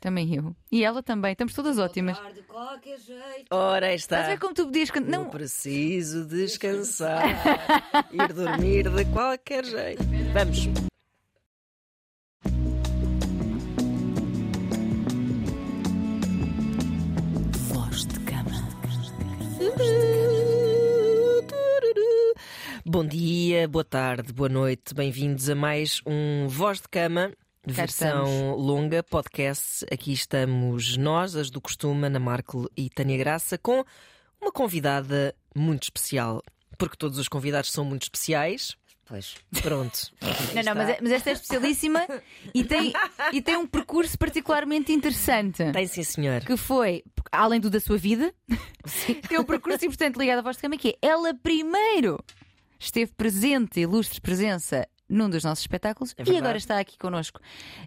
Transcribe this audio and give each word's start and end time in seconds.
Também 0.00 0.34
eu. 0.34 0.54
E 0.70 0.84
ela 0.84 1.02
também. 1.02 1.32
Estamos 1.32 1.52
todas 1.54 1.78
ótimas. 1.78 2.18
De 2.34 2.42
qualquer 2.42 2.98
jeito. 2.98 3.46
Ora, 3.50 3.86
aí 3.86 3.94
Estás 3.96 4.24
a 4.24 4.26
ver 4.28 4.34
está. 4.34 4.40
como 4.46 4.54
tu 4.54 4.64
podias 4.66 4.90
cantar? 4.90 5.10
Não 5.10 5.24
Não, 5.24 5.30
preciso 5.30 6.24
descansar. 6.26 7.22
Ir 8.12 8.32
dormir 8.32 8.88
de 8.90 9.04
qualquer 9.06 9.64
jeito. 9.64 10.02
Vamos. 10.32 10.68
voz 17.68 18.06
de 18.06 18.18
cama. 18.20 18.52
Bom 22.84 23.06
dia, 23.06 23.68
boa 23.68 23.84
tarde, 23.84 24.32
boa 24.32 24.48
noite, 24.48 24.94
bem-vindos 24.94 25.48
a 25.48 25.54
mais 25.54 26.00
um 26.06 26.46
Voz 26.48 26.80
de 26.80 26.88
Cama, 26.88 27.32
versão 27.66 28.54
longa, 28.56 29.02
podcast. 29.02 29.84
Aqui 29.90 30.12
estamos 30.12 30.96
nós, 30.96 31.36
as 31.36 31.50
do 31.50 31.60
costume, 31.60 32.06
Ana 32.06 32.18
Marco 32.18 32.70
e 32.76 32.90
Tânia 32.90 33.16
Graça, 33.16 33.56
com 33.56 33.84
uma 34.40 34.50
convidada 34.50 35.34
muito 35.54 35.84
especial, 35.84 36.42
porque 36.76 36.96
todos 36.96 37.18
os 37.18 37.28
convidados 37.28 37.70
são 37.70 37.84
muito 37.84 38.02
especiais. 38.02 38.76
Pois. 39.04 39.34
Pronto. 39.60 40.10
Não, 40.54 40.62
não, 40.62 40.74
mas, 40.74 40.88
é- 40.88 40.98
mas 41.02 41.12
esta 41.12 41.30
é 41.30 41.32
especialíssima 41.34 42.06
e 42.54 42.64
tem, 42.64 42.92
e 43.32 43.42
tem 43.42 43.56
um 43.56 43.66
percurso 43.66 44.16
particularmente 44.16 44.92
interessante. 44.92 45.62
Tem 45.72 45.86
sim, 45.86 46.02
senhor. 46.02 46.40
Que 46.44 46.56
foi, 46.56 47.02
além 47.30 47.60
do 47.60 47.68
da 47.68 47.80
sua 47.80 47.98
vida, 47.98 48.32
tem 49.28 49.38
um 49.38 49.44
percurso 49.44 49.84
importante 49.84 50.16
ligado 50.18 50.38
à 50.38 50.42
voz 50.42 50.56
de 50.56 50.62
cama, 50.62 50.76
que 50.78 50.90
é 51.02 51.06
ela 51.08 51.34
primeiro 51.34 52.18
esteve 52.78 53.12
presente, 53.12 53.80
ilustre 53.80 54.20
presença 54.20 54.86
num 55.12 55.28
dos 55.28 55.44
nossos 55.44 55.62
espetáculos 55.62 56.12
e 56.12 56.16
verdade. 56.16 56.38
agora 56.38 56.56
está 56.58 56.78
aqui 56.78 56.98
connosco 56.98 57.40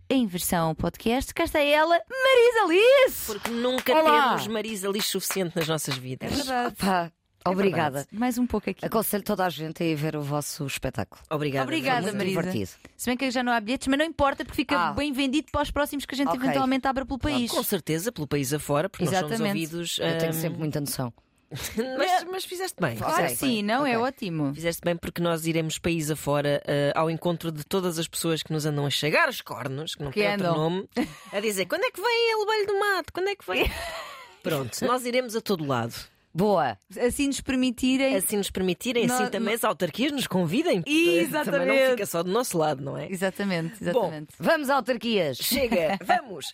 em 0.10 0.26
versão 0.28 0.76
podcast. 0.76 1.34
Cá 1.34 1.44
está 1.46 1.60
ela, 1.60 2.00
Marisa 2.10 2.64
Alice! 2.66 3.26
Porque 3.26 3.50
nunca 3.50 3.94
Olá. 3.94 4.30
temos 4.30 4.48
Marisa 4.48 4.88
lixo 4.90 5.10
suficiente 5.20 5.56
nas 5.56 5.68
nossas 5.68 5.98
vidas. 5.98 6.32
verdade. 6.36 6.76
Pá, 6.76 7.12
obrigada. 7.48 8.08
Mais 8.12 8.38
um 8.38 8.46
pouco 8.46 8.70
aqui. 8.70 8.86
Aconselho 8.86 9.24
toda 9.24 9.46
a 9.46 9.50
gente 9.50 9.82
a 9.82 9.86
ir 9.86 9.96
ver 9.96 10.16
o 10.16 10.22
vosso 10.22 10.66
espetáculo. 10.66 11.22
Obrigada. 11.30 11.64
Obrigada, 11.66 12.02
Muito 12.04 12.18
Marisa. 12.18 12.40
divertido. 12.42 12.72
Se 12.96 13.06
bem 13.10 13.18
que 13.18 13.30
já 13.32 13.44
não 13.44 13.52
há 13.52 13.60
bilhetes, 13.60 13.88
mas 13.88 13.98
não 14.00 14.06
importa 14.06 14.46
porque 14.46 14.56
fica 14.56 14.78
Ah. 14.78 14.94
bem 14.94 15.12
vendido 15.12 15.48
para 15.52 15.62
os 15.64 15.72
próximos 15.72 16.06
que 16.06 16.14
a 16.14 16.18
gente 16.18 16.28
Ok. 16.30 16.40
eventualmente 16.40 16.88
abra 16.88 17.06
pelo 17.06 17.20
país. 17.20 17.50
Com 17.52 17.64
certeza, 17.64 18.12
pelo 18.12 18.28
país 18.28 18.54
afora, 18.54 18.88
porque 18.90 19.04
nós 19.06 19.14
somos 19.16 19.32
Exatamente. 19.34 19.64
ouvidos. 19.64 19.98
Eu 20.00 20.18
tenho 20.20 20.32
hum, 20.32 20.34
sempre 20.42 20.60
muita 20.60 20.80
noção. 20.80 21.12
mas, 21.98 22.24
mas 22.32 22.46
fizeste 22.46 22.78
bem. 22.80 22.96
Claro 22.98 23.14
Ok, 23.14 23.28
que 23.28 23.36
sim, 23.36 23.64
não? 23.64 23.86
É 23.86 23.98
ok. 23.98 24.08
ótimo. 24.08 24.54
Fizeste 24.54 24.82
bem 24.84 24.96
porque 24.96 25.22
nós 25.22 25.46
iremos 25.46 25.78
país 25.78 26.10
afora 26.12 26.62
eh, 26.66 26.92
ao 26.96 27.10
encontro 27.10 27.52
de 27.52 27.64
todas 27.64 27.98
as 28.00 28.08
pessoas 28.08 28.42
que 28.44 28.52
nos 28.54 28.66
andam 28.66 28.86
a 28.86 28.90
chegar 28.90 29.30
os 29.30 29.42
cornos, 29.42 29.96
que 29.96 30.04
não 30.04 30.12
Que 30.12 30.22
tem 30.22 30.32
outro 30.32 30.48
andam. 30.48 30.58
nome, 30.64 30.90
a 31.32 31.40
dizer 31.40 31.66
quando 31.66 31.84
é 31.84 31.92
que 31.92 32.02
vem 32.02 32.32
ele 32.32 32.46
velho 32.46 32.68
do 32.68 32.80
mato? 32.80 33.14
Quando 33.14 33.30
é 33.30 33.36
que 33.36 33.46
vem? 33.46 33.72
Pronto, 34.44 34.86
nós 34.86 35.06
iremos 35.06 35.36
a 35.36 35.42
todo 35.42 35.66
lado. 35.66 35.94
Boa. 36.38 36.78
Assim 37.00 37.28
nos 37.28 37.40
permitirem. 37.40 38.14
Assim 38.16 38.36
nos 38.36 38.50
permitirem, 38.52 39.06
assim 39.06 39.22
Nós- 39.24 39.30
também 39.30 39.54
as 39.54 39.64
autarquias 39.64 40.12
nos 40.12 40.28
convidem. 40.28 40.84
Exatamente. 40.86 41.52
Também 41.62 41.84
não 41.86 41.92
fica 41.92 42.06
só 42.06 42.22
do 42.22 42.30
nosso 42.30 42.58
lado, 42.58 42.84
não 42.84 42.98
é? 42.98 43.10
Exatamente, 43.10 43.82
exatamente. 43.82 44.28
Vamos 44.38 44.70
autarquias. 44.70 45.38
Chega, 45.42 45.98
vamos! 46.04 46.54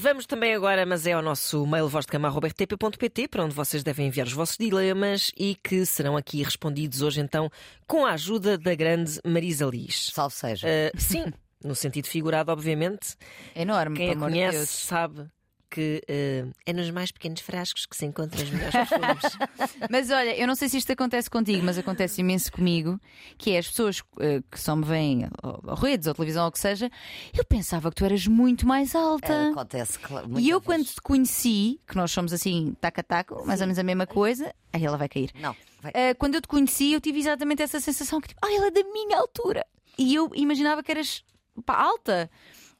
Vamos 0.00 0.26
também 0.26 0.52
agora, 0.52 0.84
mas 0.84 1.06
é 1.06 1.12
ao 1.12 1.22
nosso 1.22 1.64
mail 1.66 1.88
vozdecama.rtp.pt, 1.88 3.28
para 3.28 3.44
onde 3.44 3.54
vocês 3.54 3.84
devem 3.84 4.08
enviar 4.08 4.26
os 4.26 4.32
vossos 4.32 4.56
dilemas 4.58 5.30
e 5.38 5.54
que 5.62 5.86
serão 5.86 6.16
aqui 6.16 6.42
respondidos 6.42 7.00
hoje, 7.02 7.20
então, 7.20 7.48
com 7.86 8.04
a 8.04 8.12
ajuda 8.14 8.58
da 8.58 8.74
grande 8.74 9.20
Marisa 9.24 9.66
Liz. 9.66 10.10
Salve 10.12 10.34
seja. 10.34 10.66
Eh, 10.68 10.90
sim, 10.96 11.24
no 11.64 11.74
sentido 11.74 12.06
figurado, 12.08 12.50
obviamente. 12.50 13.14
É 13.54 13.62
enorme, 13.62 13.96
Quem 13.96 14.10
a 14.10 14.16
conhece 14.16 14.56
Deus. 14.58 14.68
sabe 14.70 15.26
que 15.70 16.02
eh, 16.08 16.44
é 16.66 16.72
nos 16.72 16.90
mais 16.90 17.10
pequenos 17.10 17.40
frascos 17.40 17.86
que 17.86 17.96
se 17.96 18.06
encontram 18.06 18.42
os 18.42 18.50
melhores 18.50 18.72
perfumes. 18.72 19.38
Mas 19.90 20.10
olha, 20.10 20.36
eu 20.36 20.46
não 20.46 20.54
sei 20.54 20.68
se 20.68 20.78
isto 20.78 20.92
acontece 20.92 21.28
contigo, 21.30 21.64
mas 21.64 21.78
acontece 21.78 22.20
imenso 22.20 22.50
comigo, 22.52 23.00
que 23.36 23.52
é 23.52 23.58
as 23.58 23.68
pessoas 23.68 24.02
eh, 24.20 24.42
que 24.50 24.60
só 24.60 24.74
me 24.74 24.84
veem 24.84 25.28
ou 25.42 25.74
redes 25.74 26.06
ou 26.06 26.14
televisão 26.14 26.44
ou 26.44 26.48
o 26.48 26.52
que 26.52 26.58
seja, 26.58 26.90
eu 27.36 27.44
pensava 27.44 27.90
que 27.90 27.96
tu 27.96 28.04
eras 28.04 28.26
muito 28.26 28.66
mais 28.66 28.94
alta. 28.94 29.32
É, 29.32 29.50
acontece, 29.50 29.98
claro. 29.98 30.38
e 30.38 30.48
eu, 30.48 30.60
quando 30.60 30.84
te 30.84 31.00
conheci, 31.00 31.80
que 31.86 31.96
nós 31.96 32.10
somos 32.10 32.32
assim, 32.32 32.74
taca-taco, 32.80 33.44
mais 33.46 33.60
ou 33.60 33.66
menos 33.66 33.78
a 33.78 33.82
mesma 33.82 34.06
coisa, 34.06 34.54
aí 34.72 34.84
ela 34.84 34.96
vai 34.96 35.08
cair. 35.08 35.30
Não, 35.34 35.54
vai. 35.80 35.92
Ah, 35.94 36.14
quando 36.16 36.34
eu 36.34 36.40
te 36.40 36.48
conheci, 36.48 36.92
eu 36.92 37.00
tive 37.00 37.18
exatamente 37.18 37.62
essa 37.62 37.80
sensação 37.80 38.20
que 38.20 38.28
tipo, 38.28 38.40
ah, 38.44 38.52
ela 38.52 38.66
é 38.68 38.70
da 38.70 38.82
minha 38.84 39.18
altura. 39.18 39.66
E 39.96 40.14
eu 40.14 40.30
imaginava 40.34 40.82
que 40.82 40.90
eras 40.90 41.24
pá, 41.64 41.74
alta. 41.74 42.30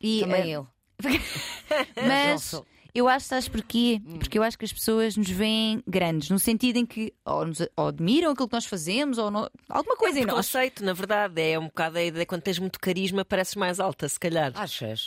E, 0.00 0.20
Também 0.20 0.52
eu. 0.52 0.66
Mas. 2.06 2.54
Eu 2.94 3.06
acho, 3.08 3.26
sabes 3.26 3.48
porquê? 3.48 4.00
Porque 4.18 4.38
eu 4.38 4.42
acho 4.42 4.58
que 4.58 4.64
as 4.64 4.72
pessoas 4.72 5.16
nos 5.16 5.28
veem 5.30 5.82
grandes, 5.86 6.30
no 6.30 6.38
sentido 6.38 6.76
em 6.78 6.86
que 6.86 7.12
ou, 7.24 7.46
nos, 7.46 7.60
ou 7.76 7.88
admiram 7.88 8.30
aquilo 8.32 8.48
que 8.48 8.54
nós 8.54 8.64
fazemos, 8.66 9.18
ou 9.18 9.30
não- 9.30 9.48
alguma 9.68 9.96
coisa 9.96 10.18
em 10.20 10.24
nós. 10.24 10.34
Conceito, 10.36 10.84
na 10.84 10.92
verdade, 10.92 11.40
é 11.40 11.58
um 11.58 11.64
bocado 11.66 11.98
a 11.98 12.02
ideia 12.04 12.26
quando 12.26 12.42
tens 12.42 12.58
muito 12.58 12.78
carisma, 12.80 13.24
pareces 13.24 13.54
mais 13.54 13.78
alta, 13.80 14.08
se 14.08 14.18
calhar. 14.18 14.52
Achas? 14.54 15.00
Se 15.00 15.06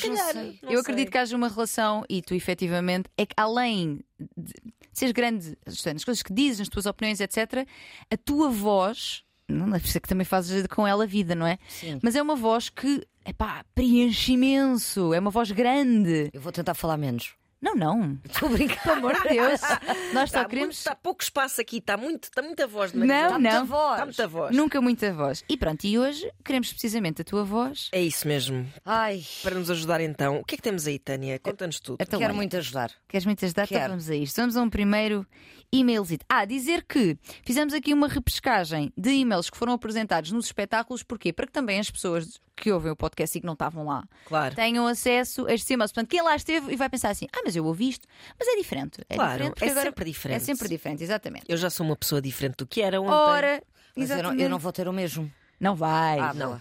calhar. 0.00 0.34
não 0.34 0.42
sei. 0.42 0.58
não 0.62 0.70
eu 0.70 0.70
sei. 0.70 0.78
acredito 0.80 1.10
que 1.10 1.18
haja 1.18 1.36
uma 1.36 1.48
relação 1.48 2.04
e 2.08 2.22
tu 2.22 2.34
efetivamente 2.34 3.08
é 3.16 3.26
que 3.26 3.34
além 3.36 4.00
de 4.36 4.52
seres 4.92 5.12
grande 5.12 5.58
é, 5.66 5.92
nas 5.92 6.04
coisas 6.04 6.22
que 6.22 6.32
dizes, 6.32 6.60
nas 6.60 6.68
tuas 6.68 6.86
opiniões, 6.86 7.18
etc., 7.20 7.66
a 8.10 8.16
tua 8.16 8.48
voz, 8.48 9.23
não 9.48 9.74
é 9.74 9.78
por 9.78 9.86
isso 9.86 10.00
que 10.00 10.08
também 10.08 10.24
fazes 10.24 10.66
com 10.68 10.86
ela 10.86 11.04
a 11.04 11.06
vida, 11.06 11.34
não 11.34 11.46
é? 11.46 11.58
Sim. 11.68 11.98
Mas 12.02 12.16
é 12.16 12.22
uma 12.22 12.36
voz 12.36 12.68
que, 12.68 13.06
epá, 13.26 13.64
preenche 13.74 14.32
imenso, 14.32 15.12
é 15.12 15.18
uma 15.18 15.30
voz 15.30 15.50
grande. 15.50 16.30
Eu 16.32 16.40
vou 16.40 16.52
tentar 16.52 16.74
falar 16.74 16.96
menos. 16.96 17.34
Não, 17.64 17.74
não. 17.74 18.18
Estou 18.28 18.50
a 18.50 18.52
brincar. 18.52 18.82
Pelo 18.82 18.96
amor 18.96 19.14
de 19.22 19.28
Deus. 19.30 19.60
Nós 20.12 20.30
só 20.30 20.40
Está, 20.40 20.44
queremos. 20.44 20.66
muito, 20.66 20.78
está 20.78 20.94
pouco 20.94 21.22
espaço 21.22 21.62
aqui, 21.62 21.78
está, 21.78 21.96
muito, 21.96 22.24
está 22.24 22.42
muita 22.42 22.66
voz 22.66 22.92
de 22.92 22.98
Não, 22.98 23.06
Marisa. 23.06 23.24
Está 23.26 23.38
muita 23.38 23.58
não. 23.58 23.66
voz. 23.66 23.92
Está 23.92 24.04
muita 24.04 24.28
voz. 24.28 24.56
Nunca 24.56 24.80
muita 24.82 25.12
voz. 25.14 25.44
E 25.48 25.56
pronto, 25.56 25.84
e 25.84 25.98
hoje 25.98 26.30
queremos 26.44 26.70
precisamente 26.70 27.22
a 27.22 27.24
tua 27.24 27.42
voz. 27.42 27.88
É 27.90 28.02
isso 28.02 28.28
mesmo. 28.28 28.70
Ai, 28.84 29.24
Para 29.42 29.54
nos 29.54 29.70
ajudar 29.70 30.02
então, 30.02 30.40
o 30.40 30.44
que 30.44 30.56
é 30.56 30.58
que 30.58 30.62
temos 30.62 30.86
aí, 30.86 30.98
Tânia? 30.98 31.38
Conta-nos 31.38 31.80
tudo. 31.80 31.96
Então, 32.02 32.18
quero 32.20 32.32
olha, 32.32 32.36
muito 32.36 32.54
ajudar. 32.58 32.90
Queres 33.08 33.24
muitas 33.24 33.54
datas? 33.54 33.70
Quero. 33.70 33.88
Vamos 33.88 34.10
a 34.10 34.14
isto. 34.14 34.36
Vamos 34.36 34.56
a 34.58 34.62
um 34.62 34.68
primeiro 34.68 35.26
e-mailzito. 35.72 36.24
Ah, 36.28 36.44
dizer 36.44 36.84
que 36.86 37.16
fizemos 37.44 37.72
aqui 37.72 37.94
uma 37.94 38.08
repescagem 38.08 38.92
de 38.96 39.10
e-mails 39.10 39.48
que 39.48 39.56
foram 39.56 39.72
apresentados 39.72 40.30
nos 40.32 40.46
espetáculos. 40.46 41.02
Porquê? 41.02 41.32
Para 41.32 41.46
que 41.46 41.52
também 41.52 41.80
as 41.80 41.90
pessoas 41.90 42.38
que 42.56 42.70
ouvem 42.72 42.90
o 42.92 42.96
podcast 42.96 43.36
e 43.36 43.40
que 43.40 43.46
não 43.46 43.54
estavam 43.54 43.84
lá 43.84 44.04
Claro. 44.26 44.54
tenham 44.54 44.86
acesso 44.86 45.46
a 45.46 45.52
estes 45.54 45.68
e-mails. 45.70 45.92
Portanto, 45.92 46.10
quem 46.10 46.22
lá 46.22 46.34
esteve 46.36 46.72
e 46.72 46.76
vai 46.76 46.88
pensar 46.88 47.10
assim: 47.10 47.26
ah, 47.34 47.40
mas 47.44 47.56
eu 47.56 47.64
ouvi 47.64 47.88
isto. 47.88 48.06
Mas 48.38 48.48
é 48.48 48.56
diferente. 48.56 49.00
É 49.08 49.14
Claro, 49.16 49.32
diferente 49.38 49.64
é 49.64 49.70
agora- 49.70 49.86
sempre 49.86 50.04
diferente. 50.04 50.36
É 50.36 50.40
sempre 50.40 50.68
diferente, 50.68 51.02
exatamente. 51.04 51.44
Eu 51.48 51.56
já 51.56 51.68
sou 51.70 51.84
uma 51.86 51.96
pessoa 51.96 52.20
diferente 52.22 52.56
do 52.58 52.66
que 52.66 52.80
era 52.80 53.00
ontem. 53.00 53.12
Ora, 53.12 53.62
Mas 53.96 54.10
eu 54.10 54.22
não, 54.22 54.34
eu 54.34 54.48
não 54.48 54.58
vou 54.58 54.72
ter 54.72 54.88
o 54.88 54.92
mesmo. 54.92 55.30
Não 55.60 55.74
vai. 55.74 56.18
Ah, 56.18 56.34
não. 56.34 56.60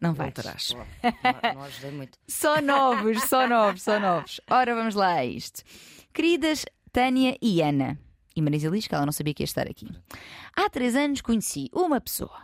não 0.00 0.14
vai. 0.14 0.32
Não, 0.32 1.54
não 1.54 1.62
ajudei 1.64 1.90
muito. 1.90 2.18
Só 2.28 2.60
novos, 2.60 3.22
só 3.24 3.48
novos, 3.48 3.82
só 3.82 3.98
novos. 3.98 4.40
Ora, 4.50 4.74
vamos 4.74 4.94
lá 4.94 5.14
a 5.14 5.24
isto. 5.24 5.62
Queridas 6.12 6.64
Tânia 6.92 7.36
e 7.42 7.60
Ana, 7.60 7.98
e 8.34 8.40
Marisa 8.42 8.68
Liz, 8.68 8.86
que 8.86 8.94
ela 8.94 9.04
não 9.04 9.12
sabia 9.12 9.34
que 9.34 9.42
ia 9.42 9.44
estar 9.44 9.68
aqui. 9.68 9.88
Há 10.54 10.68
três 10.70 10.94
anos 10.96 11.20
conheci 11.20 11.68
uma 11.72 12.00
pessoa. 12.00 12.42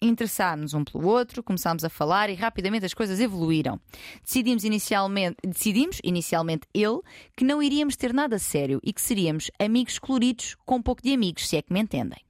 Interessámos 0.00 0.74
um 0.74 0.84
pelo 0.84 1.08
outro, 1.08 1.42
começámos 1.42 1.84
a 1.84 1.88
falar 1.88 2.30
e 2.30 2.34
rapidamente 2.34 2.86
as 2.86 2.94
coisas 2.94 3.18
evoluíram. 3.18 3.80
Decidimos 4.22 4.62
inicialmente, 4.62 5.36
decidimos 5.44 6.00
inicialmente 6.04 6.68
ele 6.72 7.00
que 7.36 7.44
não 7.44 7.60
iríamos 7.60 7.96
ter 7.96 8.14
nada 8.14 8.38
sério 8.38 8.80
e 8.84 8.92
que 8.92 9.00
seríamos 9.00 9.50
amigos 9.58 9.98
coloridos 9.98 10.56
com 10.64 10.76
um 10.76 10.82
pouco 10.82 11.02
de 11.02 11.12
amigos, 11.12 11.48
se 11.48 11.56
é 11.56 11.62
que 11.62 11.72
me 11.72 11.80
entendem. 11.80 12.27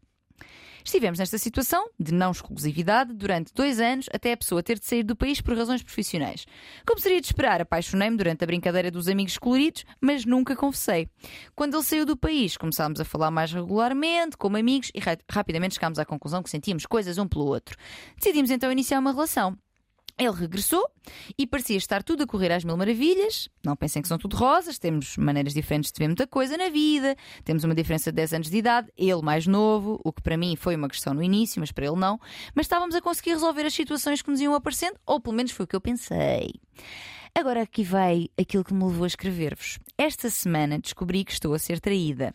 Estivemos 0.88 1.18
nesta 1.18 1.36
situação 1.36 1.90
de 2.00 2.14
não 2.14 2.30
exclusividade 2.30 3.12
durante 3.12 3.52
dois 3.52 3.78
anos 3.78 4.06
até 4.10 4.32
a 4.32 4.36
pessoa 4.38 4.62
ter 4.62 4.78
de 4.78 4.86
sair 4.86 5.02
do 5.02 5.14
país 5.14 5.38
por 5.38 5.54
razões 5.54 5.82
profissionais. 5.82 6.46
Como 6.86 6.98
seria 6.98 7.20
de 7.20 7.26
esperar, 7.26 7.60
apaixonei-me 7.60 8.16
durante 8.16 8.42
a 8.42 8.46
brincadeira 8.46 8.90
dos 8.90 9.06
amigos 9.06 9.36
coloridos, 9.36 9.84
mas 10.00 10.24
nunca 10.24 10.56
confessei. 10.56 11.06
Quando 11.54 11.74
ele 11.76 11.84
saiu 11.84 12.06
do 12.06 12.16
país, 12.16 12.56
começámos 12.56 12.98
a 13.02 13.04
falar 13.04 13.30
mais 13.30 13.52
regularmente, 13.52 14.34
como 14.38 14.56
amigos, 14.56 14.90
e 14.94 14.98
ra- 14.98 15.18
rapidamente 15.30 15.74
chegámos 15.74 15.98
à 15.98 16.06
conclusão 16.06 16.42
que 16.42 16.48
sentíamos 16.48 16.86
coisas 16.86 17.18
um 17.18 17.28
pelo 17.28 17.44
outro. 17.44 17.76
Decidimos 18.16 18.50
então 18.50 18.72
iniciar 18.72 18.98
uma 18.98 19.12
relação. 19.12 19.58
Ele 20.18 20.32
regressou 20.32 20.84
e 21.38 21.46
parecia 21.46 21.76
estar 21.76 22.02
tudo 22.02 22.24
a 22.24 22.26
correr 22.26 22.50
às 22.52 22.64
mil 22.64 22.76
maravilhas. 22.76 23.48
Não 23.64 23.76
pensem 23.76 24.02
que 24.02 24.08
são 24.08 24.18
tudo 24.18 24.36
rosas, 24.36 24.78
temos 24.78 25.16
maneiras 25.16 25.54
diferentes 25.54 25.92
de 25.92 25.98
ver 25.98 26.08
muita 26.08 26.26
coisa 26.26 26.56
na 26.56 26.68
vida, 26.68 27.14
temos 27.44 27.62
uma 27.62 27.74
diferença 27.74 28.10
de 28.10 28.16
10 28.16 28.32
anos 28.34 28.50
de 28.50 28.56
idade, 28.56 28.92
ele 28.96 29.22
mais 29.22 29.46
novo, 29.46 30.00
o 30.04 30.12
que 30.12 30.20
para 30.20 30.36
mim 30.36 30.56
foi 30.56 30.74
uma 30.74 30.88
questão 30.88 31.14
no 31.14 31.22
início, 31.22 31.60
mas 31.60 31.70
para 31.70 31.86
ele 31.86 31.96
não. 31.96 32.18
Mas 32.54 32.64
estávamos 32.66 32.94
a 32.96 33.00
conseguir 33.00 33.30
resolver 33.30 33.64
as 33.64 33.74
situações 33.74 34.20
que 34.20 34.30
nos 34.30 34.40
iam 34.40 34.54
aparecendo, 34.54 34.96
ou 35.06 35.20
pelo 35.20 35.36
menos 35.36 35.52
foi 35.52 35.64
o 35.64 35.66
que 35.68 35.76
eu 35.76 35.80
pensei. 35.80 36.52
Agora 37.34 37.62
aqui 37.62 37.84
vai 37.84 38.28
aquilo 38.36 38.64
que 38.64 38.74
me 38.74 38.84
levou 38.84 39.04
a 39.04 39.06
escrever-vos. 39.06 39.78
Esta 39.96 40.28
semana 40.30 40.78
descobri 40.80 41.24
que 41.24 41.32
estou 41.32 41.54
a 41.54 41.58
ser 41.58 41.78
traída. 41.78 42.34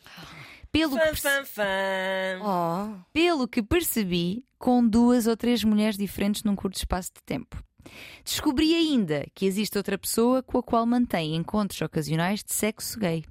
Pelo 0.72 0.94
que 0.98 1.00
Fã, 1.00 1.10
perce- 1.10 1.22
fã, 1.22 1.46
fã. 1.46 2.40
Oh, 2.42 3.00
pelo 3.12 3.48
que 3.48 3.62
percebi, 3.62 4.44
com 4.58 4.88
duas 4.88 5.28
ou 5.28 5.36
três 5.38 5.64
mulheres 5.64 5.98
diferentes 5.98 6.44
num 6.44 6.56
curto 6.56 6.78
espaço 6.78 7.12
de 7.14 7.22
tempo. 7.24 7.62
Descobri 8.24 8.74
ainda 8.74 9.26
que 9.34 9.46
existe 9.46 9.78
outra 9.78 9.98
pessoa 9.98 10.42
com 10.42 10.58
a 10.58 10.64
qual 10.64 10.86
mantém 10.86 11.36
encontros 11.36 11.82
ocasionais 11.82 12.44
de 12.44 12.54
sexo 12.54 13.00
gay. 13.00 13.24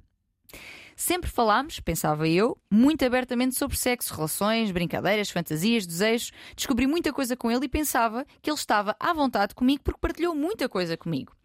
Sempre 0.95 1.29
falámos, 1.29 1.79
pensava 1.79 2.27
eu, 2.27 2.57
muito 2.69 3.03
abertamente 3.03 3.57
sobre 3.57 3.75
sexo, 3.77 4.13
relações, 4.13 4.71
brincadeiras, 4.71 5.31
fantasias, 5.31 5.87
desejos. 5.87 6.31
Descobri 6.55 6.85
muita 6.85 7.11
coisa 7.11 7.35
com 7.35 7.49
ele 7.51 7.65
e 7.65 7.69
pensava 7.69 8.25
que 8.41 8.49
ele 8.49 8.57
estava 8.57 8.95
à 8.99 9.11
vontade 9.13 9.55
comigo 9.55 9.81
porque 9.83 9.99
partilhou 9.99 10.35
muita 10.35 10.69
coisa 10.69 10.95
comigo. 10.95 11.35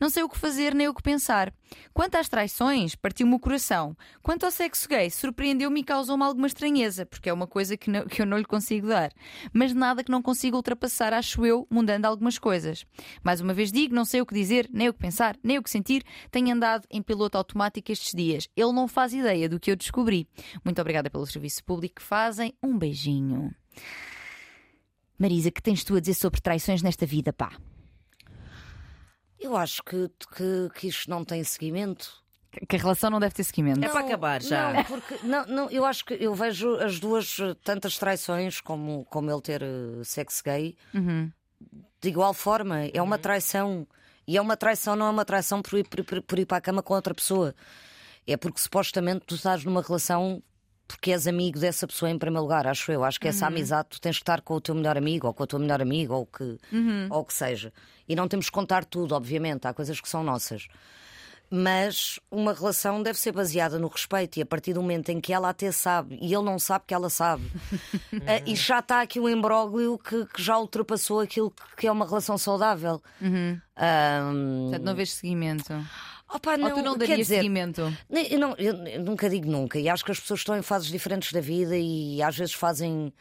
Não 0.00 0.08
sei 0.10 0.22
o 0.22 0.28
que 0.28 0.38
fazer 0.38 0.74
nem 0.74 0.88
o 0.88 0.94
que 0.94 1.02
pensar. 1.02 1.52
Quanto 1.92 2.16
às 2.16 2.28
traições, 2.28 2.94
partiu-me 2.94 3.34
o 3.34 3.38
coração. 3.38 3.96
Quanto 4.22 4.44
ao 4.44 4.50
sexo 4.50 4.88
gay, 4.88 5.10
surpreendeu-me 5.10 5.80
e 5.80 5.84
causou-me 5.84 6.22
alguma 6.24 6.46
estranheza, 6.46 7.06
porque 7.06 7.28
é 7.28 7.32
uma 7.32 7.46
coisa 7.46 7.76
que, 7.76 7.90
não- 7.90 8.06
que 8.06 8.20
eu 8.22 8.26
não 8.26 8.38
lhe 8.38 8.44
consigo 8.44 8.88
dar. 8.88 9.10
Mas 9.52 9.72
nada 9.74 10.04
que 10.04 10.10
não 10.10 10.22
consiga 10.22 10.56
ultrapassar, 10.56 11.12
acho 11.12 11.44
eu, 11.46 11.66
mudando 11.70 12.04
algumas 12.04 12.38
coisas. 12.38 12.84
Mais 13.24 13.40
uma 13.40 13.54
vez 13.54 13.72
digo, 13.72 13.94
não 13.94 14.04
sei 14.04 14.20
o 14.20 14.26
que 14.26 14.34
dizer, 14.34 14.68
nem 14.72 14.88
o 14.88 14.92
que 14.92 14.98
pensar, 15.00 15.36
nem 15.42 15.58
o 15.58 15.62
que 15.62 15.70
sentir. 15.70 16.04
Tenho 16.30 16.52
andado 16.54 16.86
em 16.90 17.02
piloto 17.02 17.38
automático 17.38 17.90
estes 17.90 18.12
dias. 18.14 18.48
Ele 18.56 18.72
não 18.72 18.86
faz 18.86 19.12
ideia 19.14 19.48
do 19.48 19.58
que 19.58 19.70
eu 19.70 19.76
descobri. 19.76 20.28
Muito 20.64 20.80
obrigada 20.80 21.10
pelo 21.10 21.26
serviço 21.26 21.64
público 21.64 21.96
que 21.96 22.02
fazem. 22.02 22.52
Um 22.62 22.76
beijinho. 22.78 23.54
Marisa, 25.18 25.50
que 25.50 25.62
tens 25.62 25.82
tu 25.82 25.96
a 25.96 26.00
dizer 26.00 26.14
sobre 26.14 26.40
traições 26.40 26.82
nesta 26.82 27.06
vida, 27.06 27.32
pá? 27.32 27.50
Eu 29.46 29.56
acho 29.56 29.82
que, 29.82 30.08
que, 30.36 30.68
que 30.74 30.88
isto 30.88 31.08
não 31.10 31.24
tem 31.24 31.42
seguimento. 31.44 32.24
Que 32.68 32.76
a 32.76 32.78
relação 32.78 33.10
não 33.10 33.20
deve 33.20 33.34
ter 33.34 33.44
seguimento. 33.44 33.84
É 33.84 33.88
para 33.88 34.00
acabar 34.00 34.42
já. 34.42 34.72
Não, 34.72 34.84
porque 34.84 35.18
não, 35.26 35.46
não, 35.46 35.70
eu 35.70 35.84
acho 35.84 36.04
que 36.04 36.14
eu 36.14 36.34
vejo 36.34 36.74
as 36.76 36.98
duas 36.98 37.38
eh, 37.38 37.54
tantas 37.62 37.98
traições 37.98 38.60
como, 38.62 39.04
como 39.06 39.30
ele 39.30 39.42
ter 39.42 39.62
eh, 39.62 40.02
sexo 40.04 40.42
gay 40.42 40.74
de 42.00 42.08
igual 42.08 42.32
forma. 42.32 42.86
É 42.92 43.02
uma 43.02 43.18
traição. 43.18 43.86
E 44.26 44.36
é 44.36 44.40
uma 44.40 44.56
traição, 44.56 44.96
não 44.96 45.06
é 45.06 45.10
uma 45.10 45.24
traição 45.24 45.60
por 45.62 45.78
ir, 45.78 45.84
por- 45.88 46.22
por 46.22 46.38
ir 46.38 46.46
para 46.46 46.56
a 46.56 46.60
cama 46.60 46.82
com 46.82 46.94
outra 46.94 47.14
pessoa. 47.14 47.54
É 48.26 48.36
porque 48.36 48.58
supostamente 48.60 49.24
tu 49.26 49.34
estás 49.36 49.62
numa 49.64 49.82
relação 49.82 50.42
porque 50.88 51.10
és 51.12 51.26
amigo 51.26 51.58
dessa 51.58 51.86
pessoa 51.86 52.10
em 52.10 52.18
primeiro 52.18 52.42
lugar, 52.42 52.66
acho 52.66 52.90
eu. 52.92 53.02
Acho 53.04 53.18
que 53.20 53.28
essa 53.28 53.46
amizade 53.46 53.88
tu 53.90 54.00
tens 54.00 54.16
que 54.16 54.22
estar 54.22 54.40
com 54.40 54.54
o 54.54 54.60
teu 54.60 54.74
melhor 54.74 54.96
amigo 54.96 55.26
ou 55.26 55.34
com 55.34 55.42
a 55.42 55.46
tua 55.46 55.58
melhor 55.58 55.80
amiga 55.82 56.14
ou 56.14 56.22
o 56.22 56.26
que, 56.26 56.58
ou 57.10 57.20
o 57.20 57.24
que 57.24 57.34
seja. 57.34 57.72
E 58.08 58.14
não 58.14 58.28
temos 58.28 58.46
que 58.46 58.52
contar 58.52 58.84
tudo, 58.84 59.14
obviamente. 59.14 59.66
Há 59.66 59.74
coisas 59.74 60.00
que 60.00 60.08
são 60.08 60.22
nossas. 60.22 60.68
Mas 61.48 62.18
uma 62.28 62.52
relação 62.52 63.00
deve 63.04 63.18
ser 63.20 63.30
baseada 63.30 63.78
no 63.78 63.86
respeito 63.86 64.36
e 64.36 64.42
a 64.42 64.46
partir 64.46 64.72
do 64.72 64.82
momento 64.82 65.10
em 65.10 65.20
que 65.20 65.32
ela 65.32 65.48
até 65.48 65.70
sabe 65.70 66.18
e 66.20 66.34
ele 66.34 66.42
não 66.42 66.58
sabe 66.58 66.84
que 66.88 66.92
ela 66.92 67.08
sabe, 67.08 67.44
eh, 68.26 68.42
e 68.46 68.56
já 68.56 68.80
está 68.80 69.00
aqui 69.00 69.20
um 69.20 69.28
imbróglio 69.28 69.96
que, 69.96 70.26
que 70.26 70.42
já 70.42 70.58
ultrapassou 70.58 71.20
aquilo 71.20 71.52
que- 71.76 71.86
é 71.86 71.92
uma 71.92 72.04
relação 72.04 72.36
saudável. 72.36 73.00
Ahm, 73.76 74.62
Portanto, 74.70 74.82
não 74.84 74.94
vês 74.96 75.12
seguimento. 75.12 75.72
Opa, 76.28 76.52
Ou 76.58 76.70
tu 76.74 76.82
não 76.82 76.96
darias 76.96 77.18
dizer, 77.18 77.36
seguimento? 77.36 77.82
não- 78.38 78.54
eu- 78.58 78.74
eu 78.86 79.00
nunca 79.04 79.28
digo 79.30 79.50
nunca, 79.50 79.78
e 79.78 79.88
acho 79.88 80.04
que 80.04 80.10
as 80.12 80.20
pessoas 80.20 80.40
estão 80.40 80.56
em 80.56 80.62
fases 80.62 80.88
diferentes 80.88 81.32
da 81.32 81.40
vida 81.40 81.76
e 81.76 82.22
às 82.22 82.36
vezes 82.36 82.54
fazem. 82.54 83.12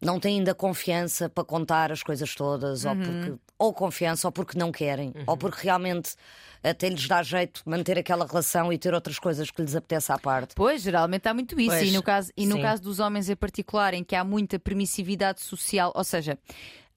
Não 0.00 0.18
têm 0.18 0.38
ainda 0.38 0.52
confiança 0.52 1.28
para 1.28 1.44
contar 1.44 1.92
as 1.92 2.02
coisas 2.02 2.34
todas, 2.34 2.84
ou, 2.84 2.96
porque, 2.96 3.34
ou 3.56 3.72
confiança, 3.72 4.26
ou 4.26 4.32
porque 4.32 4.58
não 4.58 4.72
querem, 4.72 5.14
ou 5.28 5.36
porque 5.36 5.62
realmente 5.62 6.16
até 6.60 6.88
lhes 6.88 7.06
dá 7.06 7.22
jeito 7.22 7.62
manter 7.64 7.96
aquela 7.96 8.26
relação 8.26 8.72
e 8.72 8.78
ter 8.78 8.92
outras 8.94 9.20
coisas 9.20 9.48
que 9.48 9.62
lhes 9.62 9.76
apetece 9.76 10.10
à 10.10 10.18
parte. 10.18 10.56
Pois, 10.56 10.82
geralmente 10.82 11.28
há 11.28 11.34
muito 11.34 11.58
isso. 11.60 11.70
Pois, 11.70 11.88
e 11.88 11.92
no, 11.92 12.02
caso, 12.02 12.32
e 12.36 12.46
no 12.46 12.56
sim. 12.56 12.62
caso 12.62 12.82
dos 12.82 12.98
homens 12.98 13.30
em 13.30 13.36
particular, 13.36 13.94
em 13.94 14.02
que 14.02 14.16
há 14.16 14.24
muita 14.24 14.58
permissividade 14.58 15.40
social, 15.40 15.92
ou 15.94 16.02
seja, 16.02 16.36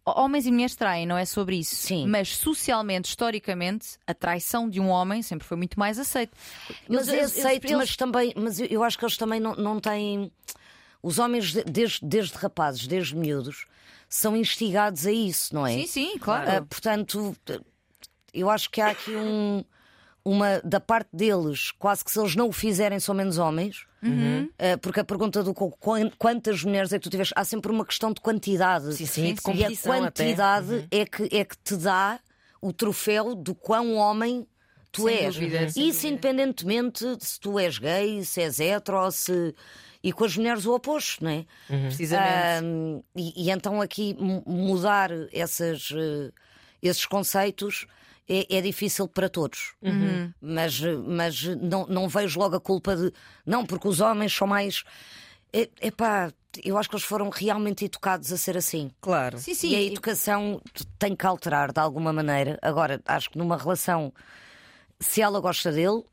homens 0.06 0.46
e 0.46 0.52
mulheres 0.52 0.76
traem, 0.76 1.06
não 1.06 1.18
é 1.18 1.26
sobre 1.26 1.58
isso. 1.58 1.76
Sim. 1.76 2.08
Mas 2.08 2.30
socialmente, 2.38 3.10
historicamente, 3.10 3.98
a 4.06 4.14
traição 4.14 4.70
de 4.70 4.80
um 4.80 4.90
homem 4.90 5.22
sempre 5.22 5.48
foi 5.48 5.58
muito 5.58 5.80
mais 5.80 5.98
aceita. 6.00 6.36
Mas 6.88 7.08
Eles- 7.08 7.10
é 7.10 7.18
eles- 7.18 7.38
aceito, 7.40 7.66
eles- 7.66 7.78
mas 7.78 7.96
também, 7.96 8.34
mas 8.36 8.60
eu, 8.60 8.84
acho 8.84 8.98
que 8.98 9.06
eles 9.06 9.18
também 9.18 9.40
não, 9.40 9.56
não 9.56 9.80
têm. 9.80 10.32
Os 11.02 11.20
homens, 11.20 11.52
de- 11.54 11.64
desde, 11.64 12.00
desde 12.04 12.34
rapazes, 12.36 12.88
desde 12.88 13.16
miúdos, 13.16 13.66
são 14.10 14.36
instigados 14.36 15.06
a 15.06 15.12
isso, 15.12 15.54
não 15.54 15.66
é? 15.66 15.74
Sim, 15.74 15.88
sim, 15.88 16.18
claro. 16.20 16.50
Ah, 16.50 16.62
portanto, 16.62 17.36
eu 18.34 18.50
acho 18.50 18.70
que 18.70 18.82
há 18.82 18.90
aqui 18.90 19.16
um, 19.16 19.64
uma 20.24 20.60
da 20.64 20.80
parte 20.80 21.10
deles, 21.14 21.72
quase 21.72 22.04
que 22.04 22.12
se 22.12 22.20
eles 22.20 22.36
não 22.36 22.48
o 22.50 22.52
fizerem, 22.52 23.00
são 23.00 23.14
menos 23.16 23.38
homens. 23.38 23.86
Uhum. 24.10 24.50
Ah, 24.60 24.78
porque 24.78 25.00
a 25.00 25.04
pergunta 25.04 25.44
do 25.44 25.54
quantas 26.18 26.64
mulheres 26.64 26.92
é 26.94 26.98
que 27.00 27.04
tu 27.04 27.10
tiveste, 27.10 27.34
há 27.36 27.44
sempre 27.44 27.72
uma 27.72 27.86
questão 27.86 28.12
de 28.14 28.22
quantidade. 28.22 28.94
Sim, 28.96 29.06
sim, 29.06 29.34
de 29.34 29.42
e 29.60 29.64
a 29.64 29.68
até. 29.68 29.90
Uhum. 29.90 30.00
quantidade 30.02 30.88
é, 30.92 31.06
que, 31.06 31.24
é 31.36 31.46
que 31.46 31.58
te 31.58 31.76
dá 31.76 32.20
o 32.62 32.72
troféu 32.74 33.36
do 33.36 33.54
quão 33.56 33.96
homem 33.96 34.46
tu 34.92 35.04
Sem 35.04 35.18
és. 35.18 35.34
dúvida, 35.36 35.70
sem 35.70 35.88
Isso 35.90 36.08
independentemente 36.08 37.16
de 37.18 37.26
se 37.26 37.40
tu 37.40 37.60
és 37.60 37.78
gay, 37.78 38.24
se 38.24 38.42
és 38.42 38.60
hetero, 38.60 38.98
ou 39.00 39.12
se. 39.12 39.54
E 40.04 40.14
com 40.14 40.24
as 40.24 40.38
mulheres 40.38 40.66
o 40.68 40.74
oposto, 40.76 41.24
não 41.24 41.32
é? 41.32 41.46
Precisamente. 41.68 42.64
Ahm, 42.64 43.02
e, 43.16 43.46
e 43.48 43.50
então 43.50 43.82
aqui 43.82 44.16
mu- 44.20 44.44
mudar 44.46 45.10
essas, 45.34 45.90
eh, 45.92 46.32
esses 46.82 47.06
conceitos 47.08 47.88
é, 48.28 48.58
é 48.58 48.62
difícil 48.62 49.08
para 49.08 49.30
todos. 49.30 49.74
Mas, 50.42 50.82
eh, 50.82 50.96
mas 50.96 51.44
não, 51.44 51.86
não 51.88 52.08
vejo 52.08 52.40
logo 52.40 52.56
a 52.56 52.60
culpa 52.60 52.96
de. 52.96 53.12
Não, 53.46 53.66
porque 53.66 53.88
os 53.88 54.00
homens 54.00 54.34
são 54.34 54.48
mais. 54.48 54.84
É, 55.54 55.70
epá, 55.82 56.34
eu 56.64 56.78
acho 56.78 56.90
que 56.90 56.96
eles 56.96 57.06
foram 57.06 57.30
realmente 57.30 57.86
educados 57.86 58.32
a 58.32 58.38
ser 58.38 58.58
assim. 58.58 58.92
Claro. 59.00 59.38
sim, 59.38 59.54
sim. 59.54 59.70
E 59.70 59.76
a 59.76 59.82
educação 59.82 60.62
tem 60.98 61.16
que 61.16 61.26
alterar 61.26 61.72
de 61.72 61.80
alguma 61.80 62.12
maneira. 62.12 62.58
Agora, 62.62 63.02
acho 63.06 63.30
que 63.30 63.38
numa 63.38 63.58
relação, 63.58 64.14
se 65.00 65.22
ela 65.22 65.40
gosta 65.40 65.72
dele, 65.72 66.04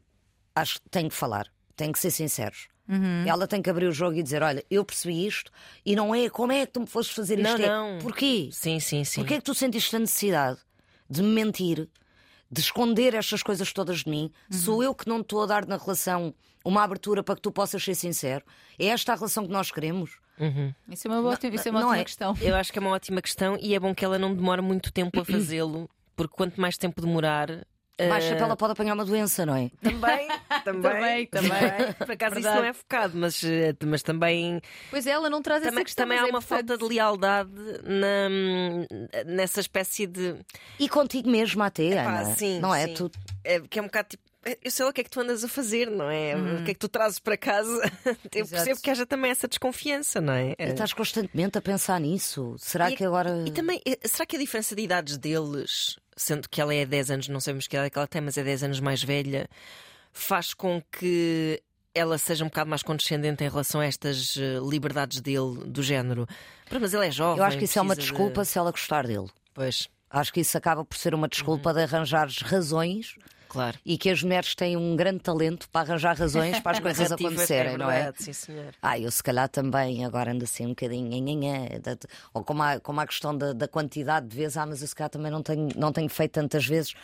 acho 0.55 0.81
que 0.81 0.89
tem 0.91 1.09
que 1.09 1.15
falar, 1.15 1.47
tem 1.77 1.91
que 1.91 1.99
ser 1.99 2.11
sinceros. 2.11 2.69
Uhum. 2.89 3.25
Ela 3.27 3.47
tem 3.47 3.63
que 3.63 3.71
abrir 3.71 3.87
o 3.87 3.93
jogo 3.93 4.17
e 4.17 4.23
dizer: 4.23 4.43
Olha, 4.43 4.65
eu 4.71 4.85
percebi 4.85 5.27
isto 5.27 5.51
e 5.87 5.97
não 5.97 6.15
é 6.15 6.29
como 6.29 6.53
é 6.53 6.67
que 6.67 6.73
tu 6.73 6.81
me 6.81 6.87
foste 6.87 7.15
fazer 7.15 7.39
Não, 7.39 7.51
isto. 7.51 7.63
É, 7.63 7.67
não. 7.67 7.99
Porquê? 8.01 8.51
Sim, 8.53 8.81
sim, 8.81 9.05
sim. 9.05 9.21
Porquê 9.21 9.35
é 9.35 9.37
que 9.39 9.45
tu 9.45 9.55
sentiste 9.55 9.95
a 9.97 9.99
necessidade 9.99 10.59
de 11.09 11.23
me 11.23 11.29
mentir, 11.29 11.89
de 12.53 12.61
esconder 12.61 13.15
estas 13.15 13.43
coisas 13.43 13.73
todas 13.73 14.01
de 14.01 14.11
mim? 14.11 14.31
Uhum. 14.53 14.59
Sou 14.59 14.83
eu 14.83 14.95
que 14.95 15.09
não 15.09 15.21
estou 15.21 15.43
a 15.43 15.47
dar 15.47 15.67
na 15.67 15.79
relação 15.79 16.35
uma 16.63 16.83
abertura 16.83 17.23
para 17.23 17.35
que 17.35 17.41
tu 17.41 17.51
possas 17.51 17.83
ser 17.83 17.95
sincero? 17.95 18.45
É 18.79 18.87
esta 18.87 19.13
a 19.13 19.17
relação 19.17 19.47
que 19.47 19.53
nós 19.53 19.71
queremos? 19.71 20.19
Isso 20.89 21.09
é 21.09 21.11
uma, 21.11 21.23
boa, 21.23 21.35
isso 21.35 21.69
é 21.69 21.71
uma 21.71 21.81
não 21.81 21.89
ótima 21.89 22.03
é. 22.03 22.05
questão. 22.05 22.37
Eu 22.41 22.55
acho 22.57 22.71
que 22.71 22.79
é 22.79 22.83
uma 22.83 22.91
ótima 22.91 23.23
questão 23.23 23.57
e 23.61 23.75
é 23.75 23.81
bom 23.81 23.95
que 23.95 24.05
ela 24.05 24.19
não 24.19 24.35
demore 24.35 24.61
muito 24.61 24.93
tempo 24.93 25.19
a 25.19 25.25
fazê-lo, 25.25 25.89
porque 26.15 26.35
quanto 26.37 26.61
mais 26.61 26.77
tempo 26.77 27.01
demorar. 27.01 27.67
Mais 28.09 28.25
eh, 28.25 28.29
chapéu 28.31 28.45
ela 28.47 28.57
pode 28.57 28.73
apanhar 28.73 28.95
uma 28.95 29.05
doença, 29.05 29.45
não 29.47 29.55
é? 29.57 29.71
Também, 29.83 30.29
também, 30.65 30.83
Também, 30.83 31.27
também. 31.27 31.93
Por 31.99 32.11
acaso 32.13 32.35
isso 32.35 32.43
Verdade. 32.43 32.57
não 32.61 32.65
é 32.65 32.73
focado, 32.73 33.17
mas, 33.19 33.43
eh, 33.45 33.75
mas 33.85 34.03
também, 34.03 34.61
Pois 34.91 35.07
ela 35.07 35.29
não 35.31 35.43
traz 35.43 35.63
essa 35.63 35.71
também, 35.71 35.85
questão. 35.85 36.05
também 36.05 36.19
há 36.19 36.23
é 36.23 36.25
uma 36.25 36.39
importante. 36.39 36.67
falta 36.69 36.79
de 36.79 36.85
lealdade 36.95 37.51
na, 37.85 39.25
nessa 39.25 39.61
espécie 39.61 40.07
de. 40.07 40.37
E 40.79 40.89
contigo 40.89 41.29
mesmo 41.31 41.63
até, 41.63 41.95
Pá, 42.03 42.21
Ana. 42.21 42.35
sim, 42.35 42.61
não 42.61 42.75
é? 42.75 42.87
sim. 42.89 42.95
Tu 42.95 43.11
É, 43.45 43.61
que 43.61 43.79
é 43.79 43.83
um 43.83 43.87
bocado 43.87 44.09
tipo. 44.11 44.23
Eu 44.65 44.73
sei 44.73 44.85
lá 44.85 44.91
o 44.91 44.93
que 44.93 45.01
é 45.03 45.05
que 45.05 45.11
tu 45.11 45.21
andas 45.21 45.45
a 45.45 45.49
fazer, 45.49 45.89
não 45.89 46.11
é? 46.11 46.35
O 46.35 46.65
que 46.65 46.73
é 46.73 46.75
que 46.75 46.81
tu 46.81 46.89
trazes 46.89 47.21
para 47.21 47.37
casa? 47.37 47.71
Eu 48.35 48.41
Exato. 48.43 48.51
percebo 48.51 48.81
que 48.81 48.91
haja 48.91 49.07
também 49.07 49.31
essa 49.31 49.47
desconfiança, 49.47 50.21
não 50.21 50.33
é? 50.33 50.57
estás 50.59 50.93
constantemente 50.93 51.57
a 51.59 51.63
pensar 51.63 52.01
nisso. 52.01 52.57
Será 52.59 52.91
E- 52.91 52.97
que 52.97 53.05
agora. 53.05 53.45
E 53.47 53.53
também, 53.53 53.81
eh, 53.87 53.97
será 54.05 54.27
que 54.27 54.35
a 54.35 54.39
diferença 54.41 54.75
de 54.75 54.83
idades 54.83 55.17
deles, 55.17 55.97
sendo 56.17 56.49
que 56.49 56.61
ela 56.61 56.75
é 56.75 56.85
10 56.87 57.11
anos, 57.11 57.29
não 57.29 57.41
sabemos 57.41 57.67
que 57.67 57.77
idade 57.77 57.87
é 57.87 57.91
que 57.91 57.99
ela 57.99 58.07
tem, 58.07 58.21
mas 58.21 58.37
é 58.37 58.43
10 58.45 58.65
anos 58.65 58.81
mais 58.81 59.03
velha, 59.03 59.49
faz 60.13 60.53
com 60.55 60.83
que 60.93 61.63
ela 61.95 62.17
seja 62.19 62.45
um 62.45 62.49
bocado 62.49 62.71
mais 62.71 62.83
condescendente 62.83 63.45
em 63.45 63.49
relação 63.49 63.81
a 63.81 63.85
estas 63.87 64.37
eh, 64.37 64.59
liberdades 64.67 65.21
dele, 65.21 65.65
do 65.67 65.83
género? 65.83 66.27
Mas 66.71 66.95
ele 66.95 67.07
é 67.07 67.11
jovem. 67.11 67.39
Eu 67.39 67.45
acho 67.45 67.59
que 67.59 67.65
isso 67.65 67.79
é 67.79 67.83
uma 67.83 67.95
desculpa 67.97 68.43
de- 68.43 68.49
se 68.49 68.59
ela 68.59 68.71
gostar 68.71 69.07
dele. 69.07 69.29
Pois, 69.55 69.89
Acho 70.15 70.31
que 70.31 70.41
isso 70.41 70.59
acaba 70.59 70.85
por 70.85 70.97
ser 70.99 71.15
uma 71.15 71.27
desculpa 71.27 71.73
de 71.73 71.81
arranjares 71.83 72.39
razões 72.43 73.15
claro. 73.53 73.79
e 73.85 73.99
que 73.99 74.09
as 74.09 74.23
mulheres 74.23 74.55
têm 74.55 74.77
um 74.77 74.97
grande 74.97 75.21
talento 75.21 75.69
para 75.69 75.83
arranjar 75.91 76.17
razões 76.17 76.59
para 76.61 76.73
as 76.73 76.81
coisas 76.81 77.13
acontecerem, 77.13 77.75
é 77.75 77.79
não 77.79 77.91
é? 77.91 78.13
Sim, 78.17 78.33
senhor. 78.33 78.73
Ah, 78.81 78.99
eu 78.99 79.11
se 79.11 79.23
calhar 79.23 79.49
também 79.49 80.05
agora 80.05 80.33
ando 80.33 80.45
assim 80.45 80.65
um 80.65 80.71
bocadinho. 80.71 81.11
Ou 82.33 82.43
como 82.43 82.63
há, 82.63 82.81
como 82.81 83.01
há 83.01 83.03
a 83.03 83.07
questão 83.07 83.37
da, 83.37 83.53
da 83.53 83.69
quantidade 83.69 84.27
de 84.27 84.37
vezes, 84.37 84.57
ah, 84.57 84.67
mas 84.67 84.81
eu 84.83 84.89
se 84.89 84.95
calhar 84.95 85.11
também 85.11 85.31
não 85.31 85.43
tenho, 85.43 85.69
não 85.77 85.93
tenho 85.93 86.09
feito 86.09 86.33
tantas 86.33 86.67
vezes. 86.67 86.95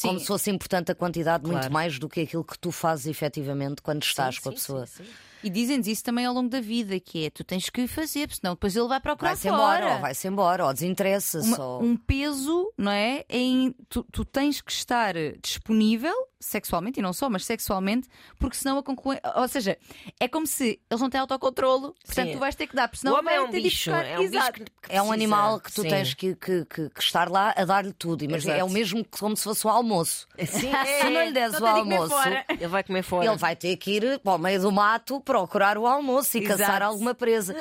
Como 0.00 0.18
se 0.18 0.26
fosse 0.26 0.50
importante 0.50 0.90
a 0.90 0.94
quantidade 0.94 1.44
muito 1.44 1.60
Claro. 1.60 1.72
mais 1.72 1.98
do 1.98 2.08
que 2.08 2.22
aquilo 2.22 2.44
que 2.44 2.58
tu 2.58 2.72
fazes 2.72 3.06
efetivamente 3.06 3.82
quando 3.82 4.02
estás 4.02 4.36
Sim, 4.36 4.40
com 4.42 4.48
a 4.48 4.52
sim, 4.52 4.58
pessoa. 4.58 4.86
sim, 4.86 5.04
sim. 5.04 5.10
E 5.42 5.50
dizem-nos 5.50 5.86
isso 5.86 6.04
também 6.04 6.24
ao 6.24 6.32
longo 6.34 6.48
da 6.48 6.60
vida, 6.60 6.98
que 7.00 7.26
é 7.26 7.30
tu 7.30 7.42
tens 7.44 7.68
que 7.68 7.86
fazer, 7.86 8.28
porque 8.28 8.40
senão 8.40 8.54
depois 8.54 8.76
ele 8.76 8.88
vai 8.88 9.00
procurar 9.00 9.30
Vai-se 9.30 9.48
embora, 9.48 9.94
ou 9.94 10.00
vai-se 10.00 10.28
embora, 10.28 10.66
ou 10.66 10.72
desinteressa 10.72 11.40
Uma- 11.40 11.56
só. 11.56 11.80
um 11.80 11.96
peso, 11.96 12.72
não 12.78 12.92
é? 12.92 13.24
Em 13.28 13.74
tu, 13.88 14.04
tu 14.12 14.24
tens 14.24 14.60
que 14.60 14.70
estar 14.72 15.14
disponível 15.42 16.14
sexualmente, 16.42 16.98
e 17.00 17.02
não 17.02 17.12
só, 17.12 17.30
mas 17.30 17.44
sexualmente, 17.44 18.08
porque 18.38 18.56
senão 18.56 18.78
a 18.78 18.82
concorrência. 18.82 19.22
Ou 19.36 19.48
seja, 19.48 19.78
é 20.20 20.28
como 20.28 20.46
se 20.46 20.80
eles 20.90 21.00
não 21.00 21.08
têm 21.08 21.20
autocontrolo, 21.20 21.94
portanto 22.04 22.26
Sim. 22.26 22.32
tu 22.32 22.38
vais 22.38 22.54
ter 22.54 22.66
que 22.66 22.74
dar, 22.76 22.88
porque 22.88 23.00
senão 23.00 23.14
o 23.14 23.18
homem 23.18 23.34
vai 23.34 23.36
é 23.36 23.40
um 23.42 23.50
bicho, 23.50 23.90
é 23.90 24.18
um 24.18 24.28
bicho 24.30 24.52
que, 24.52 24.64
que 24.64 24.70
É 24.88 25.02
um 25.02 25.12
animal 25.12 25.60
que 25.60 25.72
tu 25.72 25.82
Sim. 25.82 25.88
tens 25.88 26.14
que, 26.14 26.34
que- 26.34 26.64
que- 26.64 26.90
que 26.90 27.00
estar 27.00 27.28
lá 27.30 27.54
a 27.56 27.64
dar-lhe 27.64 27.92
tudo. 27.92 28.24
Imagina, 28.24 28.54
é 28.54 28.64
o 28.64 28.68
mesmo 28.70 29.04
que 29.04 29.18
como 29.18 29.36
se 29.36 29.44
fosse 29.44 29.66
o 29.66 29.70
almoço. 29.70 30.26
Sim, 30.38 30.70
Se 31.00 31.10
não 31.10 31.20
é. 31.20 31.26
lhe 31.26 31.32
des 31.32 31.58
o 31.60 31.64
almoço. 31.66 32.14
Ele 32.48 32.66
vai 32.68 32.82
comer 32.82 33.02
fora. 33.02 33.26
ele 33.26 33.36
vai 33.36 33.54
ter 33.56 33.76
que 33.76 33.92
ir 33.92 34.18
para 34.18 34.34
o 34.34 34.38
meio 34.38 34.60
do 34.60 34.72
mato 34.72 35.20
procurar 35.20 35.78
o 35.78 35.86
almoço 35.86 36.36
e 36.36 36.44
Exato. 36.44 36.58
caçar 36.58 36.82
alguma 36.82 37.14
presa. 37.14 37.56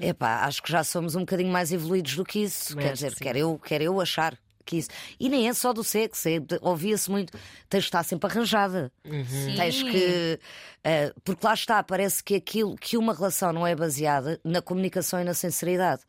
Epá, 0.00 0.44
acho 0.44 0.62
que 0.62 0.70
já 0.70 0.82
somos 0.84 1.14
um 1.14 1.20
bocadinho 1.20 1.50
mais 1.52 1.72
evoluídos 1.72 2.16
do 2.16 2.24
que 2.24 2.40
isso. 2.42 2.70
Também 2.70 2.86
Quer 2.86 2.92
dizer, 2.94 3.10
sim. 3.12 3.24
quero 3.24 3.38
eu, 3.38 3.58
quero 3.58 3.84
eu 3.84 4.00
achar 4.00 4.36
que 4.64 4.78
isso. 4.78 4.88
E 5.18 5.28
nem 5.28 5.48
é 5.48 5.52
só 5.52 5.72
do 5.72 5.82
sexo, 5.84 6.28
é 6.28 6.38
ouvia-se 6.60 7.10
muito. 7.10 7.32
Tens 7.68 7.80
de 7.82 7.88
estar 7.88 8.02
sempre 8.02 8.30
arranjada. 8.30 8.92
Sim. 9.04 9.54
Tens 9.56 9.82
que. 9.82 10.40
eh, 10.84 11.12
porque 11.24 11.46
lá 11.46 11.54
está, 11.54 11.82
parece 11.82 12.22
que 12.22 12.34
aquilo 12.34 12.76
que 12.76 12.96
uma 12.96 13.14
relação 13.14 13.52
não 13.52 13.66
é 13.66 13.74
baseada 13.74 14.40
na 14.44 14.62
comunicação 14.62 15.20
e 15.20 15.24
na 15.24 15.34
sinceridade. 15.34 16.02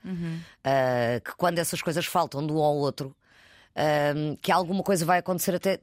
Eh, 0.64 1.22
que 1.24 1.36
quando 1.36 1.60
essas 1.60 1.82
coisas 1.82 2.06
faltam 2.06 2.46
de 2.46 2.54
um 2.54 2.58
ao 2.58 2.76
outro, 2.76 3.16
eh, 3.76 4.14
que 4.42 4.52
alguma 4.52 4.84
coisa 4.84 5.06
vai 5.06 5.20
acontecer 5.20 5.56
até, 5.56 5.80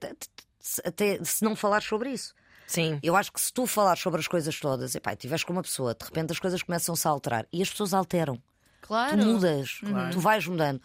até 0.84 1.24
se 1.24 1.44
não 1.44 1.56
falar 1.56 1.82
sobre 1.82 2.10
isso. 2.10 2.34
Sim. 2.66 3.00
Eu 3.02 3.16
acho 3.16 3.32
que 3.32 3.40
se 3.40 3.52
tu 3.52 3.66
falares 3.66 4.00
sobre 4.00 4.20
as 4.20 4.28
coisas 4.28 4.58
todas, 4.60 4.94
e 4.94 5.00
estiveres 5.04 5.42
com 5.42 5.52
uma 5.52 5.62
pessoa, 5.62 5.92
de 5.92 6.04
repente 6.04 6.30
as 6.30 6.38
coisas 6.38 6.62
começam-se 6.62 7.06
a 7.06 7.10
alterar 7.10 7.44
e 7.52 7.60
as 7.60 7.68
pessoas 7.68 7.92
alteram. 7.92 8.40
Claro. 8.80 9.18
Tu 9.18 9.24
mudas, 9.26 9.80
tu 10.12 10.20
vais 10.20 10.46
mudando. 10.46 10.80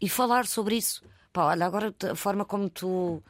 E 0.00 0.08
falar 0.08 0.46
sobre 0.46 0.76
isso. 0.76 1.02
Pá, 1.32 1.46
olha, 1.46 1.66
agora 1.66 1.94
a 2.10 2.14
forma 2.14 2.44
como 2.44 2.68
tu. 2.68 3.22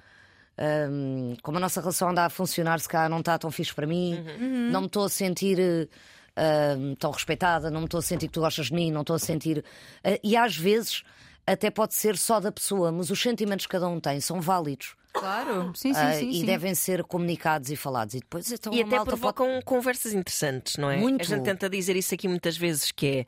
hum, 0.91 1.35
como 1.43 1.57
a 1.59 1.61
nossa 1.61 1.81
relação 1.81 2.11
anda 2.11 2.25
a 2.25 2.31
funcionar, 2.31 2.81
se 2.81 2.89
cá 2.89 3.09
não 3.09 3.21
está 3.21 3.39
tão 3.39 3.51
fixe 3.51 3.75
para 3.75 3.87
mim, 3.87 4.25
não 4.71 4.83
me 4.83 4.87
estou 4.87 5.05
a 5.05 5.09
sentir 5.09 5.59
hum, 6.79 6.95
tão 6.99 7.11
respeitada, 7.11 7.71
não 7.71 7.81
me 7.81 7.87
estou 7.87 7.99
a 7.99 8.03
sentir 8.03 8.27
que 8.29 8.33
tu 8.33 8.41
gostas 8.41 8.67
de 8.67 8.75
mim, 8.75 8.91
não 8.91 9.01
estou 9.03 9.17
a 9.17 9.19
sentir. 9.19 9.65
Ah, 10.03 10.19
e 10.23 10.37
às 10.37 10.57
vezes 10.57 11.03
até 11.47 11.71
pode 11.71 11.95
ser 11.95 12.17
só 12.17 12.41
da 12.41 12.51
pessoa, 12.51 12.91
mas 12.91 13.11
os 13.11 13.21
sentimentos 13.21 13.67
que 13.67 13.73
cada 13.73 13.87
um 13.89 14.01
tem 14.01 14.21
são 14.21 14.41
válidos. 14.41 14.95
Claro. 15.13 15.73
Sim, 15.77 15.95
sim, 15.95 16.01
ah, 16.01 16.13
sim. 16.15 16.29
e 16.31 16.41
sim. 16.41 16.45
devem 16.47 16.75
ser 16.75 17.05
comunicados 17.05 17.71
e 17.71 17.77
falados. 17.77 18.15
E 18.15 18.19
depois 18.21 18.51
então 18.51 18.73
E 18.73 18.81
até 18.81 18.97
malta 18.97 19.13
pode- 19.13 19.21
provocam 19.21 19.63
conversas 19.63 20.13
interessantes, 20.13 20.77
não 20.77 20.91
é? 20.91 20.97
Muito. 20.97 21.21
A 21.21 21.25
gente 21.25 21.43
tenta 21.45 21.71
dizer 21.71 21.95
isso 21.95 22.13
aqui 22.15 22.27
muitas 22.27 22.57
vezes, 22.57 22.91
que 22.91 23.07
é 23.07 23.27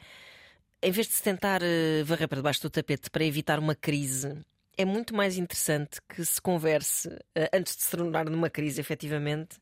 em 0.82 0.90
vez 0.90 1.06
de 1.06 1.12
se 1.14 1.22
tentar 1.22 1.60
eh, 1.62 2.02
varrer 2.04 2.28
para 2.28 2.36
debaixo 2.36 2.62
do 2.62 2.70
tapete 2.70 3.10
para 3.10 3.24
evitar 3.24 3.58
uma 3.58 3.74
crise, 3.74 4.38
é 4.76 4.84
muito 4.84 5.14
mais 5.14 5.36
interessante 5.38 5.98
que 6.08 6.24
se 6.24 6.40
converse 6.40 7.08
eh, 7.34 7.48
antes 7.52 7.76
de 7.76 7.82
se 7.82 7.90
tornar 7.96 8.26
numa 8.26 8.50
crise, 8.50 8.80
efetivamente. 8.80 9.56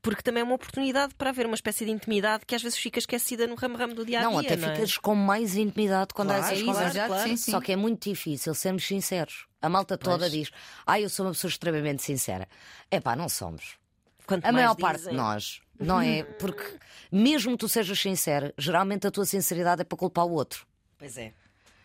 Porque 0.00 0.20
também 0.22 0.42
é 0.42 0.44
uma 0.44 0.54
oportunidade 0.54 1.14
para 1.14 1.30
haver 1.30 1.46
uma 1.46 1.54
espécie 1.54 1.84
de 1.86 1.90
intimidade 1.90 2.44
que 2.46 2.54
às 2.54 2.62
vezes 2.62 2.78
fica 2.78 2.98
esquecida 2.98 3.46
no 3.46 3.54
ramo-ramo 3.54 3.94
do 3.94 4.04
dia 4.04 4.18
a 4.18 4.20
dia. 4.20 4.30
Não, 4.30 4.38
até 4.38 4.52
é? 4.52 4.56
ficas 4.58 4.98
com 4.98 5.14
mais 5.14 5.56
intimidade 5.56 6.12
quando 6.12 6.30
há 6.30 6.34
Claro, 6.40 6.46
essas 6.46 6.58
é 6.58 6.62
isso, 6.62 6.72
conversas. 6.72 6.94
exato, 6.96 7.22
sim, 7.28 7.36
sim. 7.38 7.50
Só 7.52 7.60
que 7.60 7.72
é 7.72 7.76
muito 7.76 8.06
difícil 8.10 8.54
sermos 8.54 8.86
sinceros. 8.86 9.46
A 9.62 9.68
malta 9.70 9.96
toda 9.96 10.18
Pois. 10.18 10.32
diz: 10.32 10.50
Ah, 10.86 11.00
eu 11.00 11.08
sou 11.08 11.24
uma 11.24 11.32
pessoa 11.32 11.48
extremamente 11.48 12.02
sincera. 12.02 12.46
É 12.90 13.00
pá, 13.00 13.16
não 13.16 13.30
somos. 13.30 13.76
Quanto 14.26 14.44
A 14.44 14.52
maior 14.52 14.74
parte 14.76 14.96
dizem- 14.98 15.12
de 15.12 15.16
nós, 15.16 15.60
não 15.78 16.00
é? 16.00 16.22
Porque 16.22 16.64
mesmo 17.10 17.56
tu 17.56 17.68
sejas 17.68 17.98
sincera, 17.98 18.52
geralmente 18.58 19.06
a 19.06 19.10
tua 19.10 19.24
sinceridade 19.24 19.82
é 19.82 19.84
para 19.84 19.98
culpar 19.98 20.26
o 20.26 20.32
outro. 20.32 20.66
Pois 20.98 21.16
é. 21.16 21.32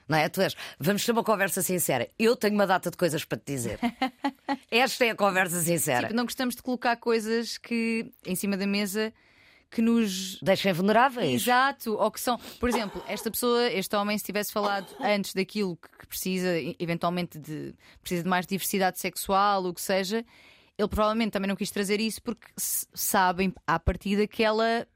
Não 0.07 0.17
é? 0.17 0.27
Tu 0.27 0.41
és, 0.41 0.55
vamos 0.79 1.05
ter 1.05 1.11
uma 1.11 1.23
conversa 1.23 1.61
sincera. 1.61 2.09
Eu 2.17 2.35
tenho 2.35 2.55
uma 2.55 2.65
data 2.65 2.89
de 2.89 2.97
coisas 2.97 3.23
para 3.23 3.37
te 3.37 3.45
dizer. 3.45 3.79
Esta 4.71 5.05
é 5.05 5.11
a 5.11 5.15
conversa 5.15 5.59
sincera. 5.61 6.07
Tipo, 6.07 6.15
não 6.15 6.23
gostamos 6.23 6.55
de 6.55 6.63
colocar 6.63 6.95
coisas 6.97 7.59
que 7.59 8.11
em 8.25 8.35
cima 8.35 8.57
da 8.57 8.65
mesa 8.65 9.13
que 9.69 9.83
nos 9.83 10.39
Deixem 10.41 10.73
vulneráveis. 10.73 11.43
Exato, 11.43 11.93
ou 11.93 12.09
que 12.09 12.19
são, 12.19 12.39
por 12.59 12.67
exemplo, 12.67 13.03
esta 13.07 13.29
pessoa, 13.29 13.67
este 13.71 13.95
homem, 13.95 14.17
se 14.17 14.23
tivesse 14.23 14.51
falado 14.51 14.87
antes 14.99 15.33
daquilo 15.33 15.77
que 15.77 16.07
precisa, 16.07 16.49
eventualmente 16.79 17.37
de 17.37 17.75
precisa 18.01 18.23
de 18.23 18.29
mais 18.29 18.47
diversidade 18.47 18.99
sexual, 18.99 19.63
o 19.65 19.73
que 19.73 19.81
seja, 19.81 20.25
ele 20.79 20.87
provavelmente 20.87 21.31
também 21.31 21.49
não 21.49 21.57
quis 21.57 21.69
trazer 21.69 21.99
isso 21.99 22.21
porque 22.23 22.47
sabem 22.57 23.53
à 23.67 23.77
partida 23.77 24.25
que 24.25 24.41
ela 24.41 24.87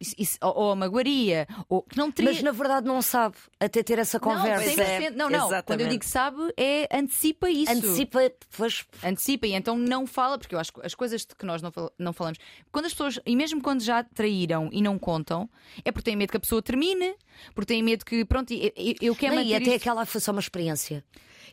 isso- 0.00 0.14
isso- 0.18 0.38
ou, 0.42 0.56
ou 0.56 0.72
a 0.72 0.76
magoaria, 0.76 1.46
ou 1.68 1.82
que 1.82 1.96
não 1.96 2.10
teria. 2.10 2.32
Mas 2.32 2.42
na 2.42 2.52
verdade 2.52 2.86
não 2.86 3.02
sabe 3.02 3.36
até 3.58 3.82
ter 3.82 3.98
essa 3.98 4.18
conversa. 4.18 4.64
Não, 4.64 4.72
100%, 4.74 5.10
não, 5.16 5.30
não. 5.30 5.62
Quando 5.62 5.80
eu 5.82 5.88
digo 5.88 6.04
sabe, 6.04 6.38
é 6.56 6.88
antecipa 6.96 7.50
isso. 7.50 7.70
Antecipa, 7.72 8.20
pois, 8.56 8.84
antecipa 9.04 9.46
e 9.46 9.52
então 9.52 9.76
não 9.76 10.06
fala, 10.06 10.38
porque 10.38 10.54
eu 10.54 10.58
acho 10.58 10.72
que 10.72 10.80
as 10.84 10.94
coisas 10.94 11.24
que 11.24 11.44
nós 11.46 11.60
não, 11.62 11.70
fal- 11.70 11.92
não 11.98 12.12
falamos, 12.12 12.38
quando 12.72 12.86
as 12.86 12.92
pessoas, 12.92 13.20
e 13.26 13.36
mesmo 13.36 13.60
quando 13.60 13.82
já 13.82 14.02
traíram 14.02 14.68
e 14.72 14.80
não 14.82 14.98
contam, 14.98 15.48
é 15.84 15.92
porque 15.92 16.04
têm 16.10 16.16
medo 16.16 16.30
que 16.30 16.36
a 16.36 16.40
pessoa 16.40 16.62
termine, 16.62 17.14
porque 17.54 17.74
têm 17.74 17.82
medo 17.82 18.04
que, 18.04 18.24
pronto, 18.24 18.52
eu, 18.52 18.72
eu- 19.00 19.14
quero 19.14 19.34
Não, 19.36 19.42
e 19.42 19.54
até 19.54 19.64
isto- 19.64 19.76
aquela 19.76 20.06
foi 20.06 20.20
só 20.20 20.32
uma 20.32 20.40
experiência. 20.40 21.04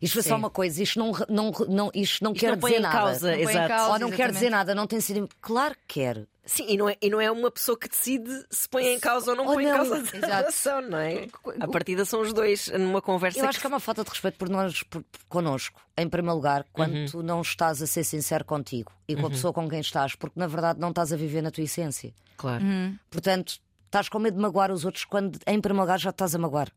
Isto 0.02 0.14
foi 0.14 0.22
Sim. 0.22 0.30
só 0.30 0.36
uma 0.36 0.50
coisa, 0.52 0.84
isto 0.84 1.00
não, 1.00 1.12
não, 1.28 1.52
não, 1.68 1.92
isto 1.96 2.24
não 2.24 2.32
Isto 2.32 2.40
quer 2.40 2.52
não 2.52 2.58
dizer 2.58 2.76
em 2.78 2.80
nada. 2.82 2.96
causa, 2.98 3.32
Não 3.32 3.40
exato. 3.50 3.68
causa. 3.68 3.94
Ou 3.94 4.00
não 4.00 4.12
quer 4.12 4.32
dizer 4.32 4.50
nada, 4.52 4.76
não 4.76 4.86
tem 4.86 5.02
sido. 5.02 5.28
Claro 5.42 5.74
que 5.88 6.00
quer. 6.02 6.28
Sim, 6.50 6.66
e 6.70 6.78
não, 6.78 6.88
é, 6.90 6.96
e 7.02 7.10
não 7.10 7.20
é 7.20 7.30
uma 7.30 7.52
pessoa 7.52 7.78
que 7.78 7.90
decide 7.90 8.32
se 8.50 8.70
põe 8.70 8.86
em 8.88 9.00
causa 9.00 9.32
ou 9.32 9.38
não 9.38 9.46
Ou 9.48 9.54
põe 9.56 9.66
em 9.66 9.68
não. 9.68 9.76
causa 9.76 9.96
a 9.98 10.26
relação, 10.38 10.82
não 10.82 10.98
é? 10.98 11.28
A 11.60 11.68
partida 11.68 12.06
são 12.06 12.22
os 12.22 12.32
dois 12.32 12.70
numa 12.70 13.02
conversa 13.02 13.38
Eu 13.38 13.44
que 13.44 13.50
acho 13.50 13.60
que 13.60 13.66
é 13.66 13.70
uma 13.70 13.82
falta 13.82 14.02
de 14.04 14.10
respeito 14.10 14.38
por 14.38 14.48
nós, 14.48 14.82
por, 14.84 15.04
por- 15.04 15.20
connosco, 15.28 15.82
em 15.98 16.08
primeiro 16.08 16.36
lugar, 16.38 16.66
quando 16.72 16.94
Uhum. 16.96 17.06
tu 17.06 17.22
não 17.22 17.42
estás 17.42 17.82
a 17.82 17.86
ser 17.88 18.06
sincero 18.06 18.46
contigo 18.46 18.92
e 19.08 19.16
com 19.16 19.26
a 19.28 19.30
pessoa 19.30 19.52
com 19.52 19.68
quem 19.70 19.82
estás, 19.82 20.16
porque 20.16 20.40
na 20.40 20.48
verdade 20.48 20.80
não 20.80 20.90
estás 20.90 21.12
a 21.12 21.18
viver 21.18 21.42
na 21.42 21.52
tua 21.52 21.66
essência. 21.66 22.14
Claro. 22.38 22.64
Portanto, 23.10 23.60
estás 23.86 24.08
com 24.08 24.18
medo 24.18 24.36
de 24.36 24.42
magoar 24.42 24.72
os 24.72 24.86
outros 24.86 25.04
quando, 25.04 25.38
em 25.46 25.60
primeiro 25.60 25.82
lugar, 25.84 26.00
já 26.00 26.12
estás 26.12 26.34
a 26.34 26.38
magoar. 26.40 26.72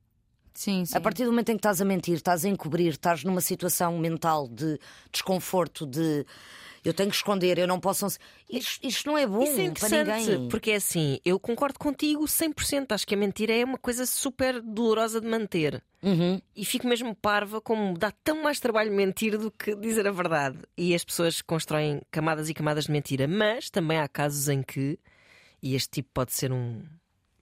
Sim, 0.53 0.85
sim. 0.85 0.97
A 0.97 1.01
partir 1.01 1.25
do 1.25 1.31
momento 1.31 1.51
em 1.51 1.55
que 1.55 1.61
estás 1.61 1.81
a 1.81 1.85
mentir, 1.85 2.15
estás 2.17 2.45
a 2.45 2.49
encobrir, 2.49 2.91
estás 2.91 3.23
numa 3.23 3.41
situação 3.41 3.97
mental 3.99 4.49
de 4.49 4.81
desconforto, 5.13 5.87
de 5.87 6.27
eu 6.85 6.95
tenho 6.95 7.11
que 7.11 7.17
esconder, 7.17 7.59
eu 7.59 7.67
não 7.67 7.79
posso. 7.79 8.07
Isto, 8.49 8.87
isto 8.87 9.07
não 9.07 9.19
é 9.19 9.27
bom 9.27 9.43
Isso 9.43 9.61
é 9.61 9.71
para 10.05 10.17
ninguém. 10.17 10.49
porque 10.49 10.71
é 10.71 10.77
assim, 10.77 11.21
eu 11.25 11.39
concordo 11.39 11.79
contigo 11.79 12.25
100%. 12.25 12.93
Acho 12.93 13.07
que 13.07 13.15
a 13.15 13.19
mentira 13.19 13.53
é 13.55 13.65
uma 13.65 13.79
coisa 13.79 14.07
super 14.07 14.61
dolorosa 14.63 15.21
de 15.21 15.27
manter. 15.27 15.83
Uhum. 16.03 16.41
E 16.57 16.65
fico 16.65 16.89
mesmo 16.89 17.15
parva 17.15 17.61
como 17.61 17.97
dá 17.99 18.11
tão 18.25 18.43
mais 18.43 18.59
trabalho 18.59 18.91
mentir 18.93 19.37
do 19.37 19.51
que 19.51 19.75
dizer 19.75 20.07
a 20.07 20.11
verdade. 20.11 20.59
E 20.77 20.95
as 20.95 21.05
pessoas 21.05 21.43
constroem 21.43 22.01
camadas 22.11 22.49
e 22.49 22.55
camadas 22.55 22.85
de 22.85 22.93
mentira. 22.93 23.29
Mas 23.29 23.69
também 23.69 23.99
há 23.99 24.09
casos 24.09 24.49
em 24.49 24.63
que, 24.63 24.99
e 25.63 25.75
este 25.75 25.91
tipo 25.91 26.09
pode 26.15 26.33
ser 26.33 26.51
um, 26.51 26.83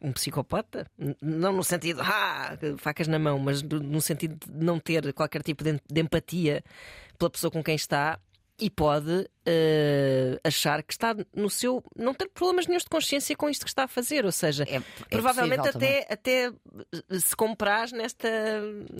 um 0.00 0.12
psicopata, 0.12 0.90
não 1.21 1.52
no 1.52 1.64
sentido, 1.64 2.00
ah, 2.02 2.57
facas 2.78 3.07
na 3.09 3.18
mão, 3.18 3.38
mas 3.38 3.62
no 3.62 4.00
sentido 4.00 4.37
de 4.47 4.64
não 4.64 4.78
ter 4.78 5.12
qualquer 5.12 5.42
tipo 5.42 5.64
de 5.64 6.00
empatia 6.00 6.62
pela 7.18 7.30
pessoa 7.30 7.50
com 7.50 7.62
quem 7.62 7.75
está. 7.75 8.18
E 8.61 8.69
pode 8.69 9.29
eh, 9.47 10.38
achar 10.43 10.83
que 10.83 10.93
está 10.93 11.15
no 11.33 11.49
seu. 11.49 11.81
não 11.97 12.12
ter 12.12 12.29
problemas 12.29 12.67
nenhum 12.67 12.79
de 12.79 12.87
consciência 12.87 13.37
com 13.37 13.49
isto 13.49 13.65
que 13.65 13.71
está 13.71 13.85
a 13.85 13.88
fazer. 13.88 14.25
Ou 14.25 14.33
seja, 14.33 14.65
É- 14.69 14.77
é 14.77 14.83
provavelmente 15.09 15.71
também. 15.71 16.00
até, 16.00 16.12
até 16.12 16.47
eh, 16.49 17.19
se 17.21 17.37
compraz 17.37 17.93
nesta, 17.93 18.29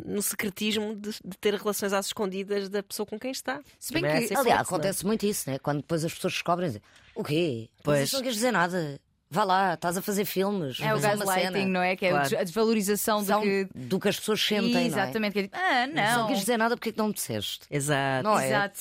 no 0.07 0.23
secretismo 0.23 0.95
de, 0.95 1.11
de 1.25 1.37
ter 1.41 1.55
relações 1.55 1.93
às 1.93 2.07
escondidas 2.07 2.69
da 2.69 2.83
pessoa 2.85 3.05
com 3.05 3.19
quem 3.19 3.33
está. 3.33 3.61
Se 3.81 3.93
bem 3.93 4.03
Também 4.03 4.19
que- 4.19 4.25
esse 4.27 4.35
Aliás, 4.35 4.45
efeito, 4.47 4.55
não 4.55 4.77
é? 4.77 4.79
acontece 4.79 5.05
muito 5.07 5.27
isso, 5.27 5.51
né? 5.51 5.59
Quando 5.59 5.79
depois 5.79 6.05
as 6.05 6.15
pessoas 6.15 6.35
descobrem, 6.35 6.69
dizem, 6.69 6.83
o 7.17 7.25
quê? 7.25 7.69
Pois. 7.83 7.99
Mas 8.01 8.13
não 8.13 8.21
queres 8.21 8.37
dizer 8.37 8.53
nada. 8.53 9.01
Vá 9.31 9.45
lá, 9.45 9.75
estás 9.75 9.97
a 9.97 10.01
fazer 10.01 10.25
filmes. 10.25 10.79
É 10.81 10.95
o 10.95 10.97
uma 10.97 11.03
gaslighting, 11.03 11.67
não 11.67 11.83
é? 11.83 11.95
Que 11.97 12.07
é 12.07 12.11
Claro. 12.11 12.39
a 12.39 12.45
desvalorização 12.45 13.23
do 13.23 13.41
que. 13.43 13.69
do 13.75 14.01
que 14.01 14.09
as 14.09 14.19
pessoas 14.19 14.41
sentem, 14.41 14.73
não 14.73 14.81
é? 14.81 14.87
Exatamente. 14.87 15.33
Que 15.35 15.39
é 15.41 15.43
tipo, 15.43 15.57
ah, 15.57 15.85
Se 15.87 15.93
não. 15.93 16.19
não 16.21 16.27
queres 16.29 16.41
dizer 16.41 16.57
nada, 16.57 16.77
porque 16.77 16.89
é 16.89 16.93
que 16.93 16.99
não 16.99 17.09
me 17.09 17.13
disseste? 17.13 17.67
Exato. 17.71 18.23
Não 18.23 18.39
é? 18.39 18.73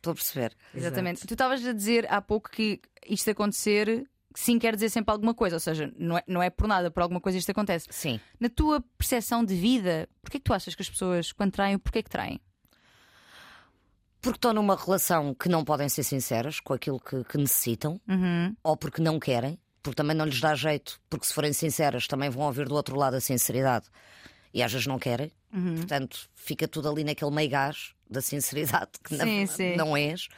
Exato. 0.00 0.10
Estou 0.10 0.12
a 0.12 0.14
perceber. 0.14 0.56
Exatamente. 0.74 1.26
Tu 1.26 1.34
estavas 1.34 1.64
a 1.64 1.72
dizer 1.72 2.06
há 2.10 2.20
pouco 2.22 2.50
que 2.50 2.80
isto 3.06 3.30
acontecer 3.30 4.08
sim 4.34 4.58
quer 4.58 4.74
dizer 4.74 4.88
sempre 4.90 5.10
alguma 5.12 5.34
coisa, 5.34 5.56
ou 5.56 5.60
seja, 5.60 5.92
não 5.98 6.16
é, 6.16 6.22
não 6.26 6.42
é 6.42 6.48
por 6.50 6.66
nada, 6.68 6.90
por 6.90 7.02
alguma 7.02 7.20
coisa 7.20 7.36
isto 7.36 7.50
acontece. 7.50 7.86
Sim. 7.90 8.20
Na 8.38 8.48
tua 8.48 8.80
percepção 8.96 9.44
de 9.44 9.54
vida, 9.56 10.08
porquê 10.22 10.38
que 10.38 10.44
tu 10.44 10.54
achas 10.54 10.74
que 10.74 10.82
as 10.82 10.88
pessoas, 10.88 11.32
quando 11.32 11.50
traem, 11.52 11.76
porquê 11.78 12.02
que 12.02 12.08
traem? 12.08 12.40
Porque 14.22 14.36
estão 14.36 14.52
numa 14.52 14.76
relação 14.76 15.34
que 15.34 15.48
não 15.48 15.64
podem 15.64 15.88
ser 15.88 16.02
sinceras 16.04 16.60
com 16.60 16.72
aquilo 16.74 17.00
que, 17.00 17.24
que 17.24 17.38
necessitam, 17.38 18.00
Uhum. 18.08 18.54
ou 18.62 18.76
porque 18.76 19.02
não 19.02 19.18
querem, 19.18 19.58
porque 19.82 19.96
também 19.96 20.14
não 20.16 20.26
lhes 20.26 20.40
dá 20.40 20.54
jeito, 20.54 21.00
porque 21.10 21.26
se 21.26 21.32
forem 21.34 21.52
sinceras 21.52 22.06
também 22.06 22.28
vão 22.30 22.44
ouvir 22.44 22.68
do 22.68 22.74
outro 22.74 22.96
lado 22.96 23.14
a 23.16 23.20
sinceridade 23.20 23.86
e 24.54 24.62
às 24.62 24.70
vezes 24.72 24.86
não 24.86 24.98
querem. 24.98 25.32
Uhum. 25.52 25.76
Portanto, 25.76 26.28
fica 26.34 26.68
tudo 26.68 26.88
ali 26.88 27.02
naquele 27.02 27.30
meio 27.32 27.50
gás 27.50 27.94
da 28.10 28.20
sinceridade 28.20 28.90
que 29.02 29.10
Sim, 29.10 29.16
verdade 29.24 29.48
sim. 29.52 29.76
não 29.76 29.96
és. 29.96 30.28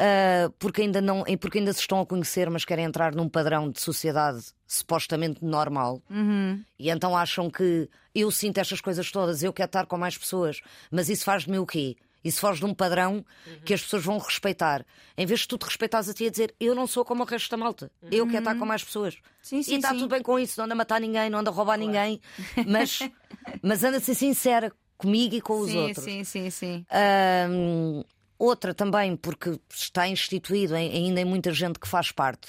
Ah, 0.00 0.50
porque, 0.58 0.82
ainda 0.82 1.00
não, 1.00 1.24
porque 1.40 1.58
ainda 1.58 1.72
se 1.72 1.80
estão 1.80 2.00
a 2.00 2.06
conhecer, 2.06 2.48
mas 2.50 2.64
querem 2.64 2.84
entrar 2.84 3.14
num 3.14 3.28
padrão 3.28 3.68
de 3.70 3.80
sociedade 3.80 4.44
supostamente 4.66 5.44
normal 5.44 6.00
Uhum. 6.08 6.62
e 6.78 6.88
então 6.90 7.16
acham 7.16 7.50
que 7.50 7.88
eu 8.14 8.30
sinto 8.30 8.58
estas 8.58 8.80
coisas 8.80 9.10
todas, 9.10 9.42
eu 9.42 9.52
quero 9.52 9.66
estar 9.66 9.86
com 9.86 9.96
mais 9.98 10.16
pessoas, 10.16 10.60
mas 10.90 11.08
isso 11.08 11.24
faz 11.24 11.44
de 11.44 11.50
mim 11.50 11.58
o 11.58 11.66
quê? 11.66 11.96
Isso 12.22 12.40
foge 12.40 12.58
de 12.60 12.66
um 12.66 12.74
padrão 12.74 13.24
que 13.64 13.72
as 13.72 13.80
pessoas 13.80 14.04
vão 14.04 14.18
respeitar. 14.18 14.84
Em 15.16 15.24
vez 15.24 15.40
de 15.40 15.48
tu 15.48 15.56
te 15.56 15.64
respeitares 15.64 16.08
a 16.08 16.12
ti 16.14 16.26
a 16.26 16.30
dizer 16.30 16.54
eu 16.60 16.74
não 16.74 16.86
sou 16.86 17.04
como 17.04 17.22
o 17.22 17.26
resto 17.26 17.50
da 17.50 17.56
malta, 17.56 17.90
eu 18.10 18.26
quero 18.26 18.38
estar 18.40 18.56
com 18.56 18.66
mais 18.66 18.84
pessoas. 18.84 19.16
Sim, 19.40 19.62
sim, 19.62 19.74
e 19.74 19.76
está 19.76 19.90
sim. 19.90 19.98
tudo 19.98 20.08
bem 20.10 20.20
com 20.22 20.38
isso, 20.38 20.54
não 20.60 20.64
anda 20.66 20.74
a 20.74 20.76
matar 20.76 21.00
ninguém, 21.00 21.30
não 21.30 21.38
anda 21.38 21.50
a 21.50 21.54
roubar 21.54 21.78
ninguém, 21.78 22.20
mas, 22.66 22.98
mas 23.62 23.82
anda 23.84 23.96
a 23.96 24.00
ser 24.00 24.14
sincera 24.14 24.72
comigo 24.98 25.34
e 25.34 25.40
com 25.40 25.60
os 25.60 25.70
sim, 25.70 25.78
outros. 25.78 26.04
sim, 26.04 26.24
sim, 26.24 26.50
sim. 26.50 26.86
Ahm, 26.90 28.02
outra 28.38 28.74
também, 28.74 29.16
porque 29.16 29.58
está 29.72 30.06
instituído 30.08 30.76
em- 30.76 30.90
ainda 30.92 31.20
em 31.20 31.24
muita 31.24 31.52
gente 31.52 31.78
que 31.78 31.88
faz 31.88 32.10
parte. 32.12 32.48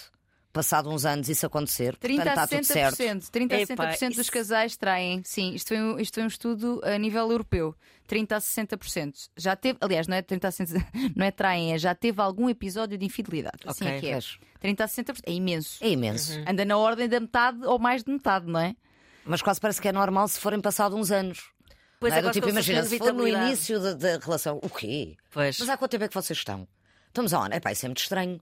Passado 0.51 0.89
uns 0.89 1.05
anos 1.05 1.29
isso 1.29 1.45
acontecer, 1.45 1.95
30 1.97 2.23
portanto 2.23 2.39
a 2.39 2.43
está 2.43 2.57
tudo 2.57 2.65
certo. 2.65 2.95
60%, 2.97 3.29
30 3.29 3.55
a 3.55 3.59
Epá, 3.61 3.91
60% 3.91 4.09
dos 4.15 4.17
isso- 4.21 4.31
casais 4.31 4.75
traem. 4.75 5.21
Sim, 5.23 5.53
isto 5.53 5.67
foi, 5.67 5.79
um, 5.79 5.99
isto 5.99 6.15
foi 6.15 6.23
um 6.23 6.27
estudo 6.27 6.81
a 6.83 6.97
nível 6.97 7.29
europeu. 7.31 7.75
30 8.07 8.35
a 8.37 8.41
60%. 8.41 9.29
Já 9.37 9.55
teve, 9.55 9.77
aliás, 9.79 10.07
não 10.07 10.17
é 10.17 10.23
30 10.23 10.47
a 10.47 10.51
60%, 10.51 10.83
não 11.15 11.23
é 11.23 11.29
traem, 11.29 11.73
é 11.73 11.77
já 11.77 11.93
teve 11.93 12.19
algum 12.19 12.49
episódio 12.49 12.97
de 12.97 13.05
infidelidade. 13.05 13.59
Assim 13.63 13.85
Ok, 13.85 13.97
é 13.97 13.99
que 13.99 14.07
é. 14.07 14.13
vês. 14.13 14.39
30 14.59 14.83
a 14.83 14.87
60% 14.87 15.21
é 15.27 15.31
imenso. 15.31 15.77
É 15.81 15.89
imenso. 15.91 16.33
Anda 16.47 16.65
na 16.65 16.77
ordem 16.77 17.07
da 17.07 17.19
metade 17.19 17.63
ou 17.63 17.77
mais 17.77 18.03
de 18.03 18.11
metade, 18.11 18.47
não 18.47 18.59
é? 18.59 18.75
Mas 19.23 19.43
quase 19.43 19.61
parece 19.61 19.79
que 19.79 19.87
é 19.87 19.91
normal 19.91 20.27
se 20.27 20.39
forem 20.39 20.59
passados 20.59 20.97
uns 20.97 21.11
anos. 21.11 21.51
Pois 21.99 22.11
Não 22.13 22.17
é? 22.17 22.21
é, 22.21 22.23
Do 22.23 22.31
tipo, 22.31 22.49
imagina, 22.49 22.83
se 22.83 22.97
for 22.97 23.13
no 23.13 23.27
início 23.27 23.79
da, 23.79 23.93
da 23.93 24.17
relação, 24.17 24.59
o 24.63 24.69
quê? 24.69 25.17
Pois. 25.31 25.59
Mas 25.59 25.69
há 25.69 25.77
quanto 25.77 25.91
tempo 25.91 26.05
é 26.05 26.07
que 26.07 26.13
vocês 26.13 26.37
estão? 26.39 26.67
Estamos 27.07 27.33
aonde? 27.33 27.55
Epá, 27.55 27.71
isso 27.71 27.85
é 27.85 27.89
muito 27.89 27.99
estranho. 28.01 28.39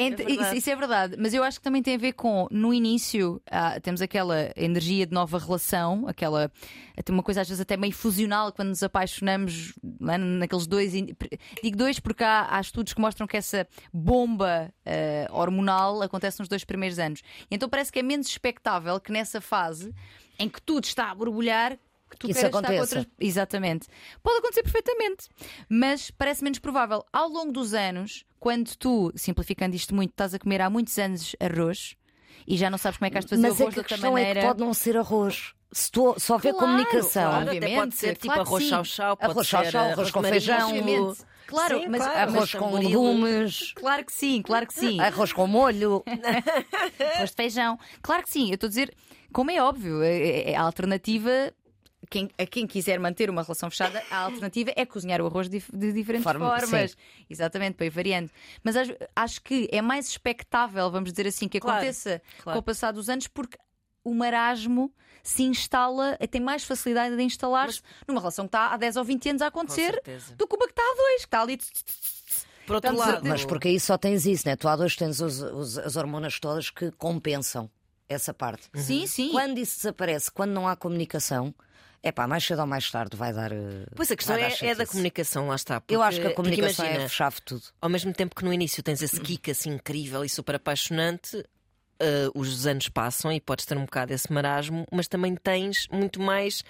Entre- 0.00 0.24
verdade. 0.24 0.50
isso, 0.50 0.54
isso 0.58 0.70
é 0.70 0.76
verdade, 0.76 1.16
mas 1.18 1.34
eu 1.34 1.42
acho 1.42 1.58
que 1.58 1.64
também 1.64 1.82
tem 1.82 1.96
a 1.96 1.98
ver 1.98 2.12
com 2.12 2.46
no 2.52 2.72
início 2.72 3.42
ah, 3.50 3.80
temos 3.80 4.00
aquela 4.00 4.52
energia 4.54 5.04
de 5.04 5.12
nova 5.12 5.40
relação, 5.40 6.06
aquela 6.06 6.52
tem 7.04 7.12
uma 7.12 7.22
coisa 7.22 7.40
às 7.40 7.48
vezes 7.48 7.60
até 7.60 7.76
meio 7.76 7.92
fusional 7.92 8.52
quando 8.52 8.68
nos 8.68 8.80
apaixonamos 8.84 9.74
lá 10.00 10.16
naqueles 10.16 10.68
dois. 10.68 10.92
Digo 10.92 11.76
dois 11.76 11.98
porque 11.98 12.22
há, 12.22 12.46
há 12.48 12.60
estudos 12.60 12.92
que 12.94 13.00
mostram 13.00 13.26
que 13.26 13.36
essa 13.36 13.66
bomba 13.92 14.72
ah, 14.86 15.26
hormonal 15.32 16.00
acontece 16.00 16.38
nos 16.38 16.48
dois 16.48 16.64
primeiros 16.64 17.00
anos. 17.00 17.20
Então 17.50 17.68
parece 17.68 17.90
que 17.90 17.98
é 17.98 18.02
menos 18.02 18.28
expectável 18.28 19.00
que 19.00 19.10
nessa 19.10 19.40
fase 19.40 19.92
em 20.38 20.48
que 20.48 20.62
tudo 20.62 20.84
está 20.84 21.10
a 21.10 21.14
borbulhar. 21.16 21.76
Que 22.10 22.16
tu 22.16 22.26
Que 22.26 22.32
isso 22.32 22.40
queiras 22.40 22.56
estar 22.60 22.72
com 22.74 22.80
outras 22.80 23.06
Exatamente. 23.20 23.86
Pode 24.22 24.38
acontecer 24.38 24.62
perfeitamente, 24.62 25.28
mas 25.68 26.10
parece 26.10 26.42
menos 26.42 26.58
provável. 26.58 27.04
Ao 27.12 27.28
longo 27.28 27.52
dos 27.52 27.74
anos, 27.74 28.24
quando 28.40 28.74
tu, 28.76 29.12
simplificando 29.14 29.76
isto 29.76 29.94
muito, 29.94 30.10
estás 30.10 30.34
a 30.34 30.38
comer 30.38 30.60
há 30.62 30.70
muitos 30.70 30.98
anos 30.98 31.36
arroz 31.40 31.96
e 32.46 32.56
já 32.56 32.70
não 32.70 32.78
sabes 32.78 32.98
como 32.98 33.06
é 33.06 33.10
que 33.10 33.18
has 33.18 33.24
de 33.24 33.30
fazer 33.30 33.42
Mas 33.42 33.58
o 33.58 33.62
é 33.62 33.64
arroz 33.64 33.74
que 33.74 33.80
a 33.80 33.84
questão 33.84 34.12
maneira. 34.12 34.40
é 34.40 34.42
que 34.42 34.48
pode 34.48 34.60
não 34.60 34.72
ser 34.74 34.96
arroz. 34.96 35.52
Se, 35.70 35.90
tu, 35.90 36.14
se 36.18 36.32
houver 36.32 36.52
Claro, 36.54 36.66
comunicação, 36.66 37.30
claro. 37.30 37.36
Até 37.50 37.52
pode 37.52 37.64
Obviamente, 37.66 37.96
ser 37.96 38.12
tipo 38.16 38.26
claro 38.32 38.40
arroz 38.40 38.64
chau-chau, 38.64 39.16
pode 39.18 39.30
Arroz 39.32 39.46
ser 39.46 39.50
chau-chau, 39.50 39.84
arroz 39.90 40.10
com 40.10 40.22
feijão. 40.22 40.68
Obviamente. 40.68 41.18
Claro, 41.46 41.78
Sim, 41.80 41.88
mas 41.88 42.02
claro. 42.02 42.18
arroz 42.18 42.34
mas 42.34 42.54
com 42.54 42.74
legumes, 42.74 43.72
Claro 43.72 44.04
que 44.04 44.12
sim, 44.12 44.42
claro 44.42 44.66
que 44.66 44.74
sim. 44.74 45.00
arroz 45.00 45.32
com 45.32 45.46
molho. 45.46 46.02
Arroz 47.16 47.30
de 47.30 47.36
feijão. 47.36 47.78
Claro 48.02 48.22
que 48.22 48.30
sim, 48.30 48.48
eu 48.48 48.54
estou 48.54 48.66
a 48.66 48.68
dizer, 48.68 48.94
como 49.32 49.50
é 49.50 49.62
óbvio, 49.62 50.02
é- 50.02 50.50
é- 50.52 50.56
a 50.56 50.62
alternativa. 50.62 51.52
Quem, 52.10 52.30
a 52.38 52.46
quem 52.46 52.66
quiser 52.66 52.98
manter 53.00 53.28
uma 53.28 53.42
relação 53.42 53.68
fechada, 53.68 54.02
a 54.10 54.18
alternativa 54.18 54.72
é 54.76 54.86
cozinhar 54.86 55.20
o 55.20 55.26
arroz 55.26 55.48
de, 55.48 55.62
de 55.72 55.92
diferentes 55.92 56.22
Forma- 56.24 56.58
formas. 56.60 56.92
sim. 56.92 56.96
Exatamente, 57.28 57.74
para 57.74 57.86
ir 57.86 57.90
variando. 57.90 58.30
Mas 58.62 58.76
acho, 58.76 58.96
acho 59.16 59.42
que 59.42 59.68
é 59.72 59.82
mais 59.82 60.08
expectável, 60.08 60.90
vamos 60.90 61.10
dizer 61.12 61.26
assim, 61.26 61.48
que 61.48 61.58
Claro, 61.58 61.78
aconteça 61.78 62.22
claro. 62.42 62.56
com 62.56 62.60
o 62.60 62.62
passar 62.62 62.92
dos 62.92 63.08
anos, 63.08 63.26
porque 63.26 63.58
o 64.04 64.14
marasmo 64.14 64.92
se 65.24 65.42
instala, 65.42 66.16
tem 66.30 66.40
mais 66.40 66.62
facilidade 66.64 67.14
de 67.16 67.22
instalar-se 67.22 67.82
numa 68.06 68.20
relação 68.20 68.44
que 68.46 68.50
está 68.50 68.72
há 68.72 68.76
10 68.76 68.96
ou 68.96 69.04
20 69.04 69.28
anos 69.30 69.42
a 69.42 69.48
acontecer 69.48 70.00
do 70.36 70.46
que 70.46 70.56
uma 70.56 70.66
que 70.66 70.72
está 70.72 70.82
há 70.82 70.94
dois, 70.96 71.20
que 71.22 71.26
está 71.26 71.42
ali. 71.42 71.58
Por 72.66 72.76
outro 72.76 72.96
lado, 72.96 73.26
Mas 73.28 73.44
porque 73.44 73.68
aí 73.68 73.80
só 73.80 73.96
tens 73.98 74.24
isso, 74.24 74.46
né? 74.46 74.54
Tu 74.54 74.68
há 74.68 74.76
dois 74.76 74.94
tens 74.94 75.20
os- 75.20 75.40
os- 75.40 75.78
as 75.78 75.96
hormonas 75.96 76.38
todas 76.38 76.70
que 76.70 76.90
compensam 76.92 77.68
essa 78.08 78.32
parte. 78.32 78.68
Sim, 78.74 79.06
sim. 79.06 79.30
Quando 79.30 79.58
isso 79.58 79.76
desaparece, 79.76 80.30
quando 80.30 80.52
não 80.52 80.68
há 80.68 80.76
comunicação, 80.76 81.54
é 82.02 82.12
pá, 82.12 82.26
mais 82.26 82.44
cedo 82.44 82.60
ou 82.60 82.66
mais 82.66 82.90
tarde 82.90 83.16
vai 83.16 83.32
dar. 83.32 83.50
eh, 83.52 83.86
Pois 83.94 84.10
a 84.10 84.16
questão 84.16 84.36
é, 84.36 84.52
é 84.62 84.74
da 84.74 84.86
comunicação, 84.86 85.48
lá 85.48 85.54
está. 85.56 85.82
Eu 85.88 86.02
acho 86.02 86.20
que 86.20 86.26
a 86.26 86.30
porque- 86.30 86.42
porque 86.42 86.56
comunicação 86.56 86.84
é 86.84 86.88
imagina, 86.90 87.08
chave 87.08 87.36
de 87.36 87.42
tudo. 87.42 87.62
Ao 87.80 87.88
mesmo 87.88 88.12
tempo 88.12 88.34
que 88.36 88.44
no 88.44 88.52
início 88.52 88.82
tens 88.82 89.02
esse 89.02 89.20
kick 89.20 89.50
assim 89.50 89.70
incrível 89.70 90.24
e 90.24 90.28
super 90.28 90.54
apaixonante, 90.56 91.44
eh, 92.00 92.28
os 92.34 92.66
anos 92.66 92.88
passam 92.88 93.32
e 93.32 93.40
podes 93.40 93.66
ter 93.66 93.76
um 93.76 93.84
bocado 93.84 94.12
esse 94.12 94.32
marasmo, 94.32 94.86
mas 94.92 95.08
também 95.08 95.34
tens 95.34 95.86
muito 95.90 96.20
mais 96.20 96.62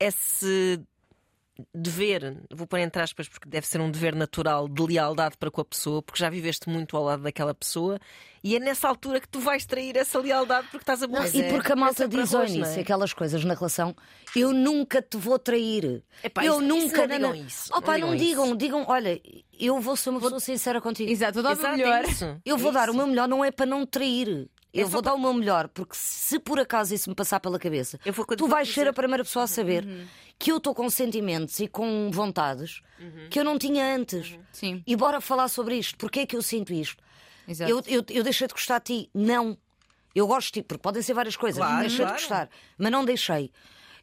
esse 0.00 0.80
dever, 1.74 2.36
vou 2.52 2.66
pôr 2.66 2.78
entre 2.80 3.00
aspas, 3.02 3.28
porque 3.28 3.48
deve 3.48 3.66
ser 3.66 3.80
um 3.80 3.90
dever 3.90 4.14
natural 4.14 4.68
de 4.68 4.82
lealdade 4.82 5.36
para 5.38 5.50
com 5.50 5.60
a 5.60 5.64
pessoa, 5.64 6.02
porque 6.02 6.18
já 6.18 6.28
viveste 6.30 6.68
muito 6.68 6.96
ao 6.96 7.04
lado 7.04 7.22
daquela 7.22 7.54
pessoa 7.54 7.98
e 8.44 8.54
é 8.56 8.60
nessa 8.60 8.88
altura 8.88 9.20
que 9.20 9.28
tu 9.28 9.40
vais 9.40 9.64
trair 9.66 9.96
essa 9.96 10.18
lealdade 10.20 10.68
porque 10.70 10.82
estás 10.82 11.02
a 11.02 11.06
Não, 11.06 11.14
morrer. 11.20 11.34
e 11.34 11.42
porque 11.50 11.72
a 11.72 11.76
malta 11.76 12.04
É 12.04 12.08
diz 12.08 12.34
ao 12.34 12.44
início 12.46 12.78
é? 12.78 12.80
aquelas 12.82 13.12
coisas 13.12 13.44
na 13.44 13.54
relação, 13.54 13.94
eu 14.34 14.52
nunca 14.52 15.00
te 15.02 15.16
vou 15.16 15.38
trair. 15.38 16.02
Epá, 16.22 16.44
eu 16.44 16.54
isso- 16.60 16.62
isso 16.62 16.68
nunca. 16.86 17.06
não 17.06 17.16
digam 17.16 17.34
isso, 17.34 17.70
Oh, 17.72 17.76
não 17.76 17.82
pá, 17.82 17.98
não, 17.98 18.10
digam 18.14 18.16
digam, 18.26 18.46
isso. 18.46 18.56
digam, 18.56 18.84
olha, 18.88 19.20
eu 19.58 19.80
vou 19.80 19.96
ser 19.96 20.10
uma 20.10 20.20
pessoa 20.20 20.40
sincera 20.40 20.80
contigo. 20.80 21.10
Exato, 21.10 21.34
vou 21.34 21.42
dar 21.42 21.50
o 21.50 21.56
meu 21.56 21.60
Exato, 21.66 21.76
melhor. 21.78 22.04
é 22.04 22.08
isso. 22.08 22.40
Eu 22.44 22.58
vou 22.58 22.70
É 22.70 22.74
dar 22.74 22.88
o 22.88 22.92
isso. 22.92 22.96
meu 22.98 23.06
melhor, 23.06 23.28
não 23.28 23.44
é 23.44 23.50
para 23.50 23.66
não 23.66 23.84
trair. 23.86 24.48
É 24.74 24.82
Eu 24.82 24.88
vou 24.88 25.00
para- 25.02 25.12
dar 25.12 25.16
o 25.16 25.20
meu 25.20 25.32
melhor, 25.32 25.68
porque 25.68 25.94
se 25.96 26.38
por 26.38 26.60
acaso 26.60 26.92
isso 26.94 27.08
me 27.08 27.16
passar 27.16 27.40
pela 27.40 27.58
cabeça, 27.58 27.98
Eu 28.04 28.12
vou- 28.12 28.26
tu 28.26 28.46
vais 28.46 28.68
dizer- 28.68 28.82
ser 28.82 28.88
a 28.88 28.92
primeira 28.92 29.24
pessoa 29.24 29.44
a 29.44 29.48
saber 29.48 29.84
Uhum. 29.86 30.04
Que 30.38 30.52
eu 30.52 30.58
estou 30.58 30.74
com 30.74 30.88
sentimentos 30.90 31.58
e 31.60 31.68
com 31.68 32.10
vontades 32.12 32.80
Uhum. 32.98 33.28
que 33.30 33.38
eu 33.38 33.44
não 33.44 33.58
tinha 33.58 33.94
antes. 33.94 34.38
Sim, 34.52 34.82
E 34.86 34.96
bora 34.96 35.20
falar 35.20 35.48
sobre 35.48 35.76
isto. 35.76 35.96
Porquê 35.98 36.20
é 36.20 36.26
que 36.26 36.34
eu 36.36 36.42
sinto 36.42 36.72
isto? 36.72 37.02
exato. 37.46 37.70
Eu, 37.70 37.82
eu, 37.86 38.04
eu 38.10 38.22
deixei 38.24 38.46
de 38.46 38.54
gostar 38.54 38.78
de 38.78 38.84
ti? 39.02 39.10
Não. 39.14 39.56
Eu 40.14 40.26
gosto 40.26 40.46
de 40.46 40.60
ti, 40.60 40.62
porque 40.62 40.80
podem 40.82 41.02
ser 41.02 41.12
várias 41.14 41.36
coisas. 41.36 41.58
Claro, 41.58 41.80
deixei 41.80 41.98
claro. 42.04 42.16
de 42.16 42.22
gostar, 42.22 42.48
mas 42.78 42.90
não 42.92 43.04
deixei. 43.04 43.50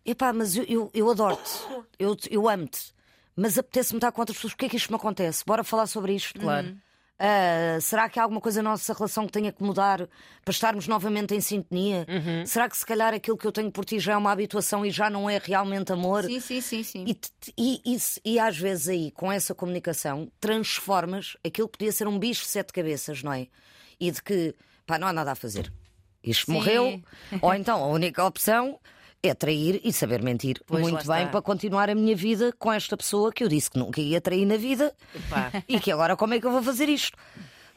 Epá, 0.06 0.32
mas 0.34 0.56
eu, 0.56 0.64
eu, 0.66 0.92
eu 0.94 1.10
adoro-te, 1.10 1.50
eu, 1.98 2.16
eu 2.30 2.48
amo-te, 2.50 2.94
mas 3.36 3.58
apetece-me 3.58 3.98
estar 3.98 4.12
com 4.12 4.22
outras 4.22 4.38
pessoas. 4.38 4.54
Porquê 4.54 4.66
é 4.66 4.70
que 4.70 4.76
isto 4.78 4.90
me 4.92 4.96
acontece? 4.98 5.44
Bora 5.46 5.64
falar 5.64 5.88
sobre 5.88 6.14
isto. 6.14 6.40
Claro. 6.40 6.78
Ah, 7.20 7.78
será 7.80 8.10
que 8.10 8.20
há 8.20 8.24
alguma 8.24 8.42
coisa 8.42 8.62
na 8.62 8.72
nossa 8.72 8.94
relação 8.94 9.26
que 9.26 9.32
tenha 9.32 9.52
que 9.52 9.64
mudar 9.64 10.10
para 10.44 10.52
estarmos 10.52 10.88
novamente 10.88 11.34
em 11.34 11.40
sintonia? 11.40 12.06
Uhum. 12.10 12.46
Será 12.46 12.68
que 12.68 12.76
se 12.76 12.86
calhar 12.86 13.14
aquilo 13.14 13.38
que 13.38 13.46
eu 13.46 13.52
tenho 13.52 13.72
por 13.72 13.86
ti 13.86 14.00
já 14.00 14.14
é 14.14 14.18
uma 14.18 14.32
habituação 14.32 14.86
e 14.86 14.92
já 14.92 15.10
não 15.10 15.30
é 15.30 15.40
realmente 15.42 15.94
amor? 15.94 16.24
Sim, 16.24 16.40
sim, 16.40 16.62
sim, 16.62 16.84
sim. 16.84 17.06
E, 17.08 17.18
e, 17.58 17.96
e 17.96 17.98
e 18.26 18.40
às 18.40 18.58
vezes 18.58 18.88
aí, 18.90 19.12
com 19.12 19.32
essa 19.32 19.54
comunicação, 19.54 20.30
transformas 20.40 21.38
aquilo 21.46 21.68
que 21.68 21.78
podia 21.78 21.92
ser 21.92 22.08
um 22.08 22.18
bicho 22.18 22.44
de 22.44 22.50
sete 22.50 22.74
cabeças, 22.74 23.22
não 23.22 23.32
é? 23.32 23.48
E 24.00 24.12
de 24.12 24.22
que, 24.22 24.56
pá, 24.86 24.98
não 24.98 25.08
há 25.08 25.14
nada 25.14 25.32
a 25.32 25.36
fazer. 25.36 25.72
Isto 26.24 26.48
Sim. 26.48 26.54
morreu. 26.54 27.02
Ou 27.42 27.54
então 27.54 27.84
a 27.84 27.88
única 27.88 28.24
opção 28.24 28.80
é 29.24 29.34
trair 29.34 29.80
e 29.86 29.94
saber 29.94 30.22
mentir 30.22 30.62
Pois, 30.68 30.82
muito 30.82 31.08
lá 31.08 31.18
bem 31.20 31.28
para 31.30 31.42
continuar 31.42 31.90
a 31.90 31.96
minha 31.96 32.14
vida 32.16 32.54
com 32.60 32.72
esta 32.72 32.98
pessoa 32.98 33.32
que 33.32 33.42
eu 33.44 33.48
disse 33.48 33.72
que 33.72 33.80
nunca 33.80 34.02
ia 34.02 34.20
trair 34.20 34.46
na 34.46 34.58
vida 34.58 34.94
Epá. 35.16 35.50
e 35.68 35.80
que 35.80 35.90
agora 35.92 36.18
como 36.18 36.34
é 36.34 36.40
que 36.42 36.46
eu 36.46 36.52
vou 36.52 36.62
fazer 36.62 36.90
isto? 36.90 37.18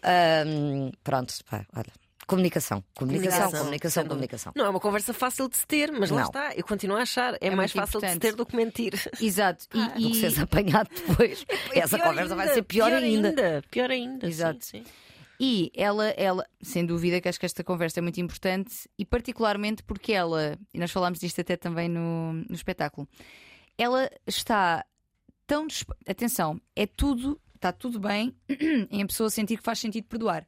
Ahm, 0.02 0.90
pronto, 1.04 1.32
pá, 1.48 1.64
olha. 1.74 1.86
Comunicação, 2.26 2.82
comunicação, 2.96 3.52
comunicação, 3.52 4.04
comunicação. 4.04 4.52
Não 4.56 4.66
é 4.66 4.68
uma 4.68 4.80
conversa 4.80 5.14
fácil 5.14 5.48
de 5.48 5.56
se 5.58 5.64
ter, 5.64 5.92
mas 5.92 6.10
lá 6.10 6.22
Não. 6.22 6.26
está. 6.26 6.52
Eu 6.56 6.64
continuo 6.64 6.96
a 6.96 7.02
achar. 7.02 7.36
É, 7.40 7.50
mais 7.50 7.72
muito 7.72 7.86
fácil 7.86 8.00
de 8.00 8.06
se 8.08 8.12
importante. 8.16 8.20
ter 8.32 8.36
do 8.36 8.44
que 8.44 8.56
mentir. 8.56 8.94
Exato. 9.22 9.64
E, 9.72 9.78
Do 9.80 9.90
que 9.92 10.10
e- 10.10 10.14
seres 10.20 10.38
apanhado 10.40 10.90
depois. 10.92 11.46
Essa 11.72 11.96
Pior 11.96 12.08
conversa 12.08 12.34
vai 12.34 12.46
ainda, 12.46 12.54
ser 12.54 12.62
pior, 12.64 12.92
ainda. 12.92 13.62
Pior 13.70 13.90
ainda. 13.92 14.26
Exato. 14.26 14.58
Sim, 14.64 14.78
sim. 14.82 14.84
E 15.38 15.70
ela, 15.74 16.06
ela, 16.10 16.46
sem 16.62 16.84
dúvida 16.86 17.20
que 17.20 17.28
acho 17.28 17.38
que 17.38 17.46
esta 17.46 17.62
conversa 17.62 18.00
é 18.00 18.02
muito 18.02 18.20
importante 18.20 18.88
e 18.98 19.04
particularmente 19.04 19.82
porque 19.82 20.12
ela, 20.12 20.58
e 20.72 20.78
nós 20.78 20.90
falámos 20.90 21.18
disto 21.18 21.40
até 21.40 21.56
também 21.56 21.88
no, 21.88 22.32
no 22.32 22.54
espetáculo, 22.54 23.06
ela 23.76 24.10
está 24.26 24.84
tão. 25.46 25.66
disp- 25.66 25.90
Atenção, 26.08 26.60
é 26.74 26.86
tudo, 26.86 27.38
está 27.54 27.70
tudo 27.72 28.00
bem 28.00 28.34
em 28.90 29.02
a 29.02 29.06
pessoa 29.06 29.28
sentir 29.28 29.58
que 29.58 29.62
faz 29.62 29.78
sentido 29.78 30.06
perdoar. 30.06 30.46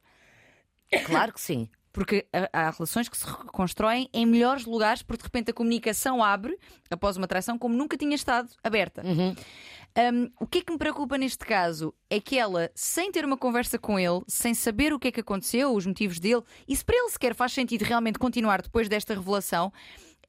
Claro 1.05 1.33
que 1.33 1.41
sim. 1.41 1.69
Porque 1.99 2.25
há, 2.53 2.69
relações 2.69 3.09
que 3.09 3.17
se 3.17 3.25
constroem 3.47 4.09
em 4.13 4.25
melhores 4.25 4.63
lugares, 4.63 5.01
porque 5.01 5.21
de 5.21 5.25
repente 5.25 5.51
a 5.51 5.53
comunicação 5.53 6.23
abre 6.23 6.57
após 6.89 7.17
uma 7.17 7.27
traição 7.27 7.59
como 7.59 7.75
nunca 7.75 7.97
tinha 7.97 8.15
estado 8.15 8.49
aberta. 8.63 9.03
Um, 9.05 10.31
o 10.39 10.47
que 10.47 10.59
é 10.59 10.61
que 10.61 10.71
me 10.71 10.77
preocupa 10.77 11.17
neste 11.17 11.45
caso 11.45 11.93
é 12.09 12.21
que 12.21 12.39
ela, 12.39 12.71
sem 12.73 13.11
ter 13.11 13.25
uma 13.25 13.35
conversa 13.35 13.77
com 13.77 13.99
ele, 13.99 14.21
sem 14.29 14.53
saber 14.53 14.93
o 14.93 14.99
que 14.99 15.09
é 15.09 15.11
que 15.11 15.19
aconteceu, 15.19 15.75
os 15.75 15.85
motivos 15.85 16.21
dele, 16.21 16.41
e 16.65 16.73
se 16.73 16.85
para 16.85 16.95
ele 16.95 17.09
sequer 17.09 17.35
faz 17.35 17.51
sentido 17.51 17.81
realmente 17.81 18.17
continuar 18.17 18.61
depois 18.61 18.87
desta 18.87 19.13
revelação, 19.13 19.69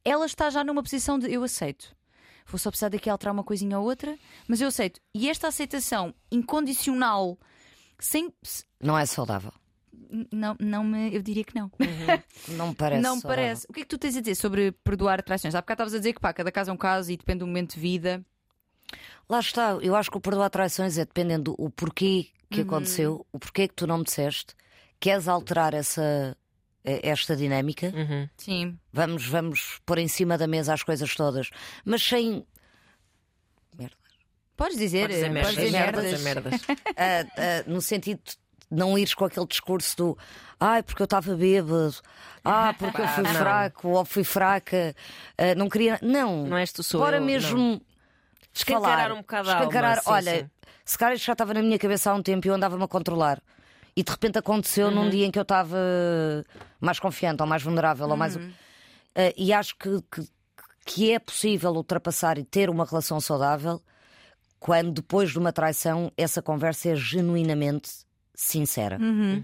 ela 0.04 0.26
está 0.26 0.50
já 0.50 0.64
numa 0.64 0.82
posição 0.82 1.20
de 1.20 1.32
eu 1.32 1.44
aceito. 1.44 1.94
Vou 2.46 2.58
só 2.58 2.70
precisar 2.70 2.88
daqui 2.88 3.08
alterar 3.08 3.32
uma 3.32 3.44
coisinha 3.44 3.78
ou 3.78 3.84
outra, 3.84 4.18
mas 4.48 4.60
eu 4.60 4.66
aceito. 4.66 5.00
E 5.14 5.30
esta 5.30 5.46
aceitação 5.46 6.12
incondicional, 6.32 7.38
sem. 8.00 8.34
Não 8.82 8.98
é 8.98 9.06
saudável. 9.06 9.52
Não, 10.32 10.56
não 10.60 10.82
me. 10.84 11.14
Eu 11.14 11.22
diria 11.22 11.44
que 11.44 11.54
não. 11.54 11.70
Não 12.48 12.68
me 12.68 12.74
parece. 12.74 13.02
não 13.02 13.20
parece. 13.20 13.66
O 13.68 13.72
que 13.72 13.80
é 13.80 13.82
que 13.84 13.88
tu 13.88 13.98
tens 13.98 14.16
a 14.16 14.20
dizer 14.20 14.34
sobre 14.34 14.72
perdoar 14.84 15.22
traições? 15.22 15.54
Há 15.54 15.60
bocado 15.60 15.76
estavas 15.78 15.94
a 15.94 15.98
dizer 15.98 16.12
que 16.14 16.20
pá, 16.20 16.32
cada 16.32 16.50
caso 16.50 16.70
é 16.70 16.72
um 16.72 16.76
caso 16.76 17.10
e 17.12 17.16
depende 17.16 17.40
do 17.40 17.46
momento 17.46 17.74
de 17.74 17.80
vida. 17.80 18.24
Lá 19.28 19.38
está, 19.38 19.78
eu 19.80 19.94
acho 19.94 20.10
que 20.10 20.16
o 20.16 20.20
perdoar 20.20 20.50
traições 20.50 20.98
é 20.98 21.04
dependendo 21.04 21.52
do 21.52 21.54
o 21.58 21.70
porquê 21.70 22.28
Uhum. 22.50 22.56
que 22.56 22.60
aconteceu, 22.62 23.24
o 23.32 23.38
porquê 23.38 23.68
que 23.68 23.74
tu 23.74 23.86
não 23.86 23.98
me 23.98 24.04
disseste, 24.04 24.54
queres 24.98 25.28
alterar 25.28 25.72
essa, 25.72 26.36
eh, 26.84 26.98
esta 27.08 27.36
dinâmica, 27.36 27.92
Uhum. 27.94 28.28
Sim. 28.36 28.78
vamos, 28.92 29.24
vamos 29.28 29.80
pôr 29.86 29.98
em 29.98 30.08
cima 30.08 30.36
da 30.36 30.48
mesa 30.48 30.74
as 30.74 30.82
coisas 30.82 31.14
todas, 31.14 31.48
mas 31.84 32.02
sem. 32.02 32.44
Merda. 33.78 33.94
Podes 34.56 34.76
dizer, 34.76 35.02
Pode 35.02 35.14
dizer 35.14 35.26
eh, 35.26 35.28
merdas. 35.30 35.54
podes 35.54 35.64
dizer 35.64 35.78
merdas. 35.78 36.22
merdas. 36.22 36.22
Merdas. 36.66 36.76
Ah, 36.96 37.26
ah, 37.36 37.64
no 37.68 37.80
sentido 37.80 38.20
de 38.24 38.36
não 38.70 38.96
ires 38.98 39.14
com 39.14 39.24
aquele 39.24 39.46
discurso 39.46 39.96
do 39.96 40.18
ai, 40.58 40.82
porque 40.82 41.02
eu 41.02 41.04
estava 41.04 41.34
bêbado, 41.34 41.94
ah, 42.44 42.74
porque 42.78 43.00
eu 43.00 43.08
fui 43.08 43.22
Não. 43.24 43.34
fraco 43.34 43.88
ou 43.88 44.04
fui 44.04 44.24
fraca, 44.24 44.94
ah, 45.38 45.54
não 45.56 45.68
queria. 45.68 45.98
Não, 46.02 46.46
Não 46.46 46.56
és 46.56 46.72
tu, 46.72 46.82
sou 46.82 47.00
Bora 47.00 47.16
eu, 47.18 47.22
mesmo 47.24 47.58
não. 47.58 47.80
Escancarar 48.52 49.08
falar. 49.08 49.12
um 49.12 49.18
bocado 49.18 49.48
a 49.48 49.52
alma, 49.54 49.64
Escancarar, 49.64 49.96
sim, 50.02 50.10
olha, 50.10 50.38
sim. 50.40 50.50
se 50.84 50.98
calhar 50.98 51.14
isto 51.14 51.24
já 51.26 51.32
estava 51.32 51.54
na 51.54 51.62
minha 51.62 51.78
cabeça 51.78 52.10
há 52.10 52.14
um 52.14 52.22
tempo 52.22 52.46
e 52.46 52.50
eu 52.50 52.54
andava-me 52.54 52.82
a 52.82 52.88
controlar. 52.88 53.40
E 53.96 54.02
de 54.02 54.10
repente 54.10 54.38
aconteceu 54.38 54.88
Uhum. 54.88 54.94
num 54.94 55.10
dia 55.10 55.26
em 55.26 55.30
que 55.30 55.38
eu 55.38 55.42
estava 55.42 55.76
mais 56.80 56.98
confiante 56.98 57.42
ou 57.42 57.48
mais 57.48 57.62
vulnerável 57.62 58.08
ou 58.08 58.16
mais. 58.16 58.36
Uhum. 58.36 58.52
Ah, 59.14 59.32
e 59.36 59.52
acho 59.52 59.76
que, 59.76 60.00
que, 60.10 60.28
que 60.84 61.12
é 61.12 61.18
possível 61.18 61.70
ultrapassar 61.72 62.38
e 62.38 62.44
ter 62.44 62.68
uma 62.70 62.84
relação 62.84 63.20
saudável 63.20 63.80
quando 64.58 64.92
depois 64.92 65.30
de 65.30 65.38
uma 65.38 65.52
traição 65.52 66.12
essa 66.16 66.42
conversa 66.42 66.90
é 66.90 66.96
genuinamente 66.96 67.90
sincera. 68.42 68.98
Uhum. 69.00 69.42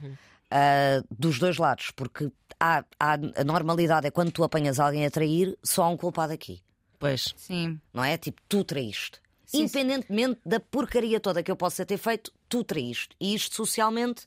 Ah, 0.50 1.02
dos 1.10 1.38
dois 1.38 1.56
lados, 1.58 1.90
porque 1.90 2.30
há, 2.60 2.84
há- 3.00 3.18
a 3.36 3.44
normalidade 3.44 4.06
é 4.06 4.10
quando 4.10 4.30
tu 4.30 4.44
apanhas 4.44 4.78
alguém 4.78 5.04
a 5.04 5.10
trair, 5.10 5.56
só 5.62 5.82
há 5.84 5.88
um 5.88 5.96
culpado 5.96 6.32
aqui. 6.32 6.62
Pois. 6.98 7.34
Sim. 7.36 7.80
Não 7.92 8.02
é? 8.04 8.16
Tipo, 8.16 8.40
tu 8.48 8.64
traíste. 8.64 9.20
Sim, 9.44 9.62
Independentemente 9.62 10.40
da 10.46 10.58
porcaria 10.58 11.20
toda 11.20 11.42
que 11.42 11.50
eu 11.50 11.56
possa 11.56 11.84
ter 11.84 11.98
feito, 11.98 12.32
tu 12.48 12.64
traíste. 12.64 13.10
E 13.20 13.34
isto 13.34 13.54
socialmente 13.54 14.26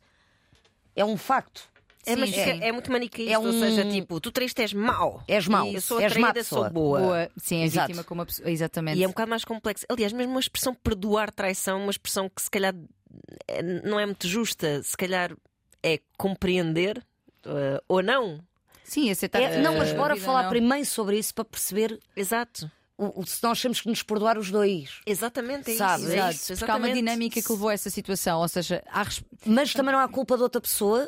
é 0.95 1.03
um 1.03 1.17
facto. 1.17 1.63
É, 2.05 2.15
mas 2.15 2.29
Sim, 2.29 2.35
fica- 2.35 2.53
sim. 2.55 2.63
é 2.63 2.71
muito 2.71 2.91
maniqueísta, 2.91 3.33
É 3.33 3.37
ou 3.37 3.45
um- 3.45 3.59
seja, 3.59 3.85
tipo, 3.89 4.19
tu 4.21 4.31
traíste 4.31 4.61
és 4.61 4.73
mau. 4.73 5.21
És 5.27 5.47
mau, 5.47 5.67
E 5.67 5.75
eu 5.75 5.81
sou 5.81 5.99
és 5.99 6.11
atraída, 6.11 6.43
sou 6.43 6.69
boa. 6.69 6.99
Boa. 6.99 7.29
Sim, 7.37 7.61
a 7.61 7.65
Exato. 7.65 7.87
vítima 7.87 8.03
como 8.05 8.19
uma 8.21 8.25
pessoa. 8.25 8.49
Exatamente. 8.49 8.97
E 8.97 9.03
é 9.03 9.07
um 9.07 9.11
bocado 9.11 9.29
mais 9.29 9.43
complexo. 9.43 9.85
Aliás, 9.89 10.13
mesmo 10.13 10.37
a 10.37 10.39
expressão 10.39 10.73
perdoar 10.73 11.31
traição, 11.31 11.81
uma 11.81 11.91
expressão 11.91 12.29
que 12.29 12.41
se 12.41 12.49
calhar 12.49 12.73
não 13.83 13.99
é 13.99 14.05
muito 14.05 14.27
justa, 14.27 14.81
se 14.83 14.95
calhar 14.95 15.35
é 15.83 15.99
compreender 16.17 17.03
eh, 17.45 17.81
ou 17.87 18.01
não. 18.03 18.39
Sim, 18.83 19.09
aceitar. 19.11 19.41
É- 19.41 19.61
não, 19.61 19.77
mas 19.77 19.91
bora 19.93 20.13
vida, 20.15 20.25
falar 20.25 20.43
não. 20.43 20.49
primeiro 20.49 20.85
sobre 20.85 21.17
isso 21.17 21.33
para 21.33 21.45
perceber 21.45 21.99
Exato. 22.15 22.69
o, 22.97 23.21
o- 23.21 23.25
se 23.25 23.41
nós 23.43 23.61
temos 23.61 23.79
que 23.81 23.87
nos 23.87 24.01
perdoar 24.03 24.37
os 24.37 24.49
dois. 24.51 24.99
Exatamente, 25.05 25.71
é 25.71 25.75
Sabe, 25.75 26.03
isso. 26.03 26.11
é 26.11 26.15
Exato, 26.15 26.33
isso, 26.33 26.47
porque 26.57 26.71
há 26.71 26.75
uma 26.75 26.87
exatamente. 26.87 26.95
dinâmica 27.05 27.41
que 27.41 27.51
levou 27.51 27.69
a 27.69 27.73
essa 27.73 27.89
situação, 27.89 28.39
ou 28.41 28.47
seja, 28.47 28.83
há 28.87 29.05
Mas 29.45 29.73
também 29.73 29.93
não 29.93 29.99
há 29.99 30.07
culpa 30.07 30.35
de 30.37 30.43
outra 30.43 30.59
pessoa 30.59 31.07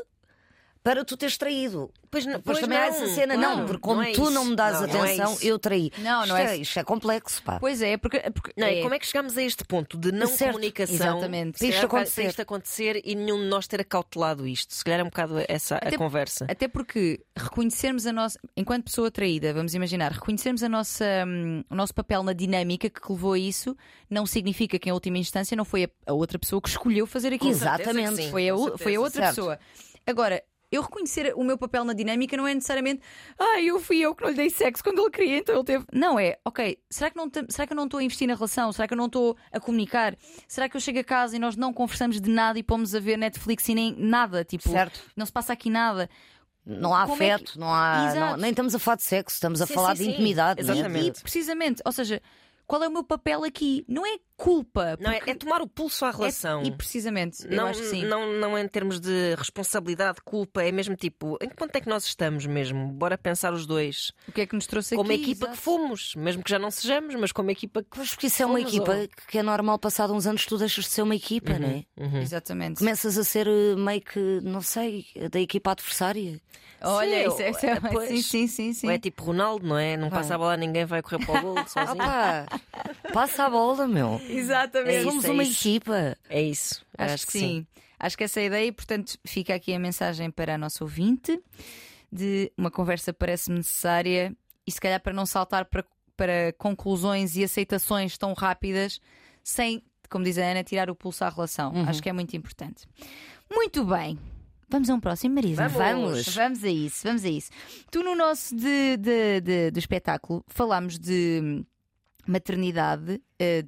para 0.84 1.06
tu 1.06 1.16
teres 1.16 1.38
traído. 1.38 1.92
Pois, 2.10 2.26
não- 2.26 2.34
Depois 2.34 2.58
pois 2.58 2.60
também 2.60 2.78
há 2.78 2.82
não, 2.82 2.96
essa 2.96 3.08
cena, 3.16 3.36
claro, 3.38 3.58
não, 3.60 3.66
porque 3.68 3.82
como 3.82 4.02
é 4.02 4.12
tu 4.12 4.30
não 4.32 4.46
me 4.46 4.56
dás 4.56 4.82
Não, 4.82 4.88
não 4.88 5.06
é 5.06 5.14
atenção, 5.14 5.34
isso. 5.34 5.46
eu 5.46 5.60
traí. 5.60 5.92
Não, 6.00 6.26
não 6.26 6.36
isto 6.36 6.36
é 6.38 6.42
é, 6.42 6.54
isso. 6.56 6.62
isto 6.64 6.80
é 6.80 6.84
complexo, 6.84 7.42
pá. 7.44 7.60
Pois 7.60 7.82
é, 7.82 7.96
porque, 7.98 8.20
porque 8.32 8.52
Não, 8.58 8.68
é. 8.68 8.82
Como 8.82 8.94
é 8.94 9.00
que 9.00 9.06
chegamos 9.06 9.38
a 9.38 9.44
este 9.44 9.64
ponto 9.64 9.98
de 9.98 10.12
não 10.12 10.28
Certo, 10.28 10.54
comunicação? 10.54 10.96
exatamente. 10.96 11.60
Se 11.60 11.70
isto 11.70 11.86
acontecer. 11.86 12.26
isto 12.28 12.42
acontecer 12.42 13.02
e 13.06 13.16
nenhum 13.16 13.38
de 13.40 13.46
nós 13.46 13.68
ter 13.68 13.80
acautelado 13.82 14.46
isto. 14.48 14.74
Se 14.74 14.84
calhar 14.84 15.00
é 15.00 15.04
um 15.04 15.08
bocado 15.08 15.36
essa 15.48 15.76
Até- 15.78 15.96
a 15.96 15.98
conversa. 15.98 16.46
Até 16.50 16.68
porque 16.68 17.22
reconhecermos 17.38 18.06
a 18.08 18.12
nossa, 18.12 18.40
enquanto 18.58 18.86
pessoa 18.86 19.10
traída, 19.12 19.54
vamos 19.54 19.74
imaginar, 19.74 20.12
reconhecermos 20.12 20.64
a 20.64 20.68
nossa, 20.70 21.06
hum, 21.28 21.64
o 21.70 21.76
nosso 21.76 21.94
papel 21.94 22.24
na 22.24 22.34
dinâmica 22.34 22.90
que 22.90 23.00
levou 23.12 23.34
a 23.34 23.40
isso, 23.40 23.78
não 24.10 24.26
significa 24.26 24.78
que 24.80 24.90
em 24.90 24.92
última 24.92 25.18
instância 25.18 25.56
não 25.56 25.64
foi 25.64 25.86
a, 25.86 25.90
a 26.08 26.14
outra 26.14 26.38
pessoa 26.40 26.62
que 26.62 26.68
escolheu 26.70 27.06
fazer 27.08 27.32
aquilo. 27.34 27.52
Exatamente. 27.52 28.16
sim. 28.16 28.32
Foi 28.32 28.50
a, 28.50 28.54
foi 28.78 28.96
a 28.96 29.00
outra 29.00 29.22
Certo. 29.22 29.36
pessoa. 29.36 29.60
Agora, 30.06 30.42
eu 30.72 30.82
reconhecer 30.82 31.34
o 31.36 31.44
meu 31.44 31.58
papel 31.58 31.84
na 31.84 31.94
dinâmica 31.94 32.38
não 32.38 32.48
é 32.48 32.54
necessariamente 32.54 33.02
ah, 33.38 33.62
eu 33.62 33.80
fui 33.80 33.98
eu 34.00 34.16
que 34.16 34.24
não 34.24 34.30
lhe 34.30 34.36
dei 34.38 34.50
sexo 34.50 34.84
quando 34.84 35.00
ele 35.02 35.10
queria, 35.12 35.38
então 35.38 35.54
ele 35.56 35.64
teve. 35.64 35.86
Não, 35.92 36.18
é, 36.20 36.38
ok, 36.46 36.78
será 36.90 37.10
que, 37.10 37.18
não 37.18 37.30
te- 37.30 37.46
será 37.50 37.68
que 37.68 37.74
eu 37.74 37.78
não 37.78 37.86
estou 37.86 38.00
a 38.00 38.04
investir 38.04 38.28
na 38.28 38.36
relação? 38.36 38.72
Será 38.72 38.88
que 38.88 38.94
eu 38.94 38.98
não 38.98 39.08
estou 39.08 39.36
a 39.52 39.60
comunicar? 39.60 40.16
Será 40.48 40.70
que 40.70 40.78
eu 40.78 40.82
chego 40.82 41.00
a 41.00 41.04
casa 41.04 41.36
e 41.36 41.40
nós 41.40 41.56
não 41.56 41.74
conversamos 41.74 42.22
de 42.22 42.30
nada 42.30 42.58
e 42.58 42.64
pomos 42.64 42.96
a 42.96 43.00
ver 43.00 43.18
Netflix 43.18 43.68
e 43.70 43.76
nem 43.76 43.94
nada? 43.98 44.44
Tipo, 44.46 44.70
Certo. 44.70 45.00
não 45.16 45.26
se 45.26 45.32
passa 45.32 45.52
aqui 45.54 45.70
nada. 45.70 46.10
Não 46.66 46.94
há 46.94 47.08
Como 47.08 47.22
é 47.24 47.26
que- 47.28 47.32
afeto, 47.34 47.60
não 47.60 47.74
há. 47.74 48.14
Não- 48.16 48.38
nem 48.38 48.52
estamos 48.52 48.76
a 48.76 48.80
falar 48.80 48.96
de 48.98 49.04
sexo, 49.04 49.34
estamos 49.36 49.62
a 49.62 49.66
Sim, 49.66 49.74
falar 49.74 49.96
sim, 49.98 50.04
de 50.04 50.10
sim. 50.10 50.16
intimidade. 50.16 50.60
é? 50.60 50.64
Exatamente. 50.64 51.20
E 51.20 51.22
precisamente, 51.24 51.82
ou 51.84 51.92
seja, 51.92 52.22
qual 52.68 52.84
é 52.84 52.88
o 52.88 52.92
meu 52.92 53.04
papel 53.04 53.44
aqui? 53.44 53.84
Não 53.88 54.06
é 54.06 54.18
culpa. 54.44 54.98
Não, 55.00 55.12
é, 55.12 55.16
porque- 55.18 55.32
é 55.32 55.36
tomar 55.36 55.62
o 55.62 55.68
pulso 55.68 56.04
à 56.06 56.12
relação. 56.12 56.62
é- 56.62 56.66
e 56.68 56.72
precisamente, 56.72 57.46
eu 57.46 57.56
não, 57.56 57.68
acho 57.68 57.80
que 57.82 57.88
sim. 57.88 58.06
não, 58.06 58.34
não 58.34 58.58
em 58.58 58.68
termos 58.68 59.00
de 59.00 59.36
responsabilidade, 59.38 60.20
culpa, 60.24 60.64
é 60.64 60.72
mesmo 60.72 60.96
tipo, 60.96 61.38
em 61.42 61.48
que 61.50 61.56
ponto 61.56 61.76
é 61.76 61.80
que 61.82 61.88
nós 61.90 62.06
estamos 62.06 62.46
mesmo? 62.46 62.88
Bora 62.88 63.18
pensar 63.18 63.54
os 63.54 63.66
dois. 63.66 64.12
O 64.28 64.32
que 64.32 64.42
é 64.42 64.46
que 64.46 64.56
nos 64.56 64.66
trouxe 64.68 64.96
Como 64.96 65.12
aqui? 65.12 65.22
equipa 65.22 65.46
Exato. 65.46 65.58
que 65.58 65.64
fomos, 65.64 66.16
mesmo 66.16 66.44
que 66.44 66.50
já 66.50 66.60
não 66.60 66.72
sejamos, 66.72 67.16
mas 67.16 67.32
como 67.32 67.52
equipa 67.52 67.84
que 67.84 67.90
Pois 67.92 68.10
porque 68.12 68.28
isso 68.28 68.42
é 68.42 68.46
uma 68.46 68.58
fomos, 68.60 68.74
equipa 68.74 68.96
ou- 68.96 69.08
que 69.28 69.38
é 69.38 69.44
normal, 69.44 69.78
passado 69.80 70.14
uns 70.14 70.26
anos, 70.26 70.46
tu 70.46 70.58
deixas 70.58 70.86
de 70.86 70.90
ser 70.92 71.02
uma 71.04 71.16
equipa, 71.16 71.58
não 71.60 71.68
é? 71.70 71.84
Uhum. 71.98 72.22
Exatamente. 72.22 72.80
Começas 72.80 73.18
a 73.18 73.24
ser 73.24 73.48
eh, 73.48 73.76
meio 73.76 74.02
que, 74.02 74.40
não 74.44 74.62
sei, 74.62 75.06
da 75.32 75.40
equipa 75.40 75.72
adversária. 75.72 76.42
Olha, 76.84 77.24
Sim, 77.24 77.28
isso, 77.28 77.42
é- 77.44 77.50
isso 77.52 77.66
é, 77.66 77.70
é, 77.74 77.80
pois. 77.80 78.10
sim, 78.10 78.22
sim, 78.24 78.48
sim, 78.48 78.74
sim. 78.74 78.88
Ou 78.88 78.94
é 78.94 78.98
tipo 78.98 79.24
Ronaldo, 79.24 79.68
não 79.68 79.78
é? 79.78 79.96
Não 79.96 80.10
passa 80.10 80.34
a 80.34 80.38
bola 80.38 80.58
ninguém, 80.58 80.84
vai 80.84 81.02
correr 81.04 81.24
para 81.24 81.40
o 81.40 81.42
gol 81.44 81.56
sozinho. 81.68 81.94
Opa, 82.04 82.46
passa 83.14 83.46
a 83.46 83.50
bola, 83.50 83.88
meu. 83.88 84.22
Exatamente. 84.30 84.92
É 84.96 85.00
isso, 85.00 85.10
Somos 85.10 85.26
é 85.26 85.32
uma 85.32 85.44
isso. 85.44 85.68
equipa. 85.68 86.18
É 86.30 86.42
isso. 86.42 86.86
Acho, 86.98 87.26
que 87.28 87.32
sim. 87.34 87.68
Acho 88.00 88.18
que 88.18 88.24
essa 88.24 88.40
é 88.40 88.44
a 88.44 88.46
ideia 88.48 88.66
e, 88.68 88.72
portanto, 88.72 89.18
fica 89.26 89.54
aqui 89.54 89.74
a 89.74 89.80
mensagem 89.80 90.30
para 90.32 90.56
a 90.56 90.58
nossa 90.58 90.84
ouvinte 90.84 91.40
de 92.12 92.52
uma 92.58 92.70
conversa 92.72 93.14
parece 93.14 93.52
necessária 93.52 94.36
e 94.66 94.72
se 94.72 94.80
calhar 94.82 95.00
para 95.02 95.14
não 95.14 95.26
saltar 95.26 95.66
para, 95.66 95.86
para 96.18 96.54
conclusões 96.58 97.36
e 97.36 97.44
aceitações 97.44 98.18
tão 98.18 98.34
rápidas 98.34 99.00
sem, 99.44 99.82
como 100.10 100.24
diz 100.26 100.38
a 100.38 100.42
Ana, 100.44 100.64
tirar 100.64 100.90
o 100.90 100.96
pulso 100.96 101.24
à 101.24 101.30
relação. 101.30 101.72
Acho 101.88 102.02
que 102.02 102.10
é 102.10 102.14
muito 102.14 102.36
importante. 102.36 102.86
Muito 103.50 103.84
bem. 103.86 104.18
Vamos 104.70 104.90
a 104.90 104.94
um 104.94 105.00
próximo, 105.02 105.36
Marisa. 105.36 105.68
Vamos. 105.68 106.34
Vamos 106.34 106.64
a 106.64 106.70
isso, 106.70 107.02
vamos 107.04 107.26
a 107.26 107.30
isso. 107.30 107.50
Tu, 107.92 108.02
no 108.02 108.16
nosso 108.16 108.56
de, 108.56 108.96
de- 108.98 109.42
de- 109.42 109.72
do 109.72 109.78
espetáculo, 109.80 110.46
falámos 110.48 110.98
de 110.98 111.62
maternidade. 112.28 113.22
eh, 113.40 113.66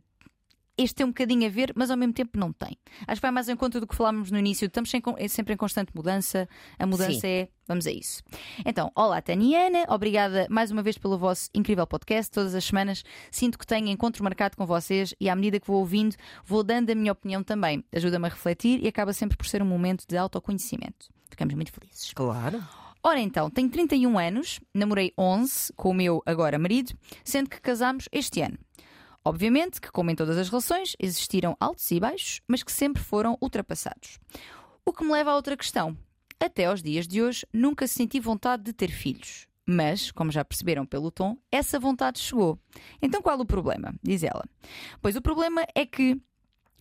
este 0.76 0.96
tem 0.96 1.06
um 1.06 1.10
bocadinho 1.10 1.46
a 1.46 1.50
ver, 1.52 1.72
mas 1.76 1.92
ao 1.92 1.96
mesmo 1.98 2.14
tempo 2.14 2.32
não 2.40 2.52
tem. 2.52 2.76
Acho 3.06 3.22
que 3.22 3.22
vai 3.22 3.30
mais 3.30 3.48
em 3.48 3.56
conta 3.56 3.80
do 3.80 3.86
que 3.86 3.94
falámos 3.96 4.32
no 4.32 4.40
início. 4.40 4.66
Estamos 4.66 4.90
sem- 4.90 5.04
sempre 5.30 5.54
em 5.54 5.58
constante 5.58 5.92
mudança. 5.94 6.50
A 6.80 6.88
mudança 6.88 7.12
Sim. 7.20 7.28
é. 7.28 7.48
Vamos 7.68 7.86
a 7.86 7.92
isso. 7.92 8.24
Então, 8.66 8.92
olá, 8.96 9.22
Tânia 9.22 9.48
e 9.48 9.68
Ana. 9.68 9.86
Obrigada 9.94 10.48
mais 10.50 10.72
uma 10.72 10.82
vez 10.82 10.98
pelo 10.98 11.16
vosso 11.16 11.48
incrível 11.54 11.86
podcast. 11.86 12.32
Todas 12.32 12.56
as 12.56 12.64
semanas 12.66 13.04
sinto 13.30 13.60
que 13.60 13.68
tenho 13.68 13.88
encontro 13.90 14.24
marcado 14.24 14.58
com 14.58 14.66
vocês 14.66 15.14
e 15.20 15.30
à 15.30 15.36
medida 15.36 15.60
que 15.60 15.68
vou 15.68 15.78
ouvindo, 15.78 16.16
vou 16.44 16.64
dando 16.64 16.90
a 16.90 16.96
minha 16.96 17.12
opinião 17.12 17.44
também. 17.44 17.84
Ajuda-me 17.94 18.26
a 18.26 18.30
refletir 18.30 18.84
e 18.84 18.88
acaba 18.88 19.14
sempre 19.14 19.38
por 19.38 19.46
ser 19.46 19.62
um 19.62 19.68
momento 19.68 20.06
de 20.08 20.18
autoconhecimento. 20.18 21.08
Ficamos 21.30 21.54
muito 21.54 21.72
felizes. 21.72 22.12
Claro. 22.14 22.64
Ora 23.06 23.20
então, 23.20 23.50
tenho 23.50 23.70
31 23.70 24.18
anos, 24.18 24.62
namorei 24.74 25.12
11 25.18 25.74
com 25.74 25.90
o 25.90 25.94
meu 25.94 26.24
agora 26.26 26.58
marido, 26.58 26.94
sendo 27.22 27.50
que 27.50 27.60
casámos 27.60 28.08
este 28.14 28.42
ano. 28.42 28.58
Obviamente 29.26 29.82
que, 29.82 29.92
como 29.92 30.10
em 30.10 30.16
todas 30.16 30.38
as 30.38 30.48
relações, 30.48 30.96
existiram 30.98 31.58
altos 31.60 31.92
e 31.92 32.00
baixos, 32.00 32.40
mas 32.48 32.64
que 32.64 32.72
sempre 32.72 33.04
foram 33.04 33.38
ultrapassados. 33.42 34.20
O 34.86 34.94
que 34.94 35.04
me 35.04 35.12
leva 35.12 35.32
a 35.32 35.36
outra 35.36 35.58
questão. 35.58 35.98
Até 36.40 36.66
aos 36.66 36.82
dias 36.82 37.06
de 37.06 37.22
hoje, 37.22 37.46
nunca 37.52 37.88
senti 37.88 38.22
vontade 38.22 38.64
de 38.64 38.72
ter 38.72 38.90
filhos. 38.90 39.48
Mas, 39.66 40.10
como 40.10 40.32
já 40.32 40.44
perceberam 40.46 40.86
pelo 40.86 41.12
tom, 41.12 41.38
essa 41.52 41.78
vontade 41.78 42.20
chegou. 42.20 42.58
Então 43.02 43.22
qual 43.22 43.38
o 43.38 43.46
problema? 43.46 43.94
Diz 44.02 44.24
ela. 44.24 44.46
Pois 45.02 45.16
o 45.16 45.22
problema 45.22 45.66
é 45.76 45.86
que 45.86 46.22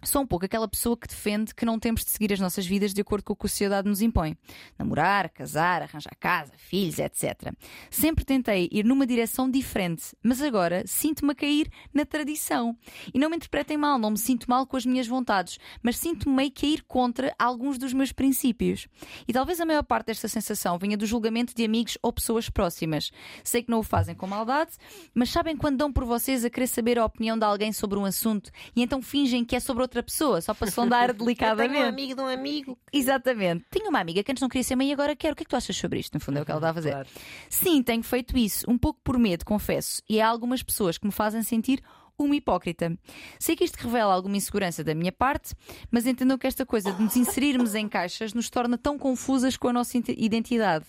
Sou 0.05 0.23
um 0.23 0.27
pouco 0.27 0.45
aquela 0.45 0.67
pessoa 0.67 0.97
que 0.97 1.07
defende 1.07 1.55
que 1.55 1.65
não 1.65 1.79
temos 1.79 2.05
de 2.05 2.11
seguir 2.11 2.33
as 2.33 2.41
nossas 2.41 2.67
vidas 2.67 2.93
de 2.93 3.01
acordo 3.01 3.23
com 3.23 3.35
o 3.35 3.37
que 3.37 3.47
a 3.47 3.49
sociedade 3.49 3.89
nos 3.89 4.03
impõe. 4.03 4.37
Namorar, 4.77 5.29
casar, 5.31 5.81
arranjar 5.81 6.17
casa, 6.19 6.53
filhos, 6.57 6.99
etc. 6.99 7.53
Sempre 7.89 8.25
tentei 8.25 8.69
ir 8.73 8.85
numa 8.85 9.07
direção 9.07 9.49
diferente, 9.49 10.17
mas 10.21 10.43
agora 10.43 10.83
sinto-me 10.87 11.31
a 11.31 11.35
cair 11.37 11.71
na 11.95 12.05
tradição. 12.05 12.77
E 13.15 13.19
não 13.19 13.31
me 13.31 13.37
interpretem 13.37 13.77
mal, 13.77 13.97
não 13.97 14.11
me 14.11 14.19
sinto 14.19 14.51
mal 14.51 14.67
com 14.67 14.77
as 14.77 14.85
minhas 14.85 15.07
vontades, 15.07 15.59
mas 15.81 15.99
sinto-me 15.99 16.35
meio 16.35 16.51
que 16.51 16.67
a 16.67 16.69
ir 16.71 16.83
contra 16.83 17.33
alguns 17.39 17.79
dos 17.79 17.93
meus 17.93 18.11
princípios. 18.11 18.89
E 19.29 19.33
talvez 19.33 19.61
a 19.61 19.65
maior 19.65 19.85
parte 19.85 20.07
desta 20.07 20.27
sensação 20.27 20.79
venha 20.79 20.97
do 20.97 21.07
julgamento 21.07 21.55
de 21.55 21.65
amigos 21.65 21.97
ou 22.03 22.13
pessoas 22.13 22.51
próximas. 22.51 23.13
Sei 23.45 23.63
que 23.63 23.71
não 23.71 23.79
o 23.79 23.85
fazem 23.85 24.17
com 24.17 24.27
maldade, 24.27 24.73
mas 25.15 25.31
sabem 25.31 25.57
quando 25.57 25.77
dão 25.77 25.93
por 25.93 26.05
vocês 26.05 26.45
a 26.45 26.51
querer 26.51 26.67
saber 26.67 26.99
a 26.99 27.05
opinião 27.05 27.39
de 27.39 27.45
alguém 27.45 27.73
sobre 27.73 28.01
um 28.01 28.05
assunto 28.05 28.51
e 28.75 28.83
então 28.83 29.01
fingem 29.01 29.45
que 29.45 29.55
é 29.55 29.61
sobre 29.61 29.83
outra 29.83 29.92
pessoa, 30.01 30.41
só 30.41 30.55
para 30.55 30.71
sondar 30.71 31.09
Eu 31.11 31.15
tenho 31.15 31.23
um 31.23 31.27
delicadamente. 31.27 31.83
amigo 31.83 32.15
de 32.15 32.23
um 32.23 32.27
amigo. 32.29 32.79
Exatamente. 32.93 33.65
Tinha 33.69 33.89
uma 33.91 33.99
amiga 33.99 34.23
que 34.23 34.31
antes 34.31 34.41
não 34.41 34.49
queria 34.49 34.63
ser 34.63 34.77
mãe 34.77 34.91
e 34.91 34.93
agora 34.93 35.17
quer. 35.17 35.33
O 35.33 35.35
que 35.37 35.43
é 35.43 35.45
que 35.45 35.51
tu 35.51 35.57
achas 35.57 35.77
sobre 35.77 35.99
isto? 35.99 36.15
No 36.15 36.21
fundo 36.21 36.39
é 36.39 36.43
o 36.43 36.45
que 36.45 36.53
ela 36.53 36.61
está 36.61 36.71
a 36.71 36.75
fazer. 36.75 36.91
Claro. 36.93 37.09
Sim, 37.51 37.83
tenho 37.83 38.05
feito 38.05 38.39
isso, 38.39 38.65
um 38.71 38.79
pouco 38.79 39.01
por 39.03 39.19
medo, 39.19 39.45
confesso, 39.45 40.01
e 40.09 40.21
há 40.21 40.29
algumas 40.29 40.63
pessoas 40.63 40.97
que 40.99 41.05
me 41.07 41.13
fazem 41.13 41.43
sentir 41.43 41.83
uma 42.25 42.37
hipócrita. 42.37 42.97
Sei 43.39 43.57
que 43.57 43.65
isto 43.65 43.77
revela 43.77 44.15
alguma 44.15 44.37
insegurança 44.37 44.83
da 44.83 44.95
minha 44.95 45.13
parte, 45.13 45.55
mas 45.91 46.07
entendam 46.07 46.39
que 46.39 46.47
esta 46.47 46.65
coisa 46.65 46.93
de 46.93 47.03
nos 47.03 47.17
inserirmos 47.17 47.75
em 47.75 47.89
caixas 47.89 48.33
nos 48.33 48.51
torna 48.51 48.79
tão 48.79 48.99
confusas 48.99 49.57
com 49.57 49.69
a 49.69 49.73
nossa 49.73 49.97
identidade. 50.17 50.87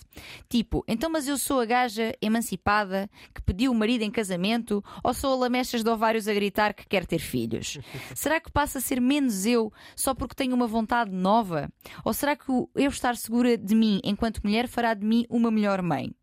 Tipo, 0.48 0.84
então, 0.88 1.10
mas 1.10 1.28
eu 1.28 1.36
sou 1.36 1.60
a 1.60 1.64
gaja 1.64 2.14
emancipada 2.20 3.08
que 3.34 3.42
pediu 3.42 3.72
o 3.72 3.74
marido 3.74 4.02
em 4.02 4.10
casamento 4.10 4.82
ou 5.02 5.14
sou 5.14 5.32
a 5.32 5.36
lamechas 5.36 5.82
de 5.82 5.90
ovários 5.90 6.28
a 6.28 6.34
gritar 6.34 6.74
que 6.74 6.86
quer 6.86 7.06
ter 7.06 7.18
filhos? 7.18 7.78
Será 8.14 8.40
que 8.40 8.50
passa 8.50 8.78
a 8.78 8.80
ser 8.80 9.00
menos 9.00 9.46
eu 9.46 9.72
só 9.96 10.14
porque 10.14 10.34
tenho 10.34 10.54
uma 10.54 10.66
vontade 10.66 11.10
nova? 11.10 11.70
Ou 12.04 12.12
será 12.12 12.36
que 12.36 12.50
eu 12.50 12.88
estar 12.88 13.16
segura 13.16 13.56
de 13.56 13.74
mim 13.74 14.00
enquanto 14.04 14.40
mulher 14.42 14.68
fará 14.68 14.94
de 14.94 15.04
mim 15.04 15.26
uma 15.28 15.50
melhor 15.50 15.82
mãe? 15.82 16.14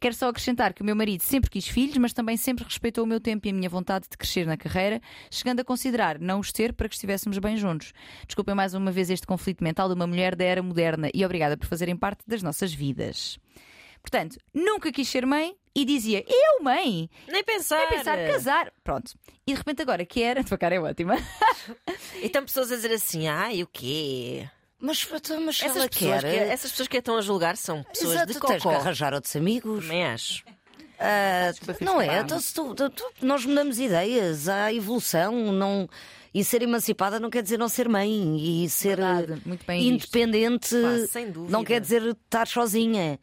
Quero 0.00 0.14
só 0.14 0.28
acrescentar 0.28 0.72
que 0.72 0.82
o 0.82 0.84
meu 0.84 0.94
marido 0.94 1.22
sempre 1.22 1.50
quis 1.50 1.66
filhos, 1.66 1.96
mas 1.96 2.12
também 2.12 2.36
sempre 2.36 2.64
respeitou 2.64 3.04
o 3.04 3.06
meu 3.06 3.20
tempo 3.20 3.46
e 3.46 3.50
a 3.50 3.52
minha 3.52 3.68
vontade 3.68 4.06
de 4.10 4.16
crescer 4.16 4.46
na 4.46 4.56
carreira, 4.56 5.00
chegando 5.30 5.60
a 5.60 5.64
considerar 5.64 6.18
não 6.18 6.40
os 6.40 6.52
ter 6.52 6.72
para 6.72 6.88
que 6.88 6.94
estivéssemos 6.94 7.38
bem 7.38 7.56
juntos. 7.56 7.92
Desculpem 8.26 8.54
mais 8.54 8.74
uma 8.74 8.90
vez 8.90 9.10
este 9.10 9.26
conflito 9.26 9.62
mental 9.62 9.88
de 9.88 9.94
uma 9.94 10.06
mulher 10.06 10.34
da 10.36 10.44
era 10.44 10.62
moderna 10.62 11.10
e 11.12 11.24
obrigada 11.24 11.56
por 11.56 11.66
fazerem 11.66 11.96
parte 11.96 12.22
das 12.26 12.42
nossas 12.42 12.72
vidas. 12.72 13.38
Portanto, 14.00 14.38
nunca 14.54 14.92
quis 14.92 15.08
ser 15.08 15.26
mãe 15.26 15.54
e 15.74 15.84
dizia, 15.84 16.24
eu, 16.26 16.62
mãe? 16.62 17.10
Nem 17.28 17.44
pensar. 17.44 17.78
Nem 17.78 17.98
pensar, 17.98 18.16
casar. 18.26 18.72
Pronto. 18.82 19.12
E 19.46 19.52
de 19.52 19.58
repente 19.58 19.82
agora 19.82 20.04
quer. 20.06 20.38
A 20.38 20.44
tua 20.44 20.58
cara 20.58 20.74
é 20.74 20.80
ótima. 20.80 21.16
Então 22.22 22.44
pessoas 22.44 22.72
a 22.72 22.76
dizer 22.76 22.92
assim, 22.92 23.28
ai, 23.28 23.62
o 23.62 23.66
quê? 23.66 24.48
Mas, 24.80 25.06
então, 25.12 25.40
mas 25.40 25.60
Essas 25.60 25.76
ela 25.76 25.88
pessoas, 25.88 26.20
quer. 26.22 26.30
que, 26.30 26.36
essas 26.52 26.70
pessoas 26.70 26.88
que 26.88 26.96
a 26.96 27.00
estão 27.00 27.16
a 27.16 27.20
julgar 27.20 27.56
são 27.56 27.82
pessoas 27.82 28.12
Exato, 28.12 28.26
de 28.32 28.38
tens 28.40 28.56
que 28.56 28.62
cocó. 28.62 28.76
arranjar 28.76 29.12
outros 29.12 29.34
amigos. 29.34 29.82
Também 29.84 30.06
acho. 30.06 30.44
Ah, 31.00 31.52
não 31.80 32.00
é? 32.00 32.20
Então, 32.20 32.40
se 32.40 32.52
tu- 32.54 32.74
tu- 32.74 32.90
tu- 32.90 33.10
nós 33.22 33.44
mudamos 33.44 33.78
ideias, 33.78 34.48
há 34.48 34.72
evolução, 34.72 35.52
não. 35.52 35.88
E 36.34 36.44
ser 36.44 36.62
emancipada 36.62 37.18
não 37.18 37.30
quer 37.30 37.42
dizer 37.42 37.56
não 37.58 37.68
ser 37.68 37.88
mãe 37.88 38.64
e 38.64 38.68
ser 38.68 38.98
eh, 38.98 39.26
muito 39.46 39.64
bem 39.66 39.80
visto. 39.80 39.94
independente 40.16 40.74
Pá, 40.76 41.06
sem 41.10 41.30
dúvida. 41.30 41.52
não 41.52 41.64
quer 41.64 41.80
dizer 41.80 42.02
estar 42.02 42.46
sozinha. 42.46 43.18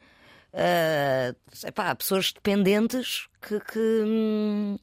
Ah, 0.54 1.34
epá, 1.68 1.92
há 1.92 1.96
pessoas 1.96 2.32
dependentes 2.32 3.28
que, 3.42 3.60
que, 3.60 3.80
hum, 3.80 4.78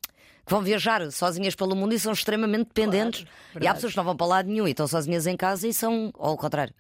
que 0.44 0.50
vão 0.52 0.60
viajar 0.62 1.10
sozinhas 1.12 1.54
pelo 1.54 1.74
mundo 1.76 1.94
e 1.94 1.98
são 1.98 2.12
extremamente 2.12 2.66
dependentes. 2.68 3.24
e 3.60 3.66
há 3.66 3.74
pessoas 3.74 3.92
que 3.92 3.96
não 3.96 4.04
vão 4.04 4.16
para 4.16 4.26
lado 4.26 4.48
nenhum 4.48 4.66
e 4.66 4.70
estão 4.72 4.86
sozinhas 4.88 5.26
em 5.26 5.36
casa 5.36 5.66
e 5.68 5.72
são, 5.74 6.10
ou 6.14 6.30
ao 6.30 6.36
contrário. 6.36 6.74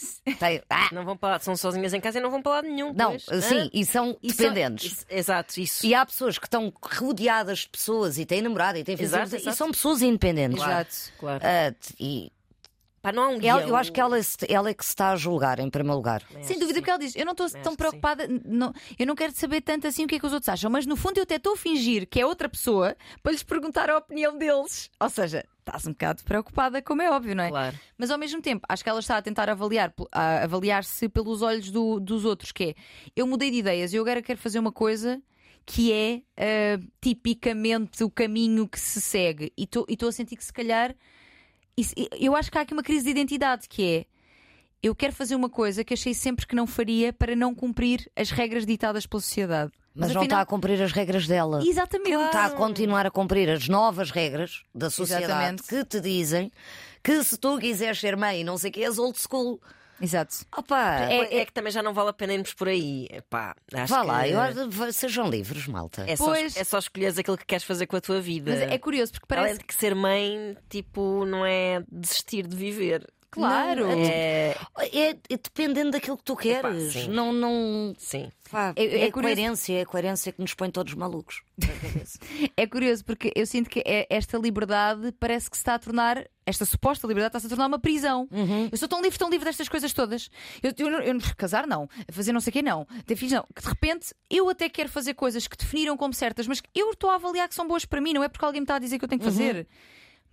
Tem- 0.38 0.62
ah, 0.70 0.88
Não 0.92 1.04
vão 1.04 1.16
para, 1.16 1.38
são 1.40 1.54
sozinhas 1.56 1.92
em 1.92 2.00
casa 2.00 2.18
e 2.18 2.22
não 2.22 2.30
vão 2.30 2.40
para 2.40 2.52
lado 2.52 2.68
nenhum. 2.68 2.92
não, 2.94 3.16
pois. 3.26 3.44
sim, 3.44 3.58
Hã? 3.58 3.70
e 3.72 3.84
são 3.84 4.16
E 4.22 4.32
são- 4.32 4.48
dependentes. 4.48 4.92
isso- 4.92 5.06
exato, 5.10 5.60
isso. 5.60 5.84
E 5.84 5.94
há 5.94 6.06
pessoas 6.06 6.38
que 6.38 6.46
estão 6.46 6.72
rodeadas 6.80 7.60
de 7.60 7.68
pessoas 7.68 8.16
e 8.18 8.24
têm 8.24 8.40
namorada 8.40 8.78
e 8.78 8.84
têm 8.84 8.96
filhos 8.96 9.32
e 9.34 9.52
são 9.52 9.70
pessoas 9.70 10.00
independentes. 10.00 10.62
Exato. 10.62 10.94
Claro. 11.18 11.40
Ah, 11.44 11.74
e 11.98 12.32
Pá, 13.02 13.12
não 13.12 13.22
há 13.22 13.28
um 13.28 13.32
ela- 13.32 13.38
guião. 13.40 13.60
eu 13.68 13.76
acho 13.76 13.90
que 13.92 14.00
ela, 14.00 14.18
é- 14.18 14.22
ela 14.48 14.68
é 14.70 14.74
que 14.74 14.84
se 14.84 14.90
está 14.90 15.10
a 15.12 15.16
julgar 15.16 15.58
em 15.58 15.70
primeiro 15.70 15.96
lugar. 15.96 16.22
Também 16.22 16.42
Sem 16.44 16.58
dúvida, 16.58 16.74
que 16.74 16.80
porque 16.80 16.90
ela 16.90 16.98
diz: 16.98 17.16
Eu 17.16 17.24
não 17.24 17.32
estou 17.32 17.48
tão 17.62 17.74
preocupada, 17.74 18.26
não, 18.44 18.72
eu 18.98 19.06
não 19.06 19.14
quero 19.14 19.32
saber 19.34 19.62
tanto 19.62 19.86
assim 19.86 20.04
o 20.04 20.06
que 20.06 20.16
é 20.16 20.18
que 20.18 20.26
os 20.26 20.32
outros 20.32 20.48
acham, 20.50 20.70
mas 20.70 20.84
no 20.84 20.96
fundo 20.96 21.16
eu 21.18 21.22
até 21.22 21.36
estou 21.36 21.54
a 21.54 21.56
fingir 21.56 22.06
que 22.06 22.20
é 22.20 22.26
outra 22.26 22.48
pessoa 22.48 22.94
para 23.22 23.32
lhes 23.32 23.42
perguntar 23.42 23.88
a 23.88 23.96
opinião 23.96 24.36
deles. 24.36 24.90
Ou 25.00 25.08
seja, 25.08 25.46
estás 25.60 25.86
um 25.86 25.92
bocado 25.92 26.22
preocupada, 26.24 26.82
como 26.82 27.00
é 27.00 27.10
óbvio, 27.10 27.34
não 27.34 27.44
é? 27.44 27.48
Claro. 27.48 27.78
Mas 27.96 28.10
ao 28.10 28.18
mesmo 28.18 28.42
tempo, 28.42 28.66
acho 28.68 28.82
que 28.84 28.90
ela 28.90 29.00
está 29.00 29.16
a 29.16 29.22
tentar 29.22 29.48
avaliar, 29.48 29.94
a 30.12 30.42
avaliar-se 30.44 31.08
pelos 31.08 31.40
olhos 31.40 31.70
do- 31.70 32.00
dos 32.00 32.24
outros, 32.26 32.52
que 32.52 32.64
é 32.64 32.74
eu 33.16 33.26
mudei 33.26 33.50
de 33.50 33.58
ideias 33.58 33.92
e 33.92 33.96
eu 33.96 34.02
agora 34.02 34.20
quero 34.20 34.38
fazer 34.38 34.58
uma 34.58 34.72
coisa 34.72 35.22
que 35.64 35.92
é 35.92 36.22
ah, 36.36 36.78
tipicamente 37.00 38.02
o 38.04 38.10
caminho 38.10 38.68
que 38.68 38.78
se 38.78 39.00
segue. 39.00 39.52
E 39.56 39.62
estou 39.64 40.08
a 40.08 40.12
sentir 40.12 40.36
que 40.36 40.44
se 40.44 40.52
calhar 40.52 40.94
isso- 41.80 41.94
eu 42.18 42.34
acho 42.36 42.50
que 42.50 42.58
há 42.58 42.60
aqui 42.62 42.72
uma 42.72 42.82
crise 42.82 43.04
de 43.04 43.10
identidade 43.10 43.68
que 43.68 43.84
é 43.84 44.04
eu 44.82 44.94
quero 44.94 45.12
fazer 45.12 45.34
uma 45.34 45.50
coisa 45.50 45.84
que 45.84 45.92
achei 45.92 46.14
sempre 46.14 46.46
que 46.46 46.54
não 46.56 46.66
faria 46.66 47.12
para 47.12 47.36
não 47.36 47.54
cumprir 47.54 48.10
as 48.16 48.30
regras 48.30 48.64
ditadas 48.64 49.06
pela 49.06 49.20
sociedade. 49.20 49.72
Mas, 49.94 50.14
não 50.14 50.22
está 50.22 50.36
afinal- 50.36 50.40
a 50.42 50.46
cumprir 50.46 50.80
as 50.80 50.92
regras 50.92 51.26
dela. 51.26 51.60
Exatamente. 51.66 52.12
Está 52.26 52.46
a 52.46 52.50
continuar 52.50 53.04
a 53.04 53.10
cumprir 53.10 53.50
as 53.50 53.68
novas 53.68 54.10
regras 54.10 54.62
da 54.74 54.88
sociedade 54.88 55.24
Exatamente. 55.24 55.62
que 55.64 55.84
te 55.84 56.00
dizem 56.00 56.50
que 57.02 57.22
se 57.24 57.36
tu 57.36 57.58
quiseres 57.58 57.98
ser 57.98 58.16
mãe, 58.16 58.44
não 58.44 58.56
sei 58.56 58.70
o 58.70 58.72
que, 58.72 58.84
és 58.84 58.98
old 58.98 59.18
school. 59.20 59.60
Exato. 60.00 60.36
Opa, 60.56 61.00
É, 61.10 61.38
é 61.40 61.44
que 61.44 61.52
também 61.52 61.70
já 61.72 61.82
não 61.82 61.92
vale 61.92 62.10
a 62.10 62.12
pena 62.12 62.32
irmos 62.34 62.54
por 62.54 62.68
aí. 62.68 63.06
Epá, 63.10 63.54
acho 63.74 63.92
vá 63.92 64.02
lá, 64.02 64.24
que 64.24 64.30
eu 64.30 64.40
acho- 64.40 64.92
sejam 64.92 65.28
livres, 65.28 65.66
malta. 65.66 66.04
é, 66.08 66.16
só, 66.16 66.24
Pois. 66.26 66.56
é 66.56 66.64
só 66.64 66.78
escolheres 66.78 67.18
aquilo 67.18 67.36
que 67.38 67.44
queres 67.44 67.64
fazer 67.64 67.86
com 67.86 67.96
a 67.96 68.00
tua 68.00 68.20
vida. 68.20 68.50
Mas 68.52 68.60
é 68.62 68.78
curioso 68.78 69.12
porque 69.12 69.26
Além 69.34 69.44
parece 69.44 69.58
de 69.60 69.64
que 69.64 69.74
ser 69.74 69.94
mãe, 69.94 70.56
tipo, 70.68 71.24
não 71.26 71.44
é 71.44 71.82
desistir 71.90 72.46
de 72.46 72.56
viver. 72.56 73.06
Claro. 73.30 73.86
Não, 73.86 73.92
É. 73.92 74.56
É, 74.92 75.10
é 75.10 75.14
dependendo 75.28 75.92
daquilo 75.92 76.16
que 76.16 76.24
tu 76.24 76.34
queres. 76.36 76.92
sim. 76.92 77.08
não, 77.08 77.32
não. 77.32 77.94
Sim. 77.98 78.30
Pá, 78.50 78.72
É- 78.74 78.82
é, 78.84 78.86
é 79.04 79.10
curioso- 79.12 79.34
coerência, 79.36 79.78
é 79.78 79.82
a 79.82 79.86
coerência 79.86 80.32
que 80.32 80.40
nos 80.40 80.54
põe 80.54 80.70
todos 80.70 80.92
malucos. 80.94 81.42
É 82.56 82.66
curioso 82.66 83.04
porque 83.04 83.32
eu 83.36 83.46
sinto 83.46 83.70
que 83.70 83.80
é- 83.86 84.06
esta 84.10 84.36
liberdade 84.38 85.12
parece 85.18 85.48
que 85.48 85.56
se 85.56 85.60
está 85.60 85.74
a 85.74 85.78
tornar, 85.78 86.26
esta 86.44 86.64
suposta 86.64 87.06
liberdade 87.06 87.30
está-se 87.30 87.46
a 87.46 87.48
tornar 87.48 87.66
uma 87.66 87.78
prisão. 87.78 88.28
Eu 88.70 88.76
sou 88.76 88.88
tão 88.88 89.00
livre, 89.00 89.18
tão 89.18 89.30
livre 89.30 89.44
destas 89.46 89.68
coisas 89.68 89.92
todas. 89.92 90.28
Eu, 90.62 90.72
eu, 90.78 91.00
eu- 91.00 91.18
casar, 91.36 91.66
não. 91.66 91.88
Fazer 92.10 92.32
não 92.32 92.40
sei 92.40 92.50
o 92.50 92.52
quê, 92.54 92.62
não. 92.62 92.86
Ter 93.06 93.14
filhos, 93.16 93.32
não. 93.34 93.46
Que 93.54 93.62
de 93.62 93.68
repente 93.68 94.14
eu 94.28 94.48
até 94.48 94.68
quero 94.68 94.88
fazer 94.88 95.14
coisas 95.14 95.46
que 95.46 95.56
definiram 95.56 95.96
como 95.96 96.12
certas, 96.12 96.46
mas 96.46 96.60
que 96.60 96.68
eu 96.74 96.90
estou 96.90 97.10
a 97.10 97.14
avaliar 97.14 97.48
que 97.48 97.54
são 97.54 97.66
boas 97.68 97.84
para 97.84 98.00
mim, 98.00 98.12
não 98.12 98.24
é 98.24 98.28
porque 98.28 98.44
alguém 98.44 98.60
me 98.60 98.64
está 98.64 98.74
a 98.76 98.78
dizer 98.80 98.98
que 98.98 99.04
eu 99.04 99.08
tenho 99.08 99.20
que 99.20 99.24
fazer. 99.26 99.66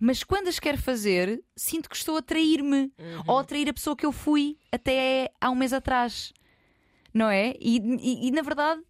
Mas 0.00 0.22
quando 0.22 0.48
as 0.48 0.58
quero 0.58 0.78
fazer, 0.78 1.42
sinto 1.56 1.88
que 1.88 1.96
estou 1.96 2.16
a 2.16 2.22
trair-me 2.22 2.92
ou 3.26 3.38
a 3.38 3.44
trair 3.44 3.68
a 3.68 3.72
pessoa 3.74 3.96
que 3.96 4.06
eu 4.06 4.12
fui 4.12 4.56
até 4.70 5.30
há 5.40 5.50
um 5.50 5.54
mês 5.56 5.72
atrás. 5.72 6.32
Não 7.12 7.28
é? 7.28 7.54
E, 7.58 7.78
e- 7.78 8.28
e, 8.28 8.30
na 8.30 8.42
verdade, 8.42 8.80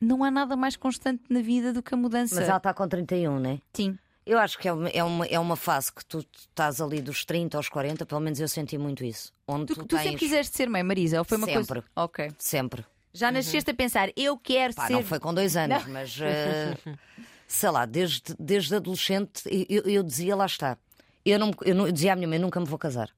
não 0.00 0.24
há 0.24 0.30
nada 0.30 0.56
mais 0.56 0.76
constante 0.76 1.22
na 1.30 1.40
vida 1.40 1.72
do 1.72 1.82
que 1.82 1.94
a 1.94 1.96
mudança. 1.96 2.34
Mas 2.34 2.48
ela 2.48 2.56
está 2.56 2.74
com 2.74 2.88
31, 2.88 3.38
né? 3.38 3.60
Sim. 3.72 3.96
Eu 4.26 4.38
acho 4.38 4.58
que 4.58 4.66
é 4.68 4.72
uma, 4.72 4.88
é, 4.88 5.02
uma, 5.04 5.26
é 5.26 5.38
uma 5.38 5.56
fase 5.56 5.92
que 5.92 6.04
tu 6.04 6.18
estás 6.38 6.80
ali 6.80 7.00
dos 7.00 7.24
30 7.24 7.56
aos 7.56 7.68
40, 7.68 8.04
pelo 8.06 8.20
menos 8.20 8.38
eu 8.40 8.48
senti 8.48 8.76
muito 8.78 9.04
isso. 9.04 9.32
Onde 9.46 9.66
Tu, 9.66 9.74
tu, 9.74 9.80
tu 9.80 9.86
tens 9.96 10.02
sempre 10.02 10.18
quiseste 10.18 10.56
ser 10.56 10.68
mãe, 10.68 10.82
Marisa? 10.82 11.18
Ou 11.18 11.24
foi 11.24 11.36
uma 11.38 11.46
Sempre. 11.46 11.64
coisa. 11.80 11.84
Ok. 11.96 12.32
sempre. 12.38 12.84
Já 13.12 13.30
nasceste 13.32 13.70
a 13.70 13.74
pensar, 13.74 14.08
eu 14.16 14.38
quero 14.38 14.72
Pá, 14.74 14.86
ser. 14.86 14.92
não 14.92 15.02
foi 15.02 15.18
com 15.18 15.34
dois 15.34 15.56
anos, 15.56 15.84
mas 15.86 16.16
eh, 16.20 16.76
sei 17.52 17.70
lá, 17.70 17.84
desde, 17.84 18.22
desde 18.38 18.74
adolescente 18.76 19.42
eu, 19.68 19.82
eu 19.82 20.02
dizia, 20.02 20.36
lá 20.36 20.46
está. 20.46 20.78
Eu, 21.24 21.38
não, 21.38 21.50
eu, 21.64 21.74
não, 21.74 21.86
eu 21.86 21.92
dizia 21.92 22.12
à 22.12 22.16
minha 22.16 22.28
mãe, 22.28 22.38
nunca 22.38 22.60
me 22.60 22.66
vou 22.66 22.78
casar. 22.78 23.10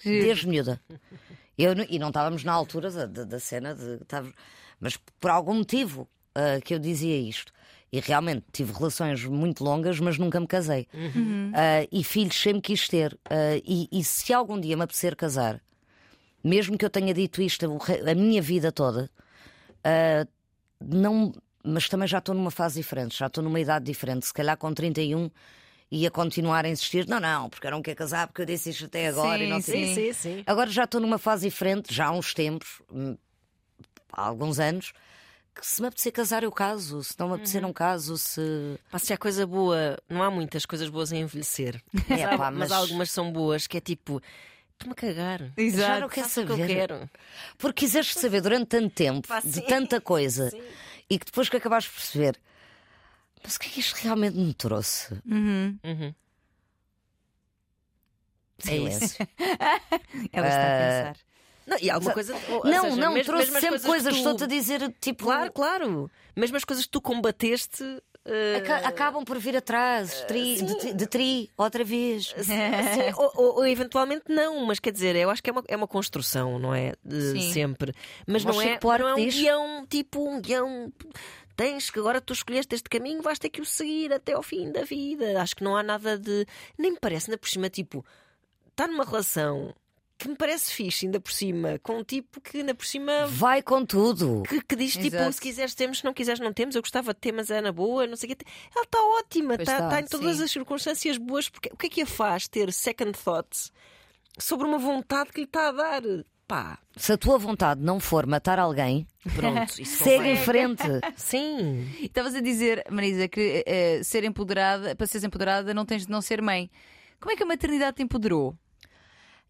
Que- 0.00 0.20
Desde 0.22 0.46
miúda. 0.48 0.80
Eu, 1.58 1.72
e 1.88 1.98
não 1.98 2.08
estávamos 2.08 2.42
na 2.44 2.52
altura 2.52 2.90
da, 2.90 3.06
da- 3.06 3.24
da 3.24 3.38
cena, 3.40 3.74
de, 3.74 3.94
estávamos- 4.02 4.34
mas 4.80 4.96
por 5.20 5.30
algum 5.30 5.54
motivo 5.54 6.08
ah, 6.34 6.60
que 6.64 6.72
eu 6.74 6.78
dizia 6.78 7.16
isto. 7.16 7.52
E 7.92 8.00
realmente 8.00 8.44
tive 8.52 8.72
relações 8.72 9.24
muito 9.24 9.62
longas, 9.62 10.00
mas 10.00 10.18
nunca 10.18 10.40
me 10.40 10.46
casei. 10.48 10.88
Ah, 11.54 11.86
e 11.92 12.02
filhos 12.02 12.34
sempre 12.40 12.60
quis 12.62 12.88
ter. 12.88 13.18
Ah, 13.28 13.56
e, 13.64 13.88
e 13.92 14.02
se 14.04 14.32
algum 14.32 14.58
dia 14.60 14.76
me 14.76 14.82
apetecer 14.82 15.14
casar, 15.14 15.60
mesmo 16.42 16.76
que 16.78 16.84
eu 16.84 16.90
tenha 16.90 17.14
dito 17.14 17.40
isto 17.42 17.64
a 18.10 18.14
minha 18.14 18.42
vida 18.42 18.70
toda, 18.72 19.08
não, 20.80 21.32
mas 21.64 21.88
também 21.88 22.06
já 22.06 22.18
estou 22.18 22.34
numa 22.34 22.50
fase 22.50 22.80
diferente, 22.80 23.16
já 23.18 23.26
estou 23.26 23.42
numa 23.42 23.58
idade 23.58 23.84
diferente. 23.84 24.26
Se 24.26 24.32
calhar 24.34 24.56
com 24.56 24.72
31 24.72 25.30
ia 25.90 26.10
continuar 26.10 26.64
a 26.64 26.68
insistir, 26.68 27.06
não, 27.08 27.20
não, 27.20 27.48
porque 27.48 27.66
eu 27.66 27.70
não 27.70 27.80
quero 27.82 27.96
casar, 27.96 28.26
porque 28.26 28.42
eu 28.42 28.46
disse 28.46 28.70
isto 28.70 28.84
até 28.86 29.08
agora 29.08 29.42
e 29.42 29.46
Sim, 29.46 29.50
não 29.52 29.60
sei. 29.62 29.86
sim. 29.86 29.94
Sim, 29.94 30.12
sim. 30.12 30.42
Agora 30.46 30.70
já 30.70 30.84
estou 30.84 31.00
numa 31.00 31.18
fase 31.18 31.48
diferente, 31.48 31.92
já 31.94 32.06
há 32.06 32.10
uns 32.12 32.34
tempos, 32.34 32.80
hum, 32.92 33.16
há 34.12 34.22
alguns 34.26 34.58
anos, 34.58 34.92
que 35.54 35.64
se 35.64 35.80
me 35.80 35.86
apetecer 35.86 36.10
casar, 36.12 36.42
eu 36.42 36.50
caso. 36.50 37.02
Se 37.04 37.14
não 37.18 37.28
me 37.28 37.34
apetecer, 37.34 37.60
Uhum. 37.62 37.68
não 37.68 37.72
caso. 37.72 38.18
Se. 38.18 38.40
Pá, 38.90 38.98
se 38.98 39.12
há 39.12 39.16
coisa 39.16 39.46
boa, 39.46 39.96
não 40.08 40.20
há 40.20 40.28
muitas 40.28 40.66
coisas 40.66 40.88
boas 40.88 41.12
a 41.12 41.16
envelhecer. 41.16 41.80
É, 42.10 42.16
Sabe? 42.24 42.38
pá, 42.38 42.50
mas... 42.50 42.70
mas- 42.70 42.72
algumas 42.72 43.10
são 43.12 43.30
boas, 43.30 43.68
que 43.68 43.76
é 43.76 43.80
tipo, 43.80 44.20
estou-me 44.72 44.92
a 44.92 44.96
cagar. 44.96 45.52
Já 45.72 46.00
não 46.00 46.08
quero 46.08 46.26
o 46.26 46.30
que 46.32 46.40
eu 46.40 46.48
saber. 46.56 46.66
quero. 46.66 47.10
Porque 47.56 47.84
quiseste 47.86 48.18
saber 48.18 48.40
durante 48.40 48.66
tanto 48.66 48.90
tempo, 48.90 49.28
de 49.44 49.60
tanta 49.60 50.00
coisa, 50.00 50.50
Sim. 50.50 50.60
E 51.10 51.18
que 51.18 51.26
depois 51.26 51.48
que 51.48 51.56
acabaste 51.56 51.90
de 51.90 51.96
perceber, 51.96 52.40
mas 53.42 53.56
o 53.56 53.60
que 53.60 53.68
é 53.68 53.70
que 53.70 53.80
isto 53.80 53.94
realmente 53.96 54.36
me 54.36 54.54
trouxe? 54.54 55.14
Uhum. 55.26 55.78
Uhum. 55.84 56.14
É 58.66 58.76
isso. 58.76 58.98
Silêncio. 59.08 59.28
Ela 60.32 60.48
está 60.48 60.62
a 60.62 61.12
pensar. 61.12 61.16
Não, 61.66 61.78
e 61.80 61.90
alguma 61.90 62.12
coisa. 62.12 62.34
ou 62.50 62.64
Não, 62.64 62.82
seja, 62.82 62.96
não, 62.96 63.12
mesmo- 63.14 63.32
trouxe 63.32 63.52
sempre 63.60 63.78
que 63.80 63.86
coisas, 63.86 64.12
tu- 64.12 64.18
estou-te 64.18 64.44
a 64.44 64.46
dizer, 64.46 64.94
tipo. 65.00 65.24
Claro, 65.24 65.52
claro. 65.52 66.10
Mesmo 66.36 66.56
as 66.56 66.64
coisas 66.64 66.84
que 66.84 66.90
tu 66.90 67.00
combateste. 67.00 67.82
Eh, 68.24 68.56
aca- 68.56 68.88
Acabam 68.88 69.24
por 69.24 69.38
vir 69.38 69.56
atrás, 69.56 70.22
tri- 70.26 70.56
de, 70.62 70.78
tri- 70.78 70.92
de 70.94 71.06
tri, 71.06 71.50
outra 71.56 71.84
vez. 71.84 72.34
Sim, 72.38 72.54
ou, 73.16 73.32
ou- 73.34 73.54
ou 73.58 73.66
eventualmente 73.66 74.24
não, 74.28 74.64
mas 74.66 74.78
quer 74.80 74.92
dizer, 74.92 75.14
eu 75.16 75.30
acho 75.30 75.42
que 75.42 75.50
é 75.50 75.52
uma, 75.52 75.64
é 75.68 75.76
uma 75.76 75.86
construção, 75.88 76.58
não 76.58 76.74
é? 76.74 76.94
De 77.04 77.52
sempre. 77.52 77.92
Mas 78.26 78.44
não 78.44 78.60
é, 78.60 78.78
não 78.82 79.08
é 79.08 79.14
um 79.14 79.16
diz. 79.24 79.34
guião, 79.34 79.86
tipo 79.88 80.28
um 80.28 80.40
guião 80.40 80.92
tens 81.56 81.88
que 81.88 81.98
agora 82.00 82.20
tu 82.20 82.32
escolheste 82.32 82.74
este 82.74 82.88
caminho, 82.88 83.22
vais 83.22 83.38
ter 83.38 83.48
que 83.48 83.60
o 83.60 83.64
seguir 83.64 84.12
até 84.12 84.32
ao 84.32 84.42
fim 84.42 84.72
da 84.72 84.82
vida. 84.82 85.40
Acho 85.40 85.54
que 85.56 85.62
não 85.64 85.76
há 85.76 85.82
nada 85.82 86.18
de. 86.18 86.44
Nem 86.78 86.92
me 86.92 86.98
parece, 86.98 87.30
ainda 87.30 87.38
por 87.38 87.48
cima, 87.48 87.68
tipo, 87.70 88.04
está 88.70 88.86
numa 88.88 89.04
relação 89.04 89.72
que 90.18 90.28
me 90.28 90.36
parece 90.36 90.72
fixe, 90.72 91.06
ainda 91.06 91.18
por 91.20 91.32
cima, 91.32 91.78
com 91.82 91.98
um 91.98 92.04
tipo 92.04 92.40
que 92.40 92.58
ainda 92.58 92.74
por 92.74 92.86
cima. 92.86 93.26
Vai 93.26 93.62
com 93.62 93.84
tudo. 93.84 94.42
Que, 94.48 94.62
que 94.62 94.76
diz 94.76 94.92
tipo, 94.92 95.16
Exato. 95.16 95.32
se 95.32 95.40
quiseres 95.40 95.74
temos, 95.74 95.98
se 95.98 96.04
não 96.04 96.14
quiseres 96.14 96.40
não 96.40 96.52
temos. 96.52 96.74
Eu 96.74 96.82
gostava 96.82 97.12
de 97.12 97.20
ter, 97.20 97.32
mas 97.32 97.50
é 97.50 97.60
na 97.60 97.72
boa, 97.72 98.06
não 98.06 98.16
sei 98.16 98.30
o 98.30 98.36
quê. 98.36 98.44
Ela 98.74 98.84
está 98.84 98.98
ótima, 99.18 99.54
está 99.54 99.62
está, 99.62 99.84
está 99.84 100.00
em 100.00 100.06
todas 100.06 100.36
sim. 100.36 100.44
as 100.44 100.50
circunstâncias 100.50 101.18
boas. 101.18 101.48
Porque 101.48 101.70
o 101.72 101.76
que 101.76 101.86
é 101.86 101.90
que 101.90 102.02
a 102.02 102.06
faz 102.06 102.46
ter 102.48 102.72
second 102.72 103.12
thoughts 103.12 103.72
sobre 104.38 104.66
uma 104.66 104.78
vontade 104.78 105.30
que 105.32 105.40
lhe 105.40 105.46
está 105.46 105.68
a 105.68 105.72
dar? 105.72 106.02
Pá, 106.46 106.78
Se 106.94 107.10
a 107.10 107.16
tua 107.16 107.38
vontade 107.38 107.80
não 107.80 107.98
for 107.98 108.26
matar 108.26 108.58
alguém, 108.58 109.08
pronto, 109.34 109.72
isso 109.80 110.04
segue 110.04 110.28
em 110.28 110.36
frente. 110.36 110.82
Sim. 111.16 111.88
Estavas 112.02 112.34
a 112.34 112.40
dizer, 112.40 112.84
Marisa, 112.90 113.26
que 113.28 113.64
eh, 113.66 114.02
ser 114.02 114.24
empoderada, 114.24 114.94
para 114.94 115.06
seres 115.06 115.24
empoderada, 115.24 115.72
não 115.72 115.86
tens 115.86 116.04
de 116.04 116.12
não 116.12 116.20
ser 116.20 116.42
mãe. 116.42 116.70
Como 117.18 117.32
é 117.32 117.36
que 117.36 117.42
a 117.42 117.46
maternidade 117.46 117.96
te 117.96 118.02
empoderou? 118.02 118.54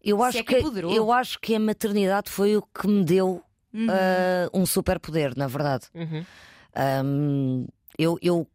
Eu 0.05 0.21
acho, 0.21 0.37
é 0.37 0.43
que 0.43 0.61
que, 0.61 0.79
eu 0.79 1.11
acho 1.11 1.39
que 1.39 1.55
a 1.55 1.59
maternidade 1.59 2.29
foi 2.29 2.55
o 2.55 2.61
que 2.61 2.87
me 2.87 3.03
deu 3.03 3.43
ah, 3.89 4.49
um 4.53 4.65
superpoder, 4.65 5.33
na 5.35 5.47
verdade. 5.47 5.87
Uhum. 5.93 6.25
Ahm, 6.75 7.65
eu, 7.97 8.17
eu, 8.21 8.47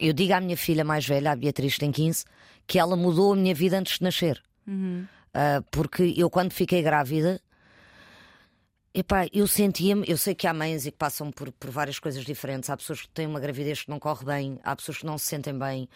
eu 0.00 0.12
digo 0.12 0.32
à 0.32 0.40
minha 0.40 0.56
filha 0.56 0.84
mais 0.84 1.06
velha, 1.06 1.32
a 1.32 1.36
Beatriz 1.36 1.76
tem 1.78 1.90
15, 1.90 2.24
que 2.66 2.78
ela 2.78 2.96
mudou 2.96 3.32
a 3.32 3.36
minha 3.36 3.54
vida 3.54 3.78
antes 3.78 3.98
de 3.98 4.04
nascer. 4.04 4.42
Ah, 5.34 5.62
porque 5.70 6.14
eu, 6.16 6.30
quando 6.30 6.52
fiquei 6.52 6.80
grávida, 6.80 7.40
epá, 8.94 9.26
eu 9.32 9.46
sentia-me. 9.46 10.04
Eu 10.08 10.16
sei 10.16 10.34
que 10.34 10.46
há 10.46 10.54
mães 10.54 10.86
e 10.86 10.92
que 10.92 10.96
passam 10.96 11.30
por, 11.32 11.50
por 11.52 11.70
várias 11.70 11.98
coisas 11.98 12.24
diferentes. 12.24 12.70
Há 12.70 12.76
pessoas 12.76 13.02
que 13.02 13.08
têm 13.08 13.26
uma 13.26 13.40
gravidez 13.40 13.82
que 13.82 13.90
não 13.90 13.98
corre 13.98 14.24
bem, 14.24 14.60
há 14.62 14.76
pessoas 14.76 14.98
que 14.98 15.06
não 15.06 15.18
se 15.18 15.26
sentem 15.26 15.58
bem. 15.58 15.88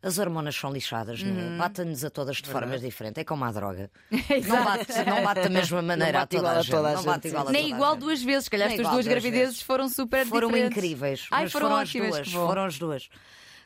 As 0.00 0.16
hormonas 0.16 0.54
são 0.54 0.72
lixadas, 0.72 1.20
né? 1.24 1.56
batem-nos 1.58 2.04
a 2.04 2.10
todas 2.10 2.36
de 2.36 2.48
formas 2.48 2.80
diferentes. 2.80 3.20
É 3.20 3.24
como 3.24 3.44
a 3.44 3.50
droga. 3.50 3.90
não, 4.46 4.64
bate, 4.64 4.92
não 5.04 5.22
bate 5.24 5.40
da 5.42 5.48
mesma 5.48 5.82
maneira 5.82 6.22
a 6.22 6.26
toda 6.26 6.50
a 6.50 6.58
a 6.58 6.62
gente. 6.62 6.70
toda 6.70 6.88
a 6.90 6.92
Não 6.94 7.02
bate 7.02 7.28
gente, 7.28 7.32
igual 7.32 7.48
a 7.48 7.50
Nem 7.50 7.62
toda 7.64 7.74
igual 7.74 7.92
gente. 7.94 8.00
duas 8.02 8.22
vezes, 8.22 8.48
calhar 8.48 8.70
as 8.70 8.76
duas 8.76 9.06
gravidezes 9.06 9.46
vezes. 9.48 9.62
foram 9.62 9.88
super 9.88 10.24
foram 10.26 10.48
diferentes. 10.48 10.76
incríveis. 10.78 11.26
Ai, 11.32 11.48
foram 11.48 11.66
foram, 11.68 11.80
ótimas, 11.82 12.16
as 12.16 12.28
duas. 12.30 12.46
Foram 12.46 12.64
as 12.64 12.78
duas. 12.78 13.08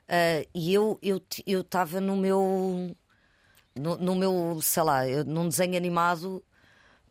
Ah, 0.08 0.46
e 0.54 0.72
eu 0.72 0.98
eu 1.02 1.20
t- 1.20 1.44
eu 1.46 1.60
estava 1.60 2.00
no 2.00 2.16
meu 2.16 2.96
no, 3.76 3.96
no 3.98 4.14
meu 4.14 4.58
sei 4.62 4.82
lá 4.82 5.06
eu- 5.06 5.24
num 5.26 5.48
desenho 5.48 5.76
animado 5.76 6.42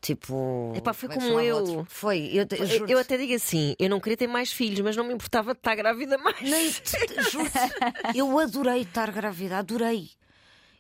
tipo 0.01 0.73
Epá, 0.75 0.93
foi 0.93 1.09
é 1.09 1.13
como 1.13 1.27
chamava 1.27 1.45
eu. 1.45 1.55
outro? 1.57 1.85
foi 1.87 2.29
eu, 2.33 2.47
Eu, 2.57 2.87
eu 2.87 2.97
até 2.99 3.17
digo 3.17 3.33
assim: 3.35 3.75
eu 3.77 3.89
não 3.89 3.99
queria 3.99 4.17
ter 4.17 4.27
mais 4.27 4.51
filhos, 4.51 4.79
mas 4.81 4.95
não 4.95 5.03
me 5.05 5.13
importava 5.13 5.53
de 5.53 5.59
estar 5.59 5.75
grávida 5.75 6.17
mais. 6.17 6.41
Nem 6.41 6.71
juro-te, 7.31 8.17
eu 8.17 8.39
adorei 8.39 8.81
estar 8.81 9.11
grávida 9.11 9.57
adorei 9.59 10.09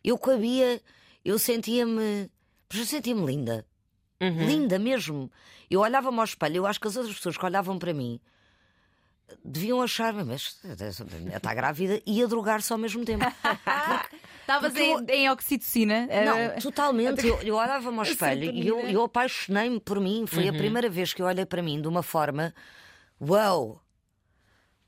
eu 0.03 0.17
cabia 0.17 0.81
eu 1.23 1.37
sentia-me 1.37 2.29
eu 2.73 2.85
sentia-me 2.85 3.25
linda 3.25 3.65
Uhum. 4.19 4.45
linda 4.45 4.77
mesmo 4.79 5.31
eu 5.69 5.79
olhava-me 5.81 6.17
ao 6.19 6.23
espelho 6.25 6.57
eu 6.57 6.65
acho 6.67 6.79
que 6.79 6.87
as 6.87 6.95
outras 6.95 7.15
pessoas 7.15 7.37
que 7.37 7.45
olhavam 7.45 7.77
para 7.79 7.91
mim 7.93 8.19
deviam 9.43 9.81
achar-me 9.81 10.23
mas 10.23 10.59
está 11.35 11.53
grávida 11.53 12.01
e 12.05 12.21
a 12.23 12.27
drogar-se 12.27 12.71
ao 12.71 12.77
mesmo 12.79 13.03
tempo 13.05 13.25
Estavas 14.55 14.75
em, 14.75 15.05
em 15.09 15.29
oxitocina. 15.29 16.07
Não, 16.25 16.37
eh, 16.37 16.49
totalmente. 16.61 17.25
Eu, 17.27 17.41
eu 17.41 17.55
olhava-me 17.55 17.97
ao 17.97 18.03
espelho 18.03 18.51
e 18.51 18.67
eu, 18.67 18.79
eu 18.81 19.03
apaixonei-me 19.03 19.79
por 19.79 19.99
mim. 19.99 20.25
Foi 20.27 20.47
a 20.47 20.53
primeira 20.53 20.89
vez 20.89 21.13
que 21.13 21.21
eu 21.21 21.25
olhei 21.25 21.45
para 21.45 21.61
mim 21.61 21.81
de 21.81 21.87
uma 21.87 22.03
forma: 22.03 22.53
Uau! 23.21 23.81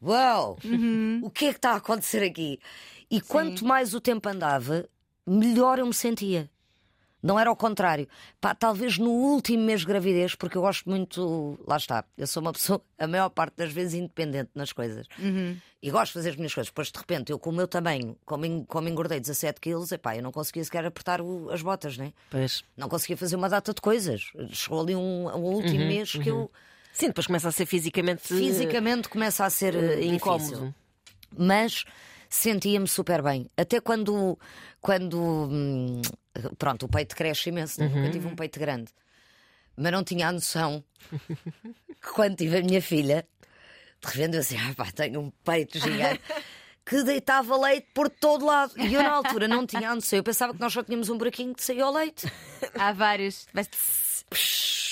Uau! 0.02 0.58
O 1.23 1.30
que 1.30 1.45
é 1.45 1.52
que 1.52 1.58
está 1.58 1.71
a 1.71 1.76
acontecer 1.78 2.23
aqui? 2.23 2.60
E 3.10 3.21
quanto 3.21 3.65
mais 3.65 3.93
o 3.93 4.02
tempo 4.02 4.28
andava, 4.28 4.88
melhor 5.26 5.80
eu 5.80 5.86
me 5.86 5.93
sentia. 5.93 6.49
Não 7.23 7.39
era 7.39 7.49
ao 7.49 7.55
contrário. 7.55 8.05
Pá, 8.41 8.53
talvez 8.53 8.97
no 8.97 9.09
último 9.09 9.63
mês 9.63 9.79
de 9.79 9.88
gravidez, 9.88 10.36
porque 10.36 10.57
eu 10.57 10.62
gosto 10.62 10.89
muito. 10.89 11.57
Lá 11.65 11.77
está. 11.77 12.03
Eu 12.17 12.27
sou 12.27 12.41
uma 12.41 12.51
pessoa, 12.51 12.81
a 12.99 13.07
maior 13.07 13.29
parte 13.29 13.55
das 13.55 13.71
vezes, 13.71 13.93
independente 13.93 14.49
nas 14.53 14.73
coisas. 14.73 15.07
E 15.81 15.89
gosto 15.89 16.07
de 16.12 16.13
fazer 16.13 16.29
as 16.31 16.36
minhas 16.36 16.53
coisas. 16.53 16.69
Depois, 16.69 16.91
de 16.91 16.99
repente, 16.99 17.31
eu 17.31 17.39
com 17.39 17.49
o 17.49 17.53
meu 17.53 17.67
tamanho, 17.67 18.17
como, 18.25 18.65
como 18.65 18.89
engordei 18.89 19.19
17 19.21 19.62
quilos, 19.62 19.91
epá, 19.93 20.17
eu 20.17 20.21
não 20.21 20.31
conseguia 20.33 20.63
sequer 20.65 20.86
apertar 20.86 21.21
o- 21.21 21.49
as 21.49 21.62
botas, 21.62 21.97
né? 21.97 22.12
Pois. 22.29 22.63
Não 22.75 22.89
conseguia 22.89 23.15
fazer 23.15 23.38
uma 23.38 23.47
data 23.47 23.73
de 23.73 23.79
coisas. 23.79 24.29
Chegou 24.51 24.81
ali 24.81 24.93
um, 24.95 25.27
um 25.29 25.43
último 25.43 25.86
mês 25.86 26.12
que 26.13 26.29
eu 26.29 26.51
Sim, 26.91 27.07
depois 27.07 27.25
começa 27.25 27.47
a 27.47 27.51
ser 27.51 27.65
fisicamente, 27.65 28.21
fisicamente 28.21 29.09
começa 29.09 29.45
a 29.45 29.49
ser 29.49 29.73
eh, 29.75 29.77
eh, 29.77 29.95
difícil. 29.95 30.13
incómodo. 30.15 30.75
Mas 31.36 31.86
sentia-me 32.29 32.88
super 32.88 33.21
bem. 33.23 33.47
Até 33.57 33.79
quando, 33.79 34.38
quando 34.79 35.19
hum, 35.19 36.01
pronto, 36.58 36.86
o 36.86 36.89
peito 36.89 37.15
cresce 37.15 37.50
imenso. 37.50 37.80
né? 37.80 37.88
Nunca 37.88 38.10
tive 38.12 38.28
um 38.28 38.36
peito 38.36 38.60
grande. 38.60 38.91
Mas 39.76 39.91
não 39.91 40.04
tinha 40.04 40.28
a 40.28 40.32
noção 40.32 40.84
que 42.02 42.10
quando 42.13 42.36
tive 42.38 42.58
a 42.58 42.62
minha 42.62 42.82
filha, 42.82 43.28
de 44.02 44.08
repente 44.12 44.36
eu 44.36 44.41
assim, 44.41 44.58
ah, 44.58 44.74
pá, 44.76 44.91
tenho 44.91 45.19
um 45.22 45.30
peito 45.43 45.80
gigante. 45.80 46.22
Que 46.86 47.02
deitava 47.02 47.56
leite 47.56 47.88
por 47.93 48.10
todo 48.10 48.46
lado. 48.46 48.74
E 48.78 48.93
eu, 48.93 49.02
na 49.02 49.12
altura, 49.13 49.48
não 49.48 49.65
tinha 49.65 49.89
a 49.89 49.96
noção. 49.96 50.19
Eu 50.19 50.24
pensava 50.24 50.54
que 50.54 50.60
nós 50.60 50.74
só 50.74 50.84
tínhamos 50.84 51.08
um 51.08 51.17
buraquinho 51.17 51.56
que 51.56 51.63
saía 51.63 51.88
o 51.88 51.91
leite. 51.93 52.30
Há 52.78 52.91
vários. 52.91 53.48
Mas- 53.54 53.69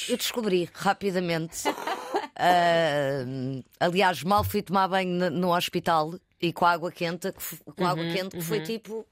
Eu 0.07 0.15
descobri 0.15 0.69
rapidamente. 0.73 1.63
Ah, 2.43 3.23
aliás, 3.79 4.23
mal 4.23 4.43
fui 4.43 4.61
tomar 4.61 4.87
banho 4.87 5.09
no, 5.09 5.29
no 5.29 5.55
hospital 5.55 6.13
e 6.41 6.51
com 6.53 6.65
a 6.65 6.71
água 6.71 6.91
quente, 6.91 7.31
com 7.75 7.85
a 7.85 7.89
água 7.91 8.03
quente, 8.05 8.37
que 8.37 8.41
foi 8.41 8.61
tipo. 8.63 9.05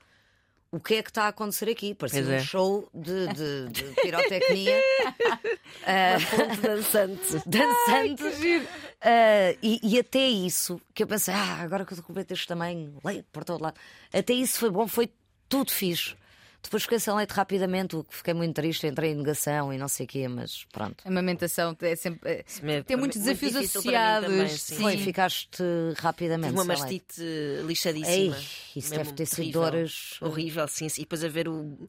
O 0.71 0.79
que 0.79 0.95
é 0.95 1.03
que 1.03 1.10
está 1.10 1.23
a 1.23 1.27
acontecer 1.29 1.67
aqui? 1.69 1.95
Parecia 1.95 2.21
Pois 2.21 2.32
um 2.32 2.38
é. 2.38 2.43
show 2.43 2.89
de, 2.93 3.27
de- 3.34 3.69
de 3.69 3.84
pirotecnia 4.01 4.79
Ponto 6.29 6.62
dançante. 6.62 7.41
dançante. 7.47 8.67
Ah, 9.01 9.55
e, 9.63 9.79
e 9.84 9.99
até 9.99 10.27
isso, 10.27 10.79
que 10.93 11.01
eu 11.03 11.08
pensei, 11.08 11.34
ah, 11.34 11.55
agora 11.62 11.86
que 11.86 11.93
eu 11.93 11.97
descobri 11.97 12.25
este 12.29 12.47
tamanho, 12.47 12.95
leite 13.03 13.25
por 13.32 13.43
todo 13.43 13.62
lado. 13.63 13.79
Até 14.13 14.34
isso 14.34 14.60
foi 14.60 14.69
bom, 14.69 14.88
foi 14.88 15.10
tudo 15.47 15.71
fixe. 15.71 16.15
Depois 16.62 16.84
fiquei 16.84 17.00
sem 17.00 17.13
leite 17.15 17.32
rapidamente, 17.32 17.95
o 17.95 18.04
que 18.04 18.15
fiquei 18.15 18.34
muito 18.34 18.54
triste, 18.56 18.86
entrei 18.86 19.12
em 19.12 19.15
negação 19.15 19.72
e 19.74 19.78
não 19.78 19.88
sei 19.88 20.06
o 20.06 20.10
quê, 20.10 20.28
mas 20.28 20.65
pronto. 20.72 21.04
A 21.06 21.08
amamentação 21.08 21.76
é 21.82 21.95
sempre. 21.95 22.30
eh, 22.30 22.45
me- 22.62 22.84
Tem 22.84 22.98
muitos 22.98 23.17
muito 23.22 23.39
desafios 23.39 23.52
para 23.52 23.62
mim 23.62 24.22
também, 24.26 24.41
associados. 24.45 24.62
sim. 24.62 24.76
Foi, 24.76 24.98
ficaste 24.98 25.63
rapidamente. 25.98 26.50
Tive 26.50 26.62
uma 26.62 26.74
leite. 26.74 26.82
mastite 26.82 27.22
lixadíssima. 27.65 28.36
Ei, 28.36 28.43
isso 28.76 28.89
Mesmo 28.89 29.04
deve 29.06 29.13
ter 29.13 29.26
sido 29.26 29.52
dores. 29.52 30.17
Horrível, 30.22 30.67
sim. 30.67 30.89
sim. 30.89 31.02
E 31.02 31.04
depois 31.06 31.24
a 31.24 31.28
ver 31.30 31.48
o 31.48 31.88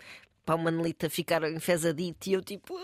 o 0.48 0.58
Manelita 0.58 1.08
ficar 1.08 1.48
enfesadito 1.48 2.28
e 2.28 2.32
eu 2.32 2.42
tipo. 2.42 2.74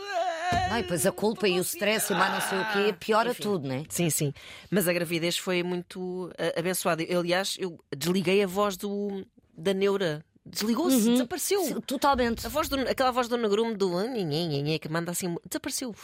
Não, 0.71 0.79
e 0.79 0.83
depois 0.83 1.05
a 1.05 1.11
culpa 1.11 1.49
e 1.49 1.59
o 1.59 1.63
stress 1.63 2.13
e 2.13 2.17
mais 2.17 2.33
não 2.33 2.41
sei 2.49 2.59
o 2.61 2.73
quê, 2.87 2.93
piora 2.93 3.31
Enfim. 3.31 3.43
tudo, 3.43 3.67
né? 3.67 3.83
Sim, 3.89 4.09
sim. 4.09 4.33
Mas 4.71 4.87
a 4.87 4.93
gravidez 4.93 5.37
foi 5.37 5.65
muito 5.65 6.31
ah, 6.39 6.61
abençoada. 6.61 7.03
Eu, 7.03 7.19
aliás, 7.19 7.57
eu 7.59 7.77
desliguei 7.97 8.41
a 8.41 8.47
voz 8.47 8.77
do, 8.77 9.27
da 9.57 9.75
neura. 9.75 10.25
Desligou-se, 10.49 11.01
desapareceu. 11.11 11.61
Sim, 11.65 11.81
Totalmente. 11.81 12.47
A 12.47 12.49
voz 12.49 12.69
do, 12.69 12.81
aquela 12.89 13.11
voz 13.11 13.27
do 13.29 13.37
negrume 13.37 13.75
do 13.75 13.99
que 14.79 14.89
manda 14.89 15.11
assim. 15.11 15.37
Desapareceu. 15.45 15.95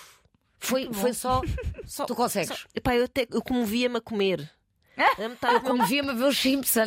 Foi, 0.58 0.92
foi 0.92 1.12
só. 1.12 1.40
Só- 1.86 2.04
Tu 2.06 2.14
consegues? 2.14 2.48
só- 2.48 2.64
epá, 2.74 2.94
eu 2.94 3.04
até 3.04 3.26
eu 3.30 3.42
comovia-me 3.42 3.96
a 3.98 4.00
comer. 4.00 4.50
Eu 5.18 5.30
do 5.30 5.62
meu- 5.62 5.70
como 5.70 5.86
via-me 5.86 6.10
a 6.10 6.12
ver 6.12 6.24
os 6.24 6.36
Simpson. 6.38 6.86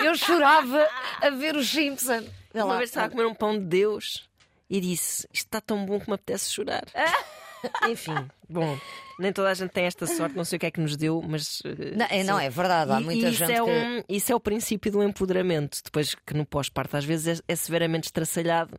Eu 0.00 0.14
chorava 0.16 0.88
a 1.20 1.30
ver 1.30 1.56
os 1.56 1.68
Simpson. 1.68 2.24
Uma 2.54 2.64
lá. 2.64 2.78
vez 2.78 2.90
estava 2.90 3.06
a 3.06 3.10
comer 3.10 3.26
um 3.26 3.34
pão 3.34 3.58
de 3.58 3.64
Deus 3.64 4.28
e 4.70 4.80
disse: 4.80 5.26
Isto 5.32 5.46
está 5.46 5.60
tão 5.60 5.84
bom 5.84 5.98
que 5.98 6.08
me 6.08 6.14
apetece 6.14 6.52
chorar. 6.52 6.84
Enfim, 7.90 8.14
bom, 8.48 8.78
nem 9.18 9.32
toda 9.32 9.50
a 9.50 9.54
gente 9.54 9.70
tem 9.70 9.84
esta 9.84 10.06
sorte, 10.06 10.36
não 10.36 10.44
sei 10.44 10.56
o 10.56 10.60
que 10.60 10.66
é 10.66 10.70
que 10.70 10.80
nos 10.80 10.96
deu, 10.96 11.22
mas. 11.26 11.62
eh, 11.64 11.94
Não, 11.96 12.06
é, 12.10 12.24
não, 12.24 12.38
é 12.38 12.50
verdade. 12.50 12.90
Há 12.92 13.00
muita 13.00 13.26
e 13.26 13.30
isso 13.30 13.38
gente 13.38 13.52
é 13.52 13.54
que. 13.56 13.60
um- 13.62 14.02
isso 14.08 14.32
é 14.32 14.34
o 14.34 14.40
princípio 14.40 14.90
do 14.92 15.02
empoderamento. 15.02 15.78
Depois 15.84 16.14
que 16.14 16.34
no 16.34 16.44
pós-parto 16.44 16.96
às 16.96 17.04
vezes 17.04 17.40
é, 17.48 17.52
é 17.52 17.56
severamente 17.56 18.06
estraçalhado, 18.08 18.78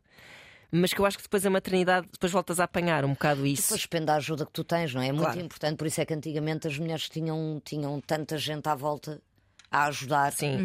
mas 0.72 0.94
que 0.94 1.00
eu 1.00 1.06
acho 1.06 1.18
que 1.18 1.24
depois 1.24 1.46
a 1.46 1.50
maternidade, 1.50 2.08
depois 2.12 2.32
voltas 2.32 2.60
a 2.60 2.66
apanhar 2.66 3.06
um 3.06 3.14
bocado 3.14 3.46
isso. 3.46 3.64
Depois 3.64 3.82
depende 3.82 4.06
da 4.06 4.16
ajuda 4.16 4.46
que 4.46 4.52
tu 4.52 4.64
tens, 4.64 4.94
não 4.94 5.02
é? 5.02 5.08
É 5.08 5.12
muito 5.12 5.24
Claro. 5.26 5.40
importante, 5.42 5.78
por 5.78 5.88
isso 5.88 6.02
é 6.02 6.06
que 6.06 6.14
antigamente 6.14 6.68
as 6.68 6.78
mulheres 6.78 7.08
tinham, 7.08 7.62
tinham 7.64 8.02
tanta 8.02 8.38
gente 8.38 8.68
à 8.68 8.76
volta 8.76 9.22
a 9.72 9.86
ajudar. 9.86 10.32
Sim, 10.34 10.58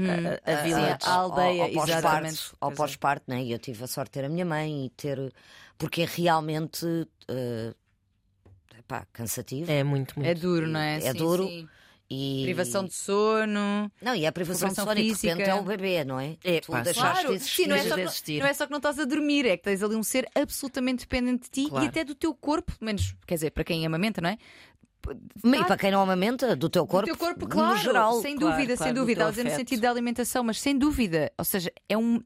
a, 0.44 0.50
a, 0.50 0.54
a 0.54 0.58
a- 0.58 0.62
village. 0.62 0.98
a 1.02 1.12
aldeia, 1.12 1.62
ao, 1.62 1.68
ao 1.68 1.74
pós-parto, 1.74 2.56
ao 2.60 2.70
é. 2.70 2.74
pós-parto, 2.74 3.24
né? 3.28 3.42
E 3.42 3.52
eu 3.52 3.58
tive 3.58 3.84
a 3.84 3.86
sorte 3.86 4.08
de 4.10 4.12
ter 4.20 4.24
a 4.24 4.28
minha 4.28 4.44
mãe 4.44 4.86
e 4.86 4.90
ter. 4.90 5.32
Porque 5.78 6.02
é 6.02 6.06
realmente. 6.06 6.84
eh, 7.28 7.72
epá, 8.94 9.06
cansativo. 9.12 9.70
É 9.70 9.82
muito, 9.84 10.14
muito. 10.18 10.28
É 10.28 10.34
duro, 10.34 10.66
não 10.68 10.80
é? 10.80 10.96
É 10.96 11.12
Sim, 11.12 11.18
duro. 11.18 11.46
sim. 11.46 11.68
E... 12.12 12.42
Privação 12.42 12.84
de 12.84 12.92
sono. 12.92 13.88
Não, 14.02 14.16
e 14.16 14.26
a 14.26 14.32
privação 14.32 14.68
de 14.68 14.74
sono, 14.74 14.90
e 14.90 14.94
de 14.96 15.00
repente 15.02 15.20
física. 15.20 15.42
é 15.44 15.54
o 15.54 15.62
bebê, 15.62 16.04
não 16.04 16.18
é? 16.18 16.36
É, 16.42 16.60
tu 16.60 16.72
pá, 16.72 16.80
deixaste 16.80 17.22
Claro, 17.22 17.38
de 17.38 17.44
sim, 17.44 17.66
não 17.68 17.76
é, 17.76 17.78
existir. 17.78 17.88
só 17.88 17.94
de 17.94 18.02
que, 18.02 18.08
existir. 18.08 18.40
não 18.40 18.46
é 18.48 18.52
só 18.52 18.64
que 18.66 18.70
não 18.72 18.78
estás 18.78 18.98
a 18.98 19.04
dormir, 19.04 19.46
é 19.46 19.56
que 19.56 19.62
tens 19.62 19.80
ali 19.80 19.94
um 19.94 20.02
ser 20.02 20.28
absolutamente 20.34 21.04
dependente 21.04 21.44
de 21.44 21.50
ti 21.50 21.68
Claro. 21.70 21.84
e 21.84 21.88
até 21.88 22.02
do 22.02 22.16
teu 22.16 22.34
corpo, 22.34 22.72
pelo 22.76 22.86
menos, 22.86 23.14
quer 23.28 23.34
dizer, 23.34 23.50
para 23.52 23.62
quem 23.62 23.86
amamenta, 23.86 24.20
não 24.20 24.28
é? 24.30 24.38
E 25.44 25.64
para 25.64 25.76
quem 25.78 25.92
não 25.92 26.02
amamenta, 26.02 26.56
do 26.56 26.68
teu 26.68 26.84
corpo, 26.84 27.08
do 27.08 27.16
teu 27.16 27.26
corpo, 27.26 27.46
claro, 27.46 27.76
no 27.76 27.80
geral. 27.80 28.20
sem 28.20 28.36
dúvida, 28.36 28.76
claro, 28.76 28.82
sem 28.82 28.92
dúvida. 28.92 29.22
Ela 29.22 29.30
dizer 29.30 29.44
no 29.44 29.50
sentido 29.50 29.80
da 29.80 29.90
alimentação, 29.90 30.42
mas 30.42 30.60
sem 30.60 30.76
dúvida. 30.76 31.32
Ou 31.38 31.44
seja, 31.44 31.72
é 31.88 31.96
um. 31.96 32.20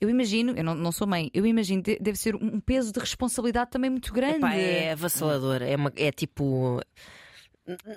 Eu 0.00 0.08
imagino, 0.08 0.52
eu 0.56 0.62
não, 0.62 0.74
não 0.74 0.92
sou 0.92 1.06
mãe, 1.06 1.30
eu 1.34 1.44
imagino, 1.44 1.82
de- 1.82 1.98
deve 2.00 2.16
ser 2.18 2.34
um 2.36 2.60
peso 2.60 2.92
de 2.92 3.00
responsabilidade 3.00 3.70
também 3.70 3.90
muito 3.90 4.12
grande. 4.12 4.36
Epá, 4.38 4.54
é 4.54 4.92
avassalador. 4.92 5.62
É, 5.62 5.74
uma- 5.76 5.92
é 5.96 6.12
tipo. 6.12 6.80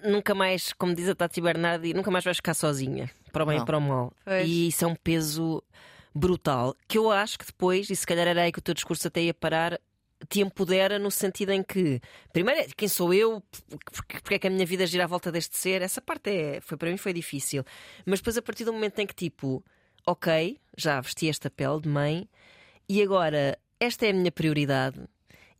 Nunca 0.03 0.35
mais, 0.35 0.73
como 0.73 0.93
diz 0.93 1.07
a 1.07 1.15
Tati 1.15 1.39
Bernardi, 1.39 1.93
nunca 1.93 2.11
mais 2.11 2.25
vais 2.25 2.35
ficar 2.37 2.53
sozinha, 2.53 3.09
para 3.31 3.43
o 3.43 3.45
bem 3.45 3.59
e 3.59 3.65
para 3.65 3.77
o 3.77 3.81
mal. 3.81 4.11
Pois. 4.25 4.45
E 4.47 4.67
isso 4.67 4.83
é 4.83 4.87
um 4.87 4.95
peso 4.95 5.63
brutal 6.13 6.75
que 6.89 6.97
eu 6.97 7.09
acho 7.09 7.39
que 7.39 7.45
depois, 7.45 7.89
e 7.89 7.95
se 7.95 8.05
calhar 8.05 8.27
era 8.27 8.41
aí 8.41 8.51
que 8.51 8.59
o 8.59 8.61
teu 8.61 8.73
discurso 8.73 9.07
até 9.07 9.21
ia 9.21 9.33
parar, 9.33 9.79
te 10.27 10.41
empodera 10.41 10.99
no 10.99 11.09
sentido 11.09 11.51
em 11.53 11.63
que, 11.63 12.01
primeiro, 12.33 12.69
quem 12.75 12.87
sou 12.89 13.13
eu, 13.13 13.41
porque 14.21 14.35
é 14.35 14.39
que 14.39 14.47
a 14.47 14.49
minha 14.49 14.65
vida 14.65 14.85
gira 14.85 15.05
à 15.05 15.07
volta 15.07 15.31
deste 15.31 15.57
ser, 15.57 15.81
essa 15.81 16.01
parte 16.01 16.29
é, 16.29 16.59
foi 16.59 16.77
para 16.77 16.91
mim 16.91 16.97
foi 16.97 17.13
difícil. 17.13 17.63
Mas 18.05 18.19
depois, 18.19 18.37
a 18.37 18.41
partir 18.41 18.65
do 18.65 18.73
momento 18.73 18.99
em 18.99 19.07
que, 19.07 19.15
tipo, 19.15 19.63
ok, 20.05 20.59
já 20.77 20.99
vesti 21.01 21.29
esta 21.29 21.49
pele 21.49 21.81
de 21.81 21.89
mãe 21.89 22.29
e 22.87 23.01
agora 23.01 23.57
esta 23.79 24.05
é 24.05 24.09
a 24.09 24.13
minha 24.13 24.31
prioridade. 24.31 24.99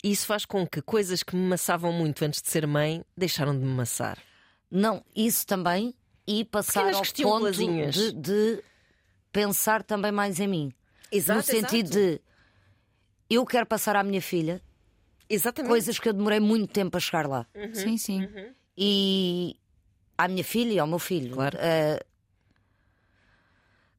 E 0.04 0.12
isso 0.12 0.26
faz 0.26 0.46
com 0.46 0.66
que 0.66 0.82
coisas 0.82 1.22
que 1.22 1.36
me 1.36 1.48
maçavam 1.48 1.92
muito 1.94 2.24
antes 2.26 2.42
de 2.42 2.50
ser 2.50 2.66
mãe 2.66 3.04
deixaram 3.16 3.54
de 3.58 3.64
me 3.64 3.72
maçar. 3.72 4.18
Não, 4.70 5.04
isso 5.16 5.46
também. 5.46 5.94
E 6.26 6.46
passar 6.46 6.86
Pequenas 6.86 7.14
ao 7.20 7.26
ponto 7.26 7.52
de, 7.52 8.12
de 8.14 8.64
pensar 9.32 9.84
também 9.84 10.12
mais 10.12 10.40
em 10.40 10.48
mim. 10.48 10.74
Exato, 11.12 11.38
no 11.40 11.44
sentido 11.44 11.90
de 11.90 12.22
eu 13.30 13.46
quero 13.46 13.66
passar 13.66 13.96
à 13.96 14.04
minha 14.04 14.22
filha 14.22 14.62
Exatamente. 15.30 15.70
coisas 15.70 16.00
que 16.00 16.08
eu 16.08 16.14
demorei 16.14 16.40
muito 16.40 16.72
tempo 16.72 16.96
a 16.96 17.00
chegar 17.00 17.28
lá. 17.28 17.46
Sim, 17.74 17.98
sim. 17.98 18.28
E 18.78 19.56
à 20.18 20.28
minha 20.28 20.44
filha 20.44 20.74
e 20.74 20.80
ao 20.80 20.88
meu 20.88 21.00
filho. 21.00 21.34
Claro. 21.36 21.58
eh, 21.60 22.00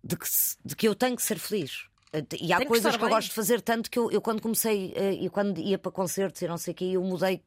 de, 0.02 0.16
que, 0.16 0.26
de 0.64 0.76
que 0.76 0.88
eu 0.88 0.94
tenho 0.94 1.16
que 1.16 1.22
ser 1.22 1.38
feliz. 1.38 1.84
Eh, 2.12 2.24
E 2.40 2.52
há 2.52 2.56
Tem 2.58 2.66
que 2.66 2.68
coisas 2.68 2.86
estar 2.94 2.98
que 2.98 3.04
eu 3.04 3.08
gosto 3.08 3.28
de 3.28 3.34
fazer, 3.34 3.60
tanto 3.60 3.90
que 3.90 3.98
eu, 3.98 4.10
eu 4.10 4.20
quando 4.20 4.40
comecei 4.42 4.92
eh, 4.96 5.12
e 5.14 5.28
quando 5.30 5.58
ia 5.60 5.78
para 5.78 5.90
concertos 5.92 6.42
e 6.42 6.48
não 6.48 6.58
sei 6.58 6.72
o 6.72 6.74
quê, 6.76 6.84
eu 6.94 7.02
mudei 7.02 7.42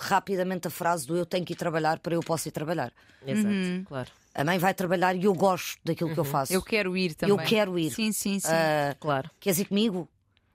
rapidamente 0.00 0.66
a 0.66 0.70
frase 0.70 1.06
do 1.06 1.16
eu 1.16 1.24
tenho 1.26 1.44
que 1.44 1.52
ir 1.52 1.56
trabalhar 1.56 1.98
para 2.00 2.14
eu 2.14 2.20
posso 2.20 2.48
ir 2.48 2.52
trabalhar. 2.52 2.92
Exato, 3.26 3.48
Uhum. 3.54 3.84
claro. 3.86 4.10
A 4.34 4.44
mãe 4.44 4.58
vai 4.58 4.74
trabalhar 4.74 5.14
e 5.16 5.24
eu 5.24 5.32
gosto 5.32 5.78
daquilo 5.84 6.12
que 6.12 6.18
eu 6.20 6.24
faço. 6.24 6.52
Eu 6.52 6.60
quero 6.62 6.96
ir 6.96 7.14
também. 7.14 7.32
Eu 7.32 7.38
quero 7.38 7.78
ir. 7.78 7.90
Sim, 7.90 8.12
sim, 8.12 8.38
sim. 8.38 8.48
Ah, 8.52 8.94
Claro. 9.00 9.30
Queres 9.40 9.58
ir 9.58 9.64
comigo? 9.66 10.08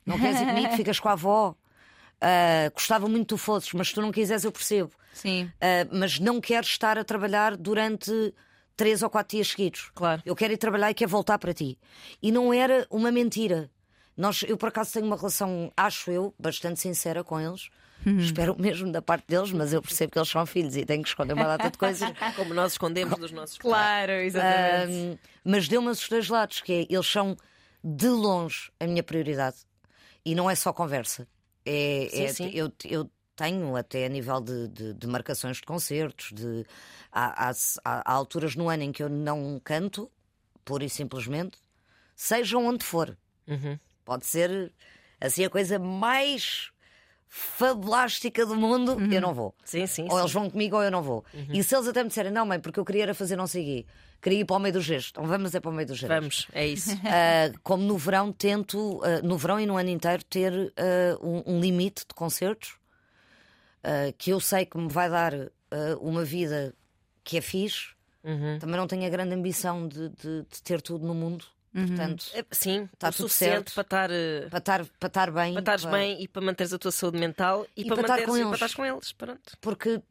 Não 0.05 0.19
queres 0.19 0.39
ir 0.39 0.45
comigo? 0.45 0.69
Ficas 0.77 0.99
com 0.99 1.09
a 1.09 1.13
avó. 1.13 1.55
Ah, 2.19 2.69
gostava 2.73 3.07
muito 3.07 3.21
que 3.23 3.29
tu 3.29 3.37
fosses, 3.37 3.73
mas 3.73 3.87
se 3.87 3.93
tu 3.95 4.01
não 4.01 4.11
quiseres, 4.11 4.43
eu 4.43 4.51
percebo. 4.51 4.91
sim. 5.13 5.49
Ah, 5.59 5.87
mas 5.91 6.19
não 6.19 6.39
quero 6.39 6.65
estar 6.65 6.97
a 6.97 7.03
trabalhar 7.03 7.57
durante 7.57 8.33
três 8.81 9.03
ou 9.03 9.09
quatro 9.11 9.37
dias 9.37 9.49
seguidos. 9.49 9.91
Claro. 9.93 10.23
Eu 10.25 10.35
quero 10.35 10.53
ir 10.53 10.57
trabalhar 10.57 10.89
e 10.89 10.93
quero 10.95 11.11
voltar 11.11 11.37
para 11.37 11.53
ti. 11.53 11.77
E 12.19 12.31
não 12.31 12.51
era 12.51 12.87
uma 12.89 13.11
mentira. 13.11 13.69
Nós, 14.17 14.43
eu, 14.47 14.57
por 14.57 14.69
acaso, 14.69 14.91
tenho 14.93 15.05
uma 15.05 15.15
relação, 15.15 15.71
acho 15.77 16.09
eu, 16.09 16.33
bastante 16.39 16.79
sincera 16.79 17.23
com 17.23 17.39
eles. 17.39 17.69
Espero 18.03 18.55
mesmo 18.59 18.91
da 18.91 18.99
parte 18.99 19.25
deles, 19.27 19.51
mas 19.51 19.71
eu 19.71 19.81
percebo 19.83 20.11
que 20.11 20.17
eles 20.17 20.27
são 20.29 20.43
filhos 20.47 20.75
e 20.75 20.83
tenho 20.83 21.03
que 21.03 21.09
esconder 21.09 21.33
uma 21.33 21.45
data 21.45 21.69
de 21.69 21.77
coisas. 21.77 22.09
Como 22.35 22.51
nós 22.55 22.71
escondemos 22.71 23.15
dos 23.19 23.31
nossos 23.31 23.59
pais. 23.59 23.71
Claro, 23.71 24.11
exatamente. 24.13 25.19
Mas 25.43 25.67
deu-me 25.67 25.89
os 25.89 26.09
dois 26.09 26.27
lados, 26.27 26.61
que 26.61 26.73
é, 26.73 26.87
eles 26.89 27.05
são 27.05 27.37
de 27.83 28.07
longe 28.09 28.71
a 28.79 28.87
minha 28.87 29.03
prioridade. 29.03 29.57
E 30.25 30.33
não 30.33 30.49
é 30.49 30.55
só 30.55 30.73
conversa. 30.73 31.27
É, 31.63 32.07
Sim, 32.11 32.23
é- 32.23 32.33
sim. 32.33 32.51
Eu, 32.51 32.71
eu 32.85 33.07
tenho 33.41 33.75
até 33.75 34.05
a 34.05 34.09
nível 34.09 34.39
de, 34.39 34.67
de- 34.67 34.93
de 34.93 35.07
marcações 35.07 35.57
de 35.57 35.63
concertos, 35.63 36.31
de, 36.31 36.65
há, 37.11 37.49
há- 37.49 37.53
há- 37.83 38.13
alturas 38.13 38.55
no 38.55 38.69
ano 38.69 38.83
em 38.83 38.91
que 38.91 39.01
eu 39.01 39.09
não 39.09 39.59
canto, 39.63 40.09
pura 40.63 40.83
e 40.85 40.89
simplesmente, 40.89 41.57
seja 42.15 42.57
onde 42.57 42.83
for. 42.85 43.17
Uhum. 43.47 43.79
Pode 44.05 44.25
ser 44.25 44.71
assim 45.19 45.43
a 45.45 45.49
coisa 45.49 45.79
mais 45.79 46.69
fabulástica 47.27 48.45
do 48.45 48.55
mundo, 48.55 48.97
eu 49.11 49.21
não 49.21 49.33
vou. 49.33 49.55
Sim, 49.63 49.87
sim. 49.87 50.03
Ou 50.03 50.11
sim. 50.11 50.19
eles 50.19 50.31
vão 50.33 50.49
comigo 50.49 50.75
ou 50.75 50.83
eu 50.83 50.91
não 50.91 51.01
vou. 51.01 51.23
E 51.51 51.63
se 51.63 51.73
eles 51.75 51.87
até 51.87 52.03
me 52.03 52.09
disserem, 52.09 52.31
não, 52.31 52.45
mãe, 52.45 52.59
porque 52.59 52.79
eu 52.79 52.85
queria 52.85 53.03
era 53.03 53.13
fazer 53.13 53.35
não 53.37 53.47
sei 53.47 53.63
quê, 53.63 53.85
queria 54.21 54.39
ir 54.41 54.45
para 54.45 54.57
o 54.57 54.59
meio 54.59 54.73
do 54.73 54.81
gesto, 54.81 55.11
então 55.11 55.25
vamos 55.25 55.55
é 55.55 55.59
para 55.59 55.71
o 55.71 55.73
meio 55.73 55.87
do 55.87 55.95
gesto. 55.95 56.09
Vamos, 56.13 56.47
é 56.53 56.67
isso. 56.67 56.91
Ah, 57.05 57.51
como 57.63 57.83
no 57.83 57.97
verão 57.97 58.31
tento, 58.33 59.01
ah, 59.03 59.21
no 59.23 59.37
verão 59.37 59.59
e 59.59 59.65
no 59.65 59.77
ano 59.77 59.89
inteiro, 59.89 60.23
ter 60.25 60.53
ah, 60.77 61.17
um, 61.25 61.55
um 61.55 61.59
limite 61.61 62.05
de 62.07 62.13
concertos 62.13 62.75
ah, 63.83 64.11
que 64.17 64.31
eu 64.31 64.39
sei 64.39 64.65
que 64.65 64.77
me 64.77 64.89
vai 64.89 65.09
dar 65.09 65.33
ah, 65.35 65.97
uma 65.99 66.23
vida 66.23 66.73
que 67.23 67.37
é 67.37 67.41
fixe. 67.41 67.89
Uhum. 68.23 68.59
Também 68.59 68.75
não 68.77 68.87
tenho 68.87 69.05
a 69.05 69.09
grande 69.09 69.33
ambição 69.33 69.87
de, 69.87 70.09
de- 70.09 70.43
de 70.43 70.61
ter 70.63 70.81
tudo 70.81 71.05
no 71.05 71.13
mundo. 71.15 71.45
Portanto, 71.73 72.25
É, 72.33 72.43
Sim, 72.51 72.89
Tá 72.99 73.07
o 73.07 73.11
tudo 73.13 73.29
suficiente 73.29 73.71
certo. 73.71 73.73
para 73.73 73.81
estar. 73.83 74.11
eh, 74.11 74.47
para 74.49 74.59
estar, 74.59 74.85
para 74.99 75.07
estar 75.07 75.31
bem. 75.31 75.53
Para 75.53 75.61
estares 75.61 75.83
para- 75.85 75.91
bem 75.97 76.21
e 76.21 76.27
para 76.27 76.41
manteres 76.41 76.73
a 76.73 76.77
tua 76.77 76.91
saúde 76.91 77.17
mental 77.17 77.65
e, 77.77 77.81
E 77.83 77.85
para, 77.85 77.95
para 78.03 78.13
estar 78.15 78.25
com 78.27 78.35
e 78.35 78.39
eles. 78.41 78.47
para 78.49 78.55
estares 78.55 78.75
com 78.75 78.85
eles. 78.85 79.11
Pronto. 79.13 79.57
Porque 79.61 80.01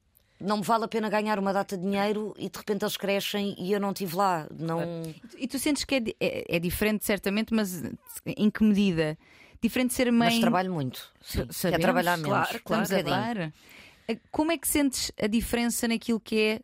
não 0.41 0.57
me 0.57 0.63
vale 0.65 0.85
a 0.85 0.89
pena 0.89 1.11
ganhar 1.11 1.39
uma 1.39 1.53
data 1.53 1.77
de 1.77 1.83
dinheiro 1.85 2.35
e 2.39 2.49
de 2.49 2.57
repente 2.59 2.83
eles 2.83 2.97
crescem 2.97 3.55
e 3.59 3.71
eu 3.73 3.79
não 3.79 3.91
estive 3.91 4.17
lá. 4.17 4.47
Não... 4.59 5.03
E 5.37 5.47
tu 5.47 5.59
sentes 5.59 5.85
que 5.85 5.97
é, 5.97 6.03
é- 6.19 6.57
é 6.57 6.59
diferente, 6.59 7.05
certamente, 7.05 7.53
mas 7.53 7.83
em 8.27 8.51
que 8.51 8.65
medida? 8.65 9.19
Diferente 9.63 9.93
ser 9.95 10.11
mãe. 10.11 10.31
Mas 10.31 10.39
trabalho 10.41 10.73
muito. 10.73 11.11
Sim. 11.21 11.47
Sabemos, 11.51 11.61
Quer 11.61 11.79
trabalhar 11.81 12.17
menos. 12.17 12.31
claro, 12.33 12.61
claro. 12.65 12.83
Um. 12.97 13.03
Claro. 13.03 13.53
Eh, 14.09 14.19
Como 14.31 14.53
é 14.53 14.59
que 14.59 14.67
sentes 14.67 15.13
a 15.21 15.27
diferença 15.27 15.87
naquilo 15.87 16.19
que 16.21 16.41
é 16.41 16.61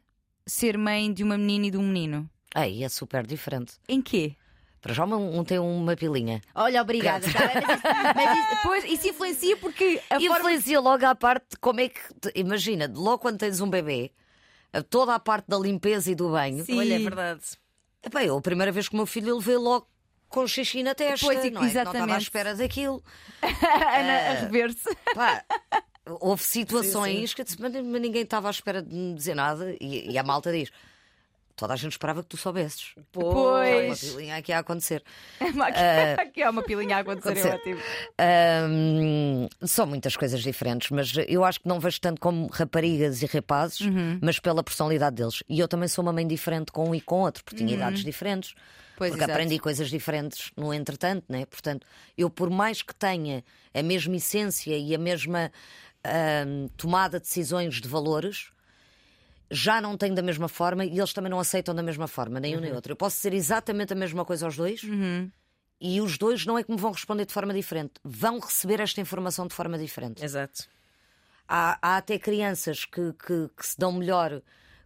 ser 0.46 0.78
mãe 0.78 1.12
de 1.12 1.22
uma 1.22 1.36
menina 1.36 1.66
e 1.66 1.70
de 1.70 1.76
um 1.76 1.82
menino? 1.82 2.28
Ei, 2.54 2.82
é 2.82 2.88
super 2.88 3.26
diferente. 3.26 3.74
Em 3.88 4.00
quê? 4.00 4.34
Para 4.80 4.94
já 4.94 5.04
um, 5.04 5.38
um 5.40 5.44
tem 5.44 5.58
uma 5.58 5.96
pilinha. 5.96 6.40
Olha, 6.54 6.80
obrigada. 6.80 7.26
tá 7.30 7.38
bem, 7.48 7.54
Mas, 7.54 7.76
isso, 7.76 7.82
mas 8.14 8.38
isso, 8.38 8.58
pois, 8.62 8.84
isso 8.84 9.08
influencia 9.08 9.56
porque 9.56 10.00
a 10.08 10.16
E 10.16 10.26
forma. 10.28 10.36
influencia 10.38 10.80
logo 10.80 11.04
à 11.04 11.14
parte 11.14 11.44
de 11.50 11.56
como 11.58 11.80
é 11.80 11.88
que. 11.88 12.00
te- 12.20 12.32
Imagina, 12.36 12.90
logo 12.94 13.18
quando 13.18 13.38
tens 13.38 13.60
um 13.60 13.68
bebê, 13.68 14.12
toda 14.88 15.14
a 15.14 15.18
parte 15.18 15.46
da 15.48 15.58
limpeza 15.58 16.10
e 16.10 16.14
do 16.14 16.30
banho. 16.30 16.64
Sim. 16.64 16.78
Olha, 16.78 16.94
é 16.94 16.98
verdade. 16.98 17.42
Eu, 18.24 18.38
a 18.38 18.40
primeira 18.40 18.70
vez 18.70 18.88
que 18.88 18.94
o 18.94 18.96
meu 18.96 19.06
filho 19.06 19.34
ele 19.34 19.42
veio 19.44 19.60
logo 19.60 19.88
com 20.28 20.46
xixi 20.46 20.82
na 20.82 20.94
testa. 20.94 21.24
Pois, 21.26 21.38
não 21.38 21.44
é? 21.44 21.48
Que 21.48 21.54
Não 21.54 21.66
estava 21.66 21.88
à 21.88 21.92
exatamente. 21.92 22.22
espera 22.22 22.54
daquilo. 22.54 23.02
Ana 23.42 24.30
a 24.30 24.32
rever-se. 24.42 24.96
Pá, 25.14 25.44
houve 26.20 26.42
situações 26.42 27.32
que 27.34 27.40
eu 27.40 27.44
disse, 27.44 27.60
mas 27.60 27.72
ninguém 27.72 28.22
estava 28.22 28.48
à 28.48 28.50
espera 28.50 28.82
de 28.82 28.94
me 28.94 29.14
dizer 29.14 29.34
nada. 29.34 29.74
E, 29.80 30.10
e 30.10 30.18
a 30.18 30.22
malta 30.22 30.52
diz: 30.52 30.70
toda 31.54 31.72
a 31.72 31.76
gente 31.76 31.92
esperava 31.92 32.22
que 32.22 32.28
tu 32.28 32.36
soubesses. 32.36 32.94
Há 32.96 33.18
uma 33.18 33.32
Pois. 33.32 34.00
pilinha 34.00 34.36
aqui 34.36 34.52
a 34.52 34.58
acontecer. 34.58 35.02
Aqui 36.20 36.42
há 36.42 36.50
uma 36.50 36.62
pilinha 36.62 36.96
a 36.96 37.00
acontecer, 37.00 37.28
é 37.38 37.40
Acontecer. 37.40 37.54
ótimo. 37.54 37.80
Ahm, 38.18 39.48
são 39.62 39.86
muitas 39.86 40.16
coisas 40.16 40.42
diferentes, 40.42 40.90
mas 40.90 41.12
eu 41.28 41.44
acho 41.44 41.60
que 41.60 41.68
não 41.68 41.80
vejo 41.80 42.00
tanto 42.00 42.20
como 42.20 42.46
raparigas 42.48 43.22
e 43.22 43.26
rapazes, 43.26 43.80
Uhum. 43.80 44.18
mas 44.22 44.38
pela 44.38 44.62
personalidade 44.62 45.16
deles. 45.16 45.42
E 45.48 45.58
eu 45.58 45.68
também 45.68 45.88
sou 45.88 46.02
uma 46.04 46.12
mãe 46.12 46.26
diferente 46.26 46.70
com 46.72 46.90
um 46.90 46.94
e 46.94 47.00
com 47.00 47.20
outro, 47.20 47.42
porque 47.44 47.56
tinha 47.56 47.74
idades 47.74 48.04
diferentes. 48.04 48.54
Uhum. 48.96 48.98
Pois, 48.98 49.10
porque 49.10 49.24
exato. 49.24 49.32
aprendi 49.32 49.58
coisas 49.58 49.88
diferentes 49.90 50.50
no 50.56 50.72
entretanto, 50.72 51.24
né? 51.28 51.46
Portanto, 51.46 51.86
eu, 52.16 52.30
por 52.30 52.50
mais 52.50 52.82
que 52.82 52.94
tenha 52.94 53.44
a 53.74 53.82
mesma 53.82 54.16
essência 54.16 54.76
e 54.76 54.94
a 54.94 54.98
mesma 54.98 55.52
ahm, 56.04 56.68
tomada 56.76 57.18
de 57.18 57.26
decisões 57.26 57.80
de 57.80 57.88
valores, 57.88 58.50
já 59.50 59.80
não 59.80 59.96
tenho 59.96 60.14
da 60.14 60.22
mesma 60.22 60.48
forma 60.48 60.84
e 60.84 60.98
eles 60.98 61.12
também 61.12 61.30
não 61.30 61.38
aceitam 61.38 61.74
da 61.74 61.82
mesma 61.82 62.06
forma, 62.08 62.40
nem 62.40 62.54
um 62.54 62.56
Uhum. 62.56 62.64
nem 62.64 62.72
outro. 62.72 62.92
Eu 62.92 62.96
posso 62.96 63.16
dizer 63.16 63.32
exatamente 63.34 63.92
a 63.92 63.96
mesma 63.96 64.24
coisa 64.24 64.46
aos 64.46 64.56
dois 64.56 64.82
e 65.80 66.00
os 66.00 66.16
dois 66.18 66.46
não 66.46 66.58
é 66.58 66.64
que 66.64 66.70
me 66.70 66.78
vão 66.78 66.90
responder 66.92 67.26
de 67.26 67.32
forma 67.32 67.52
diferente, 67.52 67.94
vão 68.02 68.38
receber 68.38 68.80
esta 68.80 69.00
informação 69.00 69.46
de 69.46 69.54
forma 69.54 69.78
diferente. 69.78 70.24
Exato. 70.24 70.64
Há, 71.48 71.78
há 71.80 71.96
até 71.98 72.18
crianças 72.18 72.84
que, 72.84 73.12
que, 73.12 73.48
que 73.56 73.66
se 73.66 73.78
dão 73.78 73.92
melhor 73.92 74.42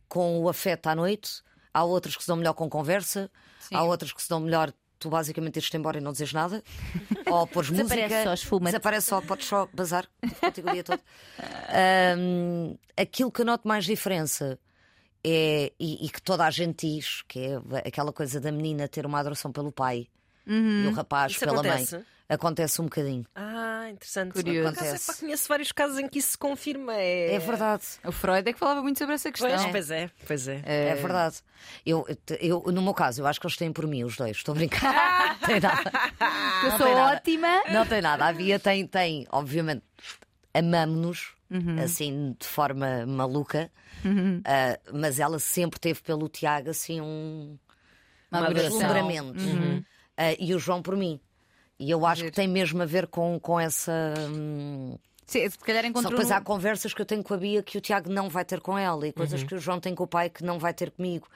com 0.09 0.41
o 0.41 0.49
afeto 0.49 0.89
à 0.89 0.95
noite, 0.95 1.43
há 1.73 1.85
outras 1.85 2.17
que 2.17 2.23
se 2.23 2.29
dão 2.29 2.37
melhor 2.37 2.55
com 2.55 2.69
conversa, 2.69 3.31
há 3.73 3.83
outras 3.85 4.13
que 4.13 4.23
se 4.23 4.29
dão 4.29 4.41
melhor. 4.41 4.73
Tu 4.99 5.09
basicamente 5.09 5.57
ires-te 5.57 5.77
embora 5.79 5.97
e 5.97 6.01
não 6.03 6.13
dizes 6.13 6.31
nada, 6.33 6.63
ou 7.31 7.47
pôres 7.47 7.71
Desaparece 7.71 8.03
música, 8.13 8.25
só, 8.25 8.35
esfuma-te. 8.35 8.65
desaparece 8.73 9.07
só, 9.09 9.21
podes 9.23 9.47
só 9.47 9.67
bazar 9.73 10.07
contigo 10.41 10.69
o 10.69 10.73
dia 10.73 10.85
todo. 10.85 11.01
Ahm, 11.71 12.77
aquilo 12.97 13.31
que 13.33 13.41
eu 13.41 13.47
noto 13.47 13.67
mais 13.67 13.85
diferença 13.85 14.59
é, 15.25 15.73
e, 15.79 16.05
e 16.07 16.11
que 16.11 16.21
toda 16.21 16.45
a 16.45 16.51
gente 16.51 16.87
diz, 16.87 17.23
que 17.29 17.39
é 17.41 17.89
aquela 17.89 18.13
coisa 18.13 18.41
da 18.41 18.53
menina 18.53 18.89
ter 18.89 19.07
uma 19.07 19.19
adoração 19.21 19.51
pelo 19.53 19.73
pai 19.73 20.07
e 20.47 20.87
o 20.87 20.93
rapaz 20.93 21.33
Isso 21.33 21.41
pela 21.41 21.53
acontece? 21.61 21.95
mãe. 21.97 22.05
Acontece 22.31 22.81
um 22.81 22.85
bocadinho. 22.85 23.27
Ah, 23.35 23.89
interessante. 23.91 24.33
Curioso. 24.33 24.69
Acaso, 24.69 24.85
Acontece. 24.87 25.11
epá, 25.11 25.21
conheço 25.21 25.49
vários 25.49 25.73
casos 25.73 25.99
em 25.99 26.09
que 26.09 26.19
isso 26.21 26.31
se 26.31 26.39
confirma. 26.39 26.95
É, 26.95 27.35
É 27.35 27.39
verdade. 27.41 27.83
O 28.05 28.13
Freud 28.13 28.49
é 28.49 28.53
que 28.53 28.59
falava 28.59 28.81
muito 28.83 28.99
sobre 28.99 29.15
essa 29.17 29.31
questão. 29.33 29.51
Pois, 29.51 29.67
pois 29.71 29.91
é, 29.91 30.11
pois 30.27 30.49
é. 30.49 30.63
É 30.65 30.95
verdade. 30.95 31.39
Eu, 31.85 32.07
eu, 32.41 32.63
no 32.73 32.81
meu 32.81 32.95
caso, 32.95 33.21
eu 33.21 33.27
acho 33.27 33.41
que 33.41 33.47
eles 33.47 33.57
têm 33.57 33.73
por 33.73 33.87
mim, 33.87 34.05
os 34.05 34.17
dois. 34.17 34.37
Estou 34.37 34.53
a 34.53 34.55
brincar. 34.57 35.39
Não 35.41 35.47
tem 35.49 35.61
nada. 35.61 35.93
Eu 36.63 36.71
Não 36.71 36.79
sou 36.79 36.87
tem 36.87 36.95
nada. 36.95 37.17
ótima. 37.17 37.63
Não 37.73 37.87
tem 37.87 38.01
nada. 38.01 38.27
A 38.27 38.33
Bia 38.33 38.59
tem, 38.61 38.87
tem 38.87 39.27
obviamente, 39.33 39.83
amamos-nos 40.55 41.33
assim 41.83 42.37
de 42.39 42.47
forma 42.47 43.05
maluca, 43.07 43.71
Ah, 44.45 44.79
mas 44.93 45.19
ela 45.19 45.39
sempre 45.41 45.81
teve 45.81 46.01
pelo 46.01 46.29
Tiago 46.29 46.71
assim 46.71 47.01
um 47.01 47.59
adoração. 48.31 48.79
deslumbramento. 48.79 49.41
Uhum. 49.43 49.85
Ah, 50.17 50.33
e 50.39 50.55
o 50.55 50.59
João 50.61 50.81
por 50.81 50.97
mim. 50.97 51.21
E 51.83 51.91
eu 51.91 52.05
acho 52.05 52.25
que 52.25 52.31
tem 52.31 52.47
mesmo 52.47 52.83
a 52.83 52.87
ver 52.87 53.07
com, 53.07 53.41
com 53.41 53.59
essa. 53.59 53.91
hum, 54.31 54.97
Sim, 55.27 55.49
se 55.49 55.59
calhar 55.61 55.83
Só 55.85 55.89
encontrou. 55.89 56.11
depois 56.11 56.29
no- 56.29 56.35
há 56.35 56.41
conversas 56.41 56.93
que 56.93 57.01
eu 57.01 57.07
tenho 57.07 57.23
com 57.23 57.33
a 57.33 57.37
Bia 57.37 57.63
que 57.63 57.79
o 57.79 57.81
Tiago 57.81 58.11
não 58.13 58.29
vai 58.29 58.45
ter 58.45 58.61
com 58.61 58.77
ela 58.77 59.07
e 59.07 59.11
Uhum. 59.11 59.15
coisas 59.15 59.43
que 59.43 59.55
o 59.55 59.59
João 59.59 59.81
tem 59.81 59.95
com 59.95 60.03
o 60.05 60.07
pai 60.07 60.29
que 60.29 60.43
não 60.45 60.59
vai 60.59 60.75
ter 60.75 60.91
comigo. 60.91 61.27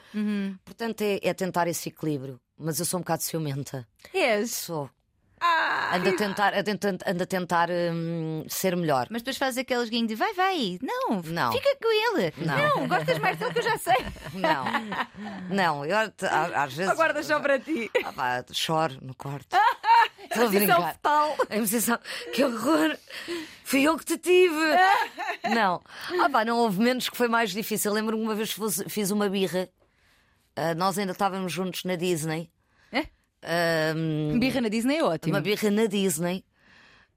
Portanto, 0.65 1.01
é, 1.03 1.19
é 1.23 1.33
tentar 1.33 1.67
esse 1.69 1.89
equilíbrio. 1.89 2.39
Mas 2.59 2.79
eu 2.79 2.85
sou 2.85 2.99
um 2.99 3.03
bocado 3.03 3.23
ciumenta. 3.23 3.87
És. 4.13 4.51
Sou. 4.51 4.91
Ando 5.93 6.09
a 6.09 6.13
tentar, 6.17 6.55
ando 6.55 6.71
a 6.71 6.75
tentar, 6.75 7.11
ando 7.11 7.23
a 7.23 7.27
tentar 7.27 7.69
hum, 7.71 8.45
ser 8.49 8.77
melhor. 8.77 9.07
Mas 9.11 9.23
depois 9.23 9.37
faz 9.37 9.57
aqueles 9.57 9.89
guinhos 9.89 10.09
de 10.09 10.15
vai, 10.15 10.33
vai. 10.35 10.79
Não, 10.83 11.23
Não. 11.23 11.53
fica 11.53 11.77
com 11.81 12.19
ele. 12.19 12.33
Não. 12.39 12.89
gostas 12.89 13.19
mais 13.19 13.39
dele 13.39 13.53
que 13.53 13.59
eu 13.61 13.63
já 13.63 13.79
sei. 13.79 13.95
Não. 14.35 14.65
Não, 15.49 15.85
eu 15.85 15.97
às 16.57 16.75
vezes. 16.75 16.95
Guarda 16.95 17.23
só 17.23 17.39
para 17.39 17.59
ti. 17.59 17.91
Ah, 18.05 18.13
pá, 18.13 18.45
choro 18.53 18.97
no 19.03 19.15
quarto. 19.15 19.57
Estou 20.25 20.45
a 20.45 20.47
Posição 20.47 20.67
brincar. 20.77 20.93
fetal. 20.95 21.37
A 21.43 21.59
posição. 21.59 21.99
Que 22.33 22.45
horror! 22.45 22.97
Fui 23.63 23.83
eu 23.83 23.97
que 23.99 24.05
te 24.07 24.19
tive! 24.19 24.55
Não. 25.55 25.83
Ah, 26.21 26.31
pá, 26.31 26.45
não 26.47 26.57
houve 26.59 26.81
menos 26.81 27.09
que 27.11 27.17
foi 27.17 27.29
mais 27.29 27.51
difícil. 27.51 27.93
Lembro-me 27.93 28.23
uma 28.25 28.35
vez 28.35 28.55
que 28.55 28.89
fiz 28.91 29.11
uma 29.11 29.29
birra. 29.29 29.69
Ah, 30.57 30.75
nós 30.75 30.99
ainda 30.99 31.13
estávamos 31.13 31.53
juntos 31.53 31.85
na 31.85 31.95
Disney. 31.95 32.51
Ah, 33.45 34.39
Birra 34.39 34.61
na 34.61 34.69
Disney 34.69 34.97
é 34.97 35.05
ótimo. 35.05 35.35
uma 35.35 35.41
birra 35.41 35.71
na 35.71 35.87
Disney. 35.87 36.45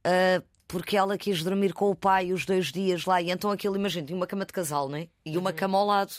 ah, 0.04 0.42
porque 0.68 0.98
ela 0.98 1.18
quis 1.18 1.42
dormir 1.44 1.72
com 1.74 1.90
o 1.90 1.96
pai 1.96 2.34
os 2.34 2.46
dois 2.46 2.72
dias 2.74 3.06
lá. 3.06 3.22
E 3.22 3.32
então 3.32 3.50
aquilo, 3.52 3.76
imagina, 3.78 4.06
tinha 4.06 4.18
uma 4.18 4.28
cama 4.28 4.46
de 4.46 4.52
casal, 4.52 4.90
né? 4.90 5.08
E 5.26 5.38
uma 5.38 5.54
cama 5.54 5.78
ao 5.78 5.86
lado. 5.86 6.12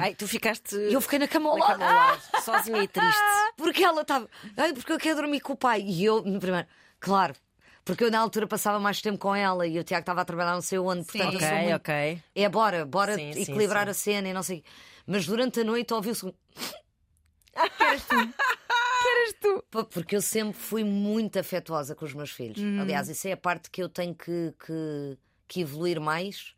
Ai, 0.00 0.14
tu 0.14 0.26
ficaste 0.28 0.74
E 0.76 0.92
eu 0.92 1.00
fiquei 1.00 1.18
na 1.18 1.26
cama 1.28 1.50
ao 1.50 1.58
na 1.58 1.64
lado. 1.66 1.78
cama 1.78 1.90
ao 1.90 1.94
lado, 2.08 2.22
sozinha 2.42 2.82
e 2.82 2.88
triste. 2.88 3.20
Porque 3.58 3.82
ela 3.84 4.00
estava. 4.02 4.28
Ai, 4.56 4.72
porque 4.72 4.92
eu 4.92 4.98
quero 4.98 5.16
dormir 5.16 5.40
com 5.40 5.52
o 5.52 5.56
pai. 5.56 5.80
E 5.82 6.04
eu, 6.04 6.22
no 6.22 6.40
primeiro, 6.40 6.66
claro. 6.98 7.34
Porque 7.84 8.02
eu 8.04 8.10
na 8.10 8.18
altura 8.18 8.46
passava 8.46 8.80
mais 8.80 9.00
tempo 9.02 9.18
com 9.18 9.34
ela 9.34 9.66
e 9.66 9.78
o 9.78 9.84
Tiago 9.84 10.00
estava 10.02 10.22
a 10.22 10.24
trabalhar 10.24 10.54
não 10.54 10.62
sei 10.62 10.78
onde. 10.78 11.04
Portanto, 11.04 11.34
eu 11.34 11.40
sou 11.40 11.48
Ok, 11.48 11.58
muito... 11.60 11.76
ok. 11.76 12.22
É 12.34 12.48
bora, 12.48 12.84
bora 12.86 13.14
Sim, 13.14 13.30
equilibrar 13.30 13.84
sim. 13.84 13.90
a 13.90 13.94
cena 13.94 14.28
e 14.28 14.32
não 14.32 14.42
sei. 14.42 14.64
Mas 15.06 15.26
durante 15.26 15.60
a 15.60 15.64
noite 15.64 15.92
ouviu-se. 15.94 16.24
um- 16.26 16.32
tu. 16.32 16.36
Porque 19.90 20.16
eu 20.16 20.22
sempre 20.22 20.58
fui 20.58 20.84
muito 20.84 21.38
afetuosa 21.38 21.94
com 21.94 22.04
os 22.04 22.14
meus 22.14 22.30
filhos. 22.30 22.58
Aliás, 22.80 23.08
isso 23.08 23.26
é 23.28 23.32
a 23.32 23.36
parte 23.36 23.70
que 23.70 23.82
eu 23.82 23.88
tenho 23.88 24.14
que, 24.14 24.54
que, 24.64 25.18
que 25.48 25.60
evoluir 25.60 26.00
mais. 26.00 26.54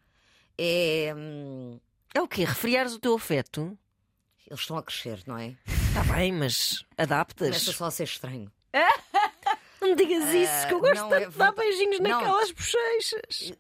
É. 0.59 1.13
hum, 1.17 1.79
É 2.15 2.21
o 2.21 2.29
quê? 2.29 2.45
Refriares 2.45 2.95
o 2.95 2.99
teu 2.99 3.15
afeto? 3.15 3.77
Eles 4.47 4.61
estão 4.61 4.77
a 4.79 4.83
crescer, 4.83 5.23
não 5.27 5.37
é? 5.37 5.55
Está 5.89 6.03
bem, 6.15 6.33
mas 6.33 6.85
adaptas. 6.97 7.49
Começa 7.49 7.73
só 7.73 7.87
a 7.87 7.91
ser 7.91 8.05
estranho. 8.05 8.51
Não 9.81 9.89
me 9.89 9.97
digas 9.97 10.33
isso, 10.35 10.67
que 10.69 10.75
eu 10.75 10.81
gosto 10.81 10.95
não, 11.03 11.09
tanto 11.11 11.23
é 11.23 11.29
de 11.29 11.37
dar 11.37 11.53
verdade. 11.53 11.57
beijinhos 11.57 12.01
Não. 12.01 12.11
naquelas 12.21 12.51
bochechas. 12.51 13.53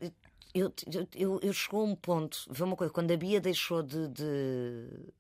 Eu, 0.54 0.72
eu, 0.92 1.08
eu, 1.14 1.40
eu 1.42 1.52
chegou 1.52 1.82
a 1.82 1.84
um 1.84 1.94
ponto, 1.94 2.38
vê 2.50 2.64
uma 2.64 2.74
coisa, 2.74 2.92
quando 2.92 3.10
a 3.12 3.16
Bia 3.16 3.40
deixou 3.40 3.82
de. 3.82 4.08
de- 4.08 4.24
de- 4.88 5.12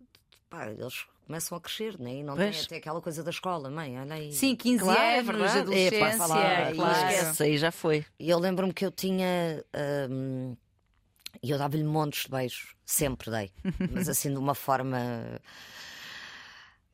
pá, 0.48 0.68
eles 0.70 1.04
começam 1.26 1.58
a 1.58 1.60
crescer, 1.60 1.98
né? 1.98 2.14
E 2.14 2.22
não 2.22 2.36
tem 2.36 2.50
Pois. 2.52 2.64
até 2.64 2.76
aquela 2.76 3.00
coisa 3.00 3.22
da 3.24 3.30
escola, 3.30 3.68
mãe, 3.68 3.98
olha 4.00 4.14
aí. 4.14 4.32
Sim, 4.32 4.54
15 4.56 4.78
Claro, 4.84 5.00
é 5.00 5.18
anos, 5.18 5.26
verdade. 5.26 5.58
adolescência. 5.58 6.04
É, 6.04 6.16
falar, 6.16 6.72
claro. 6.74 7.08
Esquece, 7.10 7.42
aí 7.42 7.58
já 7.58 7.70
foi. 7.72 8.06
E 8.18 8.30
eu 8.30 8.38
lembro-me 8.38 8.72
que 8.72 8.84
eu 8.86 8.90
tinha. 8.90 9.62
hum, 10.10 10.56
E 11.42 11.50
eu 11.50 11.58
dava-lhe 11.58 11.84
montes 11.84 12.22
de 12.24 12.30
beijos, 12.30 12.74
sempre 12.84 13.30
dei, 13.30 13.50
mas 13.92 14.08
assim 14.08 14.30
de 14.32 14.38
uma 14.38 14.54
forma. 14.54 14.98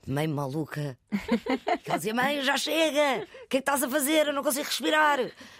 meio 0.07 0.29
maluca. 0.31 0.99
Ela 1.87 1.97
dizia: 1.97 2.15
Mãe, 2.15 2.43
já 2.43 2.57
chega! 2.57 3.23
O 3.25 3.27
que 3.27 3.33
é 3.33 3.47
que 3.49 3.57
estás 3.59 3.83
a 3.83 3.89
fazer? 3.89 4.27
Eu 4.29 4.33
não 4.33 4.43
consigo 4.43 4.65
respirar. 4.67 5.19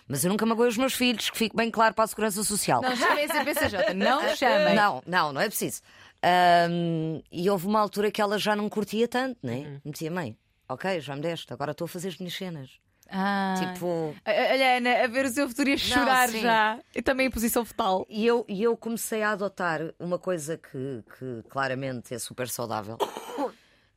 Mas 0.09 0.25
eu 0.25 0.31
nunca 0.31 0.45
magoei 0.47 0.69
os 0.69 0.77
meus 0.77 0.95
filhos, 0.95 1.31
que 1.31 1.39
fique 1.39 1.55
bem 1.57 1.71
claro 1.71 1.95
para 1.95 2.05
a 2.05 2.09
segurança 2.09 2.43
social. 2.43 2.83
Não 2.83 2.97
chamem 2.97 3.25
a 3.27 3.29
CPCJ, 3.35 3.95
não 3.95 4.21
chamem. 4.37 4.75
Não, 4.75 5.03
não, 5.07 5.33
não 5.33 5.41
é 5.41 5.49
preciso. 5.49 5.81
Ahm, 6.23 7.21
e 7.31 7.51
houve 7.51 7.67
uma 7.67 7.81
altura 7.81 8.11
que 8.11 8.21
ela 8.21 8.39
já 8.39 8.55
não 8.55 8.69
curtia 8.69 9.09
tanto, 9.09 9.39
né? 9.43 9.81
Me 9.85 9.91
dizia, 9.93 10.11
mãe, 10.11 10.37
ok, 10.69 11.01
já 11.01 11.17
me 11.17 11.23
deste, 11.23 11.53
agora 11.53 11.73
estou 11.73 11.85
a 11.87 11.89
fazer 11.89 12.09
as 12.09 12.19
minhas 12.19 12.35
cenas. 12.35 12.71
Ah. 13.15 13.55
Tipo, 13.59 14.15
Olha, 14.25 14.77
Ana, 14.79 15.05
a 15.05 15.07
ver 15.07 15.27
o 15.27 15.29
seu 15.31 15.47
futuro 15.49 15.69
e 15.69 15.75
a 15.75 15.77
chorar 15.79 16.29
sim. 16.31 16.41
já. 16.41 16.79
E 16.95 17.03
também 17.03 17.27
em 17.27 17.31
posição 17.31 17.65
fetal. 17.65 18.07
e 18.09 18.27
eu, 18.27 18.45
e 18.49 18.63
eu 18.63 18.75
comecei 18.77 19.23
a 19.23 19.33
adotar 19.33 19.81
uma 19.99 20.19
coisa 20.19 20.57
que, 20.57 21.05
que 21.19 21.43
claramente 21.51 22.15
é 22.15 22.19
super 22.19 22.49
saudável. 22.49 22.97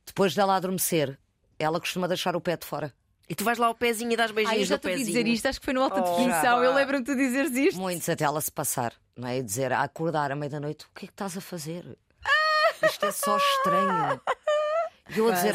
Depois 0.04 0.34
dela 0.34 0.56
adormecer, 0.56 1.18
ela 1.58 1.80
costuma 1.80 2.06
deixar 2.06 2.36
o 2.36 2.40
pé 2.40 2.56
de 2.56 2.66
fora. 2.66 2.92
E 3.28 3.34
tu 3.34 3.42
vais 3.42 3.58
lá 3.58 3.66
ao 3.68 3.74
pezinho 3.74 4.12
e 4.12 4.16
dás 4.16 4.30
Ah, 4.30 4.32
eu 4.32 4.34
beijinhos 4.36 4.68
já 4.68 4.74
no 4.76 4.80
pezinho. 4.80 5.06
dizer 5.06 5.26
isto, 5.26 5.46
acho 5.46 5.58
que 5.60 5.64
foi 5.64 5.74
no 5.74 5.82
alta 5.82 6.00
Oh, 6.00 6.10
definição. 6.16 6.62
Eu 6.62 6.74
lembro-me 6.74 7.02
de 7.02 7.10
tu 7.12 7.16
dizeres 7.16 7.52
isto. 7.52 7.80
Muitos 7.80 8.08
até 8.08 8.24
ela 8.24 8.40
se 8.40 8.52
passar, 8.52 8.92
não 9.16 9.26
é? 9.28 9.38
E 9.38 9.42
dizer, 9.42 9.72
a 9.72 9.82
acordar 9.82 10.30
à 10.30 10.36
meia 10.36 10.50
da 10.50 10.60
noite, 10.60 10.84
o 10.84 10.88
que 10.94 11.06
é 11.06 11.08
que 11.08 11.12
estás 11.14 11.36
a 11.36 11.40
fazer? 11.40 11.96
Isto 12.82 13.06
é 13.06 13.12
só 13.12 13.36
estranho. 13.36 14.20
E 15.08 15.18
eu 15.18 15.28
a 15.28 15.32
dizer, 15.32 15.54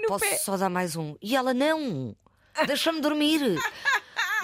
no 0.00 0.06
posso 0.08 0.24
pé." 0.24 0.36
só 0.38 0.56
dar 0.56 0.68
mais 0.70 0.96
um? 0.96 1.16
E 1.20 1.36
ela, 1.36 1.52
não, 1.52 2.16
deixa-me 2.66 3.00
dormir. 3.00 3.40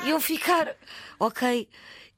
E 0.05 0.11
eu 0.11 0.21
ficar, 0.21 0.75
ok. 1.19 1.69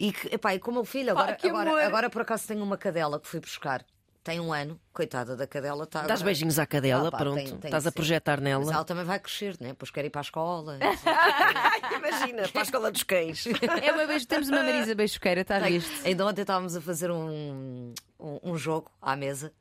E, 0.01 0.09
epá, 0.33 0.55
e 0.55 0.59
com 0.59 0.71
o 0.71 0.75
meu 0.75 0.85
filho, 0.85 1.13
agora, 1.13 1.39
amor. 1.43 1.61
agora, 1.61 1.87
agora 1.87 2.11
por 2.11 2.23
acaso 2.23 2.47
tenho 2.49 2.63
uma 2.63 2.77
cadela 2.77 3.21
que 3.21 3.29
fui 3.29 3.39
buscar. 3.41 3.85
Tem 4.25 4.41
um 4.41 4.55
ano, 4.55 4.81
coitada 4.93 5.37
da 5.37 5.47
cadela. 5.47 5.87
Tá 5.87 6.01
Dás 6.01 6.13
agora- 6.13 6.25
beijinhos 6.25 6.59
à 6.59 6.65
cadela, 6.65 7.09
Ah, 7.09 7.11
pá, 7.11 7.19
pronto. 7.19 7.37
tem- 7.37 7.47
tem 7.59 7.69
Estás 7.69 7.87
a 7.87 7.93
projetar 7.93 8.39
Mas 8.39 8.45
nela. 8.45 8.73
ela 8.73 8.85
também 8.85 9.05
vai 9.05 9.21
crescer, 9.21 9.55
né? 9.61 9.69
Depois 9.69 9.91
quer 9.91 10.03
ir 10.07 10.11
para 10.11 10.21
a 10.21 10.23
escola. 10.23 10.79
Imagina, 11.97 12.49
para 12.49 12.63
a 12.63 12.65
escola 12.65 12.91
dos 12.91 13.03
cães. 13.03 13.45
É 13.83 13.93
uma 13.93 14.07
beijo, 14.07 14.27
temos 14.27 14.49
uma 14.49 14.63
Marisa 14.63 14.95
Beijoqueira, 14.95 15.43
está 15.43 15.59
visto? 15.59 16.07
Ainda 16.07 16.27
ontem 16.27 16.41
estávamos 16.41 16.75
a 16.75 16.81
fazer 16.81 17.11
um, 17.11 17.93
um, 18.19 18.41
um 18.43 18.57
jogo 18.57 18.91
à 19.01 19.15
mesa 19.15 19.53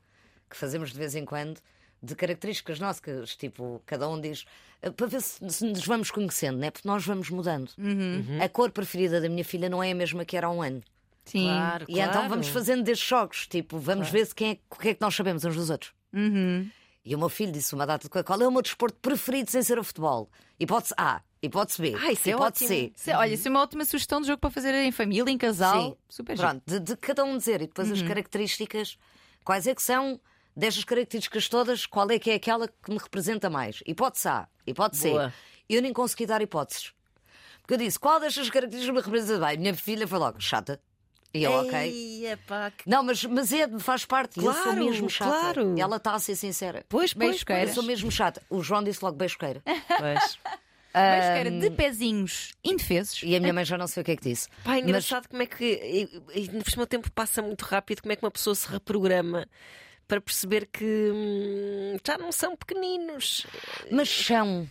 que 0.54 0.60
fazemos 0.60 0.92
de 0.92 0.98
vez 0.98 1.14
em 1.14 1.24
quando 1.24 1.60
de 2.02 2.14
características 2.14 2.78
nossas, 2.78 3.34
tipo, 3.34 3.82
cada 3.86 4.06
um 4.08 4.20
diz 4.20 4.44
eh, 4.82 4.90
para 4.90 5.06
ver 5.06 5.22
se, 5.22 5.38
se 5.50 5.64
nos 5.64 5.86
vamos 5.86 6.10
conhecendo, 6.10 6.58
né? 6.58 6.70
porque 6.70 6.86
nós 6.86 7.04
vamos 7.04 7.30
mudando. 7.30 7.70
A 8.42 8.48
cor 8.48 8.70
preferida 8.70 9.20
da 9.20 9.28
minha 9.28 9.44
filha 9.44 9.68
não 9.70 9.82
é 9.82 9.90
a 9.90 9.94
mesma 9.94 10.24
que 10.24 10.36
era 10.36 10.46
há 10.46 10.50
um 10.50 10.60
ano. 10.62 10.82
Sim. 11.24 11.44
Claro, 11.46 11.86
E 11.88 11.98
então 12.00 12.12
claro. 12.12 12.28
vamos 12.28 12.48
fazendo 12.48 12.82
destes 12.82 13.08
jogos, 13.08 13.46
tipo, 13.46 13.78
vamos 13.78 14.10
ver 14.10 14.26
se 14.26 14.34
quem 14.34 14.50
é, 14.52 14.58
o 14.70 14.76
que 14.78 14.88
é 14.90 14.94
que 14.94 15.00
nós 15.00 15.14
sabemos 15.14 15.44
uns 15.46 15.56
dos 15.56 15.70
outros. 15.70 15.92
Uhum. 16.12 16.68
E 17.06 17.14
o 17.14 17.18
meu 17.18 17.30
filho 17.30 17.50
disse 17.52 17.74
uma 17.74 17.86
data 17.86 18.06
de 18.08 18.22
qual 18.22 18.40
é 18.42 18.46
o 18.46 18.52
meu 18.52 18.60
desporto 18.62 18.98
preferido 19.00 19.50
sem 19.50 19.62
ser 19.62 19.78
o 19.78 19.84
futebol? 19.84 20.28
Hipótese 20.60 20.92
A, 20.98 21.22
hipótese 21.42 21.80
B, 21.80 21.94
Ah, 21.98 22.12
isso 22.12 22.28
é 22.28 22.32
hipótese 22.32 22.64
ótimo. 22.64 22.68
C. 22.68 22.92
Isso 22.94 23.10
é- 23.10 23.16
Olha, 23.16 23.32
isso 23.34 23.48
é 23.48 23.50
uma 23.50 23.62
ótima 23.62 23.84
sugestão 23.86 24.20
de 24.20 24.26
jogo 24.26 24.38
para 24.40 24.50
fazer 24.50 24.74
em 24.74 24.92
família, 24.92 25.30
em 25.30 25.38
casal. 25.38 25.82
Sim. 25.82 25.96
Super. 26.10 26.36
Pronto, 26.36 26.62
de, 26.66 26.78
de 26.80 26.96
cada 26.98 27.24
um 27.24 27.38
dizer 27.38 27.62
e 27.62 27.66
depois 27.66 27.88
Uhum. 27.88 27.94
as 27.94 28.02
características, 28.02 28.98
quais 29.42 29.66
é 29.66 29.74
que 29.74 29.82
são 29.82 30.20
destas 30.56 30.84
características 30.84 31.48
todas, 31.48 31.86
qual 31.86 32.10
é 32.10 32.18
que 32.18 32.30
é 32.30 32.34
aquela 32.34 32.68
que 32.68 32.90
me 32.90 32.98
representa 32.98 33.48
mais? 33.50 33.82
Hipótese 33.86 34.28
A, 34.28 34.48
hipótese 34.66 35.02
C. 35.02 35.32
Eu 35.68 35.80
nem 35.82 35.92
consegui 35.92 36.26
dar 36.26 36.40
hipóteses. 36.42 36.92
Porque 37.62 37.74
eu 37.74 37.78
disse, 37.78 37.98
qual 37.98 38.20
destas 38.20 38.50
características 38.50 38.94
me 38.94 39.00
representa 39.02 39.40
mais? 39.40 39.58
Minha 39.58 39.74
filha 39.74 40.06
foi 40.06 40.18
logo, 40.18 40.40
chata. 40.40 40.80
E 41.32 41.42
eu, 41.42 41.50
ok. 41.50 42.26
Epá, 42.28 42.70
que- 42.70 42.88
Não, 42.88 43.02
mas, 43.02 43.24
mas 43.24 43.52
é, 43.52 43.66
faz 43.80 44.04
parte. 44.04 44.36
eu 44.38 44.52
sou 44.52 44.62
Claro, 44.62 44.84
mesmo 44.84 45.10
chata. 45.10 45.30
claro. 45.30 45.74
Ela 45.76 45.96
está 45.96 46.14
a 46.14 46.18
ser 46.20 46.36
sincera. 46.36 46.84
Pois, 46.88 47.12
pois, 47.12 47.28
Beijoqueira. 47.30 47.62
Eu 47.62 47.66
pois. 47.66 47.74
sou 47.74 47.82
mesmo 47.82 48.10
chata. 48.12 48.40
O 48.48 48.62
João 48.62 48.84
disse 48.84 49.02
logo 49.04 49.16
beijoqueira. 49.16 49.60
Pois. 49.98 50.38
Beijoqueira 50.94 51.50
de 51.50 51.70
pezinhos 51.70 52.52
indefesos. 52.62 53.20
E 53.24 53.34
a 53.34 53.40
minha 53.40 53.52
mãe 53.52 53.64
já 53.64 53.76
não 53.76 53.88
sei 53.88 54.02
o 54.02 54.04
que 54.04 54.12
é 54.12 54.16
que 54.16 54.28
disse. 54.28 54.48
Pá, 54.62 54.72
é 54.72 54.74
Mas- 54.74 54.82
engraçado 54.84 55.28
como 55.28 55.42
é 55.42 55.46
que. 55.46 55.64
e- 55.64 56.22
e- 56.42 56.48
Por 56.62 56.70
cima 56.70 56.84
o 56.84 56.86
tempo 56.86 57.10
passa 57.10 57.42
muito 57.42 57.62
rápido, 57.62 58.02
como 58.02 58.12
é 58.12 58.16
que 58.16 58.24
uma 58.24 58.30
pessoa 58.30 58.54
se 58.54 58.68
reprograma 58.68 59.48
para 60.06 60.20
perceber 60.20 60.66
que 60.66 60.84
hum, 60.84 61.96
já 62.06 62.18
não 62.18 62.30
são 62.30 62.54
pequeninos. 62.56 63.46
Mas 63.90 64.08
são. 64.08 64.68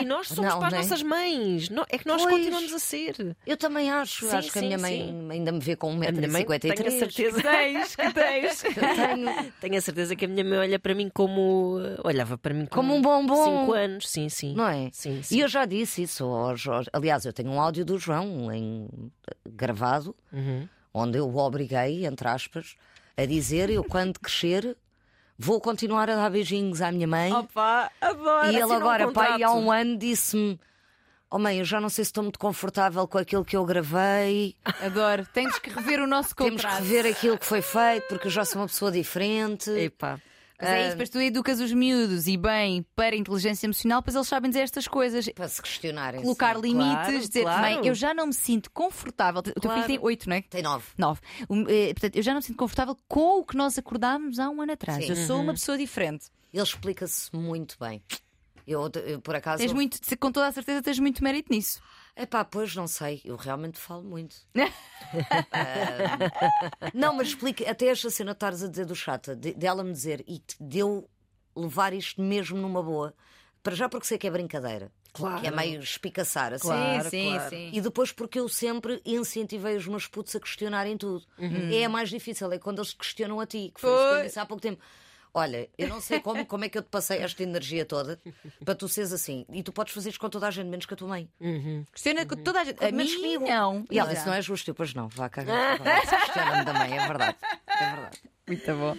E 0.00 0.04
nós 0.04 0.28
somos 0.28 0.52
Não, 0.52 0.58
para 0.58 0.68
as 0.68 0.72
nem. 0.74 0.82
nossas 0.82 1.02
mães. 1.02 1.68
É 1.90 1.98
que 1.98 2.06
nós 2.06 2.22
Pois. 2.22 2.34
continuamos 2.36 2.72
a 2.72 2.78
ser. 2.78 3.36
Eu 3.46 3.56
também 3.56 3.90
acho. 3.90 4.26
Sim, 4.28 4.36
acho 4.36 4.52
que 4.52 4.58
a 4.58 4.62
sim, 4.62 4.66
minha 4.68 4.78
mãe 4.78 5.06
sim. 5.06 5.28
ainda 5.30 5.50
me 5.52 5.58
vê 5.60 5.74
com 5.76 5.90
A 5.90 5.94
minha 5.96 6.12
mãe, 6.28 6.44
tenho 6.58 6.74
a 6.74 6.76
1,53m. 6.76 6.98
certeza. 6.98 7.42
Tens, 7.42 7.96
que 7.96 8.12
tens. 8.12 8.62
Tenho. 8.72 9.52
Tenho 9.60 9.76
a 9.76 9.80
certeza 9.80 10.16
que 10.16 10.24
a 10.24 10.28
minha 10.28 10.44
mãe 10.44 10.58
olha 10.58 10.78
para 10.78 10.94
mim 10.94 11.10
como. 11.12 11.78
Olhava 12.04 12.38
para 12.38 12.54
mim 12.54 12.66
como, 12.66 12.88
Como 12.88 12.94
um 12.98 13.02
bombom. 13.02 13.44
Cinco 13.60 13.72
anos, 13.72 14.08
sim, 14.08 14.28
sim. 14.28 14.54
Não 14.54 14.68
é? 14.68 14.88
Sim, 14.92 15.22
sim. 15.22 15.36
E 15.36 15.40
eu 15.40 15.48
já 15.48 15.64
disse 15.64 16.02
isso 16.02 16.24
ao 16.24 16.56
Jorge. 16.56 16.88
Aliás, 16.92 17.24
eu 17.24 17.32
tenho 17.32 17.50
um 17.50 17.60
áudio 17.60 17.84
do 17.84 17.98
João 17.98 18.52
em... 18.52 18.88
gravado, 19.48 20.14
Uhum. 20.32 20.68
onde 20.94 21.18
eu 21.18 21.28
o 21.28 21.36
obriguei, 21.36 22.06
entre 22.06 22.28
aspas, 22.28 22.76
a 23.16 23.24
dizer: 23.26 23.70
eu 23.70 23.84
quando 23.84 24.18
crescer 24.20 24.76
vou 25.38 25.60
continuar 25.60 26.08
a 26.10 26.14
dar 26.16 26.30
beijinhos 26.30 26.80
à 26.80 26.92
minha 26.92 27.06
mãe. 27.06 27.32
Opa, 27.32 27.90
adoro. 28.00 28.46
e 28.46 28.48
ele 28.50 28.58
assinou 28.62 28.72
um 28.78 28.80
agora, 28.80 29.10
pai, 29.12 29.26
há 29.28 29.48
contrato. 29.48 29.56
um 29.56 29.70
ano 29.72 29.98
disse-me: 29.98 30.60
Oh 31.30 31.38
mãe, 31.38 31.58
eu 31.58 31.64
já 31.64 31.80
não 31.80 31.88
sei 31.88 32.04
se 32.04 32.10
estou 32.10 32.22
muito 32.22 32.38
confortável 32.38 33.08
com 33.08 33.18
aquilo 33.18 33.44
que 33.44 33.56
eu 33.56 33.64
gravei. 33.64 34.54
Adoro. 34.80 35.26
Tens 35.32 35.58
que 35.58 35.70
rever 35.70 36.00
o 36.00 36.06
nosso 36.06 36.34
Temos 36.34 36.60
que 36.60 36.66
contrato. 36.66 36.82
rever 36.82 37.06
aquilo 37.10 37.38
que 37.38 37.46
foi 37.46 37.62
feito, 37.62 38.06
porque 38.08 38.26
eu 38.26 38.30
já 38.30 38.44
sou 38.44 38.60
uma 38.60 38.68
pessoa 38.68 38.92
diferente. 38.92 39.70
Epá. 39.70 40.20
Mas 40.62 40.70
é 40.70 40.80
isso, 40.82 40.90
depois 40.90 41.10
tu 41.10 41.20
educas 41.20 41.60
os 41.60 41.72
miúdos 41.72 42.26
e 42.26 42.36
bem 42.36 42.86
para 42.94 43.14
a 43.14 43.18
inteligência 43.18 43.66
emocional, 43.66 44.02
pois 44.02 44.14
eles 44.14 44.28
sabem 44.28 44.50
dizer 44.50 44.62
estas 44.62 44.86
coisas. 44.86 45.28
Para 45.30 45.48
se 45.48 45.60
questionarem. 45.60 46.22
Colocar 46.22 46.56
sim. 46.56 46.62
limites, 46.62 46.92
claro, 46.92 47.18
dizer, 47.18 47.42
claro. 47.42 47.60
mãe, 47.62 47.86
eu 47.86 47.94
já 47.94 48.14
não 48.14 48.26
me 48.26 48.34
sinto 48.34 48.70
confortável. 48.70 49.40
O 49.40 49.42
teu 49.42 49.54
Claro. 49.60 49.82
filho 49.82 49.86
tem 49.86 50.06
oito, 50.06 50.28
não 50.28 50.36
é? 50.36 50.42
Tem 50.42 50.62
nove. 50.62 50.86
Nove. 50.96 51.20
Um, 51.50 51.64
eh, 51.68 51.92
portanto, 51.92 52.16
eu 52.16 52.22
já 52.22 52.32
não 52.32 52.38
me 52.38 52.44
sinto 52.44 52.56
confortável 52.56 52.96
com 53.08 53.40
o 53.40 53.44
que 53.44 53.56
nós 53.56 53.76
acordámos 53.76 54.38
há 54.38 54.48
um 54.48 54.62
ano 54.62 54.72
atrás. 54.72 55.04
Sim. 55.04 55.10
Eu 55.10 55.16
sou 55.16 55.40
uma 55.40 55.52
pessoa 55.52 55.76
diferente. 55.76 56.26
Ele 56.52 56.62
explica-se 56.62 57.34
muito 57.34 57.76
bem. 57.80 58.02
Eu, 58.66 58.90
eu, 59.06 59.20
por 59.20 59.34
acaso. 59.34 59.58
Tens 59.58 59.72
muito, 59.72 59.98
com 60.18 60.30
toda 60.30 60.46
a 60.46 60.52
certeza, 60.52 60.82
tens 60.82 60.98
muito 60.98 61.22
mérito 61.24 61.52
nisso. 61.52 61.80
É 62.14 62.26
pá, 62.26 62.44
pois 62.44 62.74
não 62.76 62.86
sei, 62.86 63.20
eu 63.24 63.36
realmente 63.36 63.78
falo 63.78 64.02
muito. 64.02 64.36
Ah, 65.52 66.90
não, 66.94 67.14
mas 67.14 67.28
explica, 67.28 67.68
até 67.70 67.86
esta 67.86 68.08
cena 68.08 68.32
que 68.32 68.36
estás 68.36 68.62
a 68.62 68.68
dizer 68.68 68.86
do 68.86 68.94
chata, 68.94 69.36
de- 69.36 69.52
dela 69.52 69.82
me 69.84 69.92
dizer 69.92 70.24
e 70.26 70.38
te- 70.38 70.56
de 70.60 70.78
eu 70.78 71.08
levar 71.54 71.92
isto 71.92 72.22
mesmo 72.22 72.56
numa 72.58 72.82
boa, 72.82 73.14
para 73.62 73.74
já 73.74 73.88
porque 73.88 74.06
sei 74.06 74.16
que 74.16 74.26
é 74.26 74.30
brincadeira, 74.30 74.90
Claro. 75.12 75.40
que 75.40 75.46
é 75.46 75.50
meio 75.50 75.80
espicaçar 75.82 76.52
assim. 76.54 76.68
Claro, 76.68 77.04
sim, 77.04 77.10
sim, 77.10 77.28
claro. 77.34 77.50
sim. 77.50 77.70
E 77.74 77.80
depois 77.80 78.12
porque 78.12 78.38
eu 78.40 78.48
sempre 78.48 79.02
incentivei 79.04 79.76
os 79.76 79.86
meus 79.86 80.06
putos 80.06 80.34
a 80.34 80.40
questionarem 80.40 80.96
tudo. 80.96 81.24
É 81.38 81.86
mais 81.88 82.08
difícil, 82.08 82.50
é 82.50 82.58
quando 82.58 82.78
eles 82.78 82.94
questionam 82.94 83.38
a 83.40 83.46
ti, 83.46 83.70
que 83.74 83.80
foi 83.80 83.90
isso 83.90 84.08
que 84.08 84.14
eu 84.14 84.22
disse 84.22 84.38
há 84.38 84.46
pouco 84.46 84.62
tempo. 84.62 84.82
Olha, 85.34 85.68
eu 85.78 85.88
não 85.88 85.98
sei 86.00 86.20
como, 86.20 86.44
como 86.44 86.64
é 86.64 86.68
que 86.68 86.76
eu 86.76 86.82
te 86.82 86.88
passei 86.90 87.18
esta 87.18 87.42
energia 87.42 87.86
toda 87.86 88.20
para 88.64 88.74
tu 88.74 88.86
seres 88.86 89.12
assim. 89.12 89.46
E 89.50 89.62
tu 89.62 89.72
podes 89.72 89.94
fazer 89.94 90.10
isto 90.10 90.20
com 90.20 90.28
toda 90.28 90.46
a 90.46 90.50
gente, 90.50 90.66
menos 90.68 90.84
com 90.84 90.92
a 90.92 90.96
tua 90.96 91.08
mãe. 91.08 91.28
Questiona 91.92 92.26
com 92.26 92.36
toda 92.36 92.60
a 92.60 92.64
gente. 92.64 92.84
A 92.84 92.92
mim, 92.92 93.06
comigo. 93.16 93.46
não. 93.46 93.84
E 93.90 93.98
ela, 93.98 94.12
isso 94.12 94.26
não 94.26 94.34
é 94.34 94.42
justo. 94.42 94.70
Eu, 94.70 94.74
pois 94.74 94.92
não, 94.92 95.08
vá 95.08 95.28
cagar. 95.30 95.78
Questiona-me 95.80 96.64
também, 96.66 96.98
é 96.98 97.06
verdade. 97.06 97.36
É 97.82 97.90
verdade. 97.94 98.18
Muito 98.44 98.74
bom. 98.74 98.96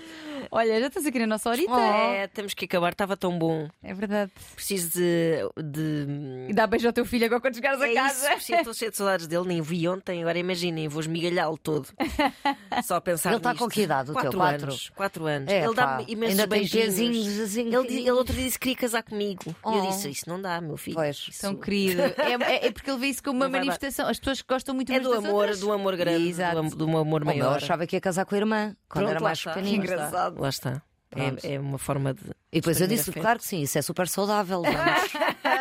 Olha, 0.50 0.80
já 0.80 0.88
estás 0.88 1.06
aqui 1.06 1.20
na 1.20 1.28
nossa 1.28 1.50
horita. 1.50 1.74
É, 1.78 2.28
temos 2.28 2.54
que 2.54 2.64
acabar, 2.66 2.92
estava 2.94 3.16
tão 3.18 3.38
bom. 3.38 3.68
É 3.84 3.94
verdade. 3.94 4.32
Preciso 4.56 4.92
de. 4.92 5.38
de... 5.62 6.48
E 6.50 6.54
dá 6.54 6.66
beijo 6.66 6.88
ao 6.88 6.94
teu 6.94 7.06
filho 7.06 7.26
agora 7.26 7.42
quando 7.42 7.56
chegares 7.56 7.82
É 7.82 7.84
a 7.86 7.88
isso, 7.90 7.96
casa. 8.22 8.30
preciso, 8.36 8.58
estou 8.60 8.74
cheio 8.74 8.92
de 8.92 8.98
saudades 8.98 9.28
dele, 9.28 9.46
nem 9.46 9.60
o 9.60 9.64
vi 9.64 9.88
ontem, 9.88 10.22
agora 10.22 10.40
imaginem, 10.40 10.88
vou 10.88 11.02
esmigalhá-lo 11.02 11.58
todo. 11.58 11.90
Só 12.84 12.96
a 12.96 13.02
pensar 13.02 13.30
Ele 13.32 13.38
está 13.38 13.54
com 13.54 13.68
que 13.68 13.82
idade, 13.82 14.12
o 14.12 14.14
teu? 14.14 14.22
Quatro 14.24 14.38
Quatro? 14.40 14.64
anos. 14.68 14.90
Quatro 14.96 15.26
anos. 15.26 15.52
É, 15.52 15.66
ele 15.66 15.74
dá-me 15.76 16.06
imensos 16.08 16.40
ainda 16.40 16.48
tem 16.48 16.60
beijinhos. 16.60 16.86
pezinhos 16.86 17.40
assim. 17.40 17.68
Ele, 17.76 17.98
ele 18.00 18.12
outro 18.12 18.34
dia 18.34 18.46
disse 18.46 18.58
que 18.58 18.64
queria 18.70 18.78
casar 18.78 19.04
comigo. 19.04 19.44
E 19.48 19.50
eu 19.70 19.84
Oh. 19.84 19.88
disse: 19.88 20.10
Isso 20.10 20.28
não 20.28 20.42
dá, 20.42 20.60
meu 20.62 20.78
filho. 20.78 20.96
Pois. 20.96 21.26
Isso 21.30 21.42
Tão 21.42 21.56
querido. 21.56 22.02
É, 22.18 22.34
é- 22.54 22.68
é 22.68 22.72
porque 22.72 22.90
ele 22.90 23.00
vê 23.00 23.08
isso 23.08 23.22
como 23.24 23.36
uma 23.38 23.50
dar. 23.50 23.58
manifestação. 23.60 24.08
As 24.08 24.18
pessoas 24.20 24.42
gostam 24.42 24.74
muito 24.74 24.92
É 24.92 25.00
do 25.02 25.14
amor, 25.14 25.34
outras. 25.34 25.60
do 25.60 25.72
amor 25.72 25.96
grande, 25.98 26.30
Exato. 26.30 26.56
do, 26.56 26.60
am- 26.60 26.70
do 26.70 26.98
amor 26.98 27.22
O 27.24 27.26
meu 27.26 27.36
maior. 27.36 27.58
achava 27.58 27.86
que 27.86 27.96
ia 27.96 28.02
casar 28.02 28.26
com 28.26 28.36
a 28.36 28.38
irmã 28.38 28.73
quando 28.90 29.06
Pronto, 29.06 29.10
era 29.12 29.20
mais 29.20 29.44
pequenino. 29.44 29.86
Lá 29.86 30.06
está. 30.06 30.28
Lá 30.30 30.50
está. 30.50 30.82
É, 31.16 31.54
é 31.56 31.60
uma 31.60 31.78
forma 31.78 32.14
de. 32.14 32.22
E 32.52 32.60
depois 32.60 32.82
eu 32.82 32.88
disse, 32.88 33.12
claro 33.12 33.40
que 33.40 33.46
sim, 33.46 33.62
isso 33.62 33.78
é 33.78 33.82
super 33.82 34.08
saudável. 34.08 34.64
Vamos. 34.64 34.74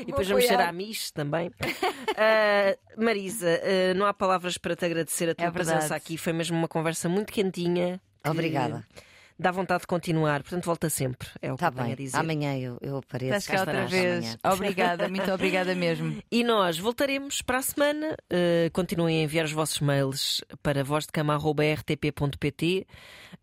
E 0.00 0.06
depois 0.06 0.28
vamos 0.28 0.44
ser 0.44 0.60
amis 0.60 1.12
também. 1.12 1.50
Ah, 2.16 2.76
Marisa, 2.96 3.60
ah, 3.62 3.94
não 3.94 4.06
há 4.06 4.12
palavras 4.12 4.58
para 4.58 4.74
te 4.74 4.84
agradecer 4.84 5.30
a 5.30 5.34
tua 5.36 5.46
É 5.46 5.50
presença 5.52 5.94
aqui. 5.94 6.18
Foi 6.18 6.32
mesmo 6.32 6.56
uma 6.58 6.66
conversa 6.66 7.08
muito 7.08 7.32
quentinha. 7.32 8.00
que 8.24 8.30
Obrigada. 8.30 8.84
Dá 9.38 9.50
vontade 9.50 9.82
de 9.82 9.86
continuar, 9.86 10.42
portanto, 10.42 10.64
volta 10.64 10.88
sempre. 10.90 11.28
É 11.40 11.52
o 11.52 11.56
que 11.56 11.64
Está 11.64 11.68
eu 11.68 11.72
tenho 11.72 11.84
a 11.84 11.96
bem, 11.96 12.06
dizer. 12.06 12.16
amanhã 12.16 12.56
eu, 12.58 12.78
eu 12.80 12.96
apareço. 12.98 13.36
Estás 13.36 13.46
cá 13.46 13.60
outra 13.60 13.86
vez. 13.86 14.24
amanhã. 14.24 14.38
Obrigada, 14.54 15.08
muito 15.08 15.30
obrigada 15.32 15.74
mesmo. 15.74 16.22
E 16.30 16.42
nós 16.44 16.78
voltaremos 16.78 17.42
para 17.42 17.58
a 17.58 17.62
semana. 17.62 18.16
Uh, 18.32 18.70
continuem 18.72 19.20
a 19.20 19.22
enviar 19.24 19.44
os 19.44 19.52
vossos 19.52 19.80
mails 19.80 20.42
para 20.62 20.82
vozdecama.rtp.pt. 20.84 22.86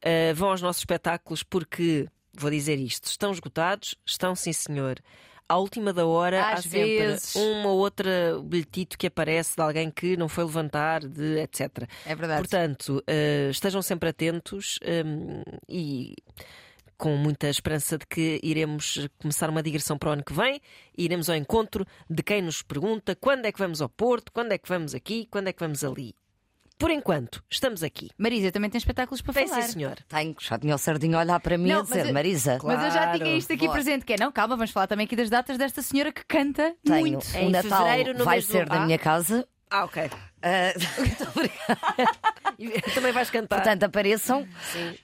Uh, 0.04 0.34
vão 0.36 0.50
aos 0.52 0.62
nossos 0.62 0.82
espetáculos 0.82 1.44
porque, 1.44 2.08
vou 2.34 2.50
dizer 2.50 2.80
isto, 2.80 3.06
estão 3.06 3.32
esgotados? 3.32 3.96
Estão, 4.06 4.36
sim, 4.36 4.54
senhor. 4.54 5.00
À 5.50 5.58
última 5.58 5.92
da 5.92 6.06
hora 6.06 6.44
há 6.44 6.54
Às 6.54 6.64
sempre 6.66 7.00
vezes. 7.00 7.36
uma 7.36 7.70
ou 7.70 7.80
outra 7.80 8.40
bilhetito 8.44 8.96
que 8.98 9.08
aparece 9.08 9.56
de 9.56 9.62
alguém 9.64 9.90
que 9.90 10.16
não 10.16 10.30
foi 10.30 10.44
levantar, 10.44 11.02
de 11.02 11.40
etc. 11.40 11.90
É 12.06 12.16
verdade. 12.16 12.42
Portanto, 12.42 13.04
uh, 13.10 13.50
estejam 13.50 13.82
sempre 13.82 14.10
atentos 14.10 14.78
um, 15.06 15.42
e 15.68 16.16
com 17.00 17.16
muita 17.16 17.50
esperança 17.50 17.98
de 17.98 18.06
que 18.06 18.40
iremos 18.44 19.08
começar 19.20 19.50
uma 19.50 19.64
digressão 19.64 19.98
para 19.98 20.10
o 20.10 20.14
ano 20.14 20.24
que 20.24 20.34
vem 20.34 20.62
e 20.98 21.06
iremos 21.06 21.30
ao 21.30 21.36
encontro 21.36 21.86
de 22.10 22.22
quem 22.22 22.42
nos 22.42 22.62
pergunta 22.62 23.16
quando 23.16 23.46
é 23.46 23.52
que 23.52 23.58
vamos 23.58 23.82
ao 23.82 23.90
Porto, 23.90 24.32
quando 24.32 24.52
é 24.52 24.58
que 24.58 24.70
vamos 24.70 24.94
aqui, 24.94 25.28
quando 25.32 25.48
é 25.48 25.54
que 25.54 25.62
vamos 25.62 25.84
ali. 25.84 26.14
Por 26.80 26.90
enquanto, 26.92 27.44
estamos 27.52 27.84
aqui. 27.84 28.10
Marisa 28.18 28.52
também 28.54 28.70
tem 28.70 28.78
espetáculos 28.80 29.22
para 29.22 29.34
Tem 29.34 29.48
falar. 29.50 29.64
sim, 29.64 29.74
senhor. 29.74 29.98
Tenho, 30.08 30.34
já 30.40 30.58
tinha 30.58 30.74
o 30.74 30.78
Sardinho 30.78 31.18
a 31.18 31.22
olhar 31.22 31.40
para 31.42 31.58
mim 31.58 31.68
Não, 31.70 31.82
a 31.82 31.84
dizer, 31.84 32.06
eu- 32.08 32.14
Marisa, 32.14 32.58
Mas 32.64 32.82
eu 32.86 32.92
já 32.92 33.04
Claro. 33.04 33.18
tinha 33.20 33.36
isto 33.38 33.52
aqui 33.52 33.66
Bora. 33.68 33.74
presente, 33.74 34.06
que 34.06 34.14
é 34.14 34.16
não, 34.18 34.32
calma, 34.32 34.56
vamos 34.56 34.72
falar 34.72 34.88
também 34.88 35.06
aqui 35.06 35.16
das 35.16 35.30
datas 35.30 35.58
desta 35.58 35.82
senhora 35.82 36.10
que 36.14 36.24
canta 36.26 36.74
tenho. 36.84 37.02
muito. 37.02 37.28
Em 37.36 37.48
O 37.48 37.50
Natal 37.50 37.84
fevereiro, 37.86 38.18
no 38.18 38.24
vai 38.24 38.36
mês 38.38 38.48
do- 38.48 38.52
ser 38.54 38.66
da 38.70 38.80
minha 38.86 38.98
casa. 38.98 39.46
Ah, 39.70 39.84
ok. 39.84 40.10
Ah, 40.42 40.74
muito 40.98 41.24
obrigada. 41.30 42.10
Também 42.96 43.12
vais 43.12 43.30
cantar. 43.30 43.58
Portanto, 43.58 43.84
apareçam. 43.84 44.48
Sim. 44.72 44.96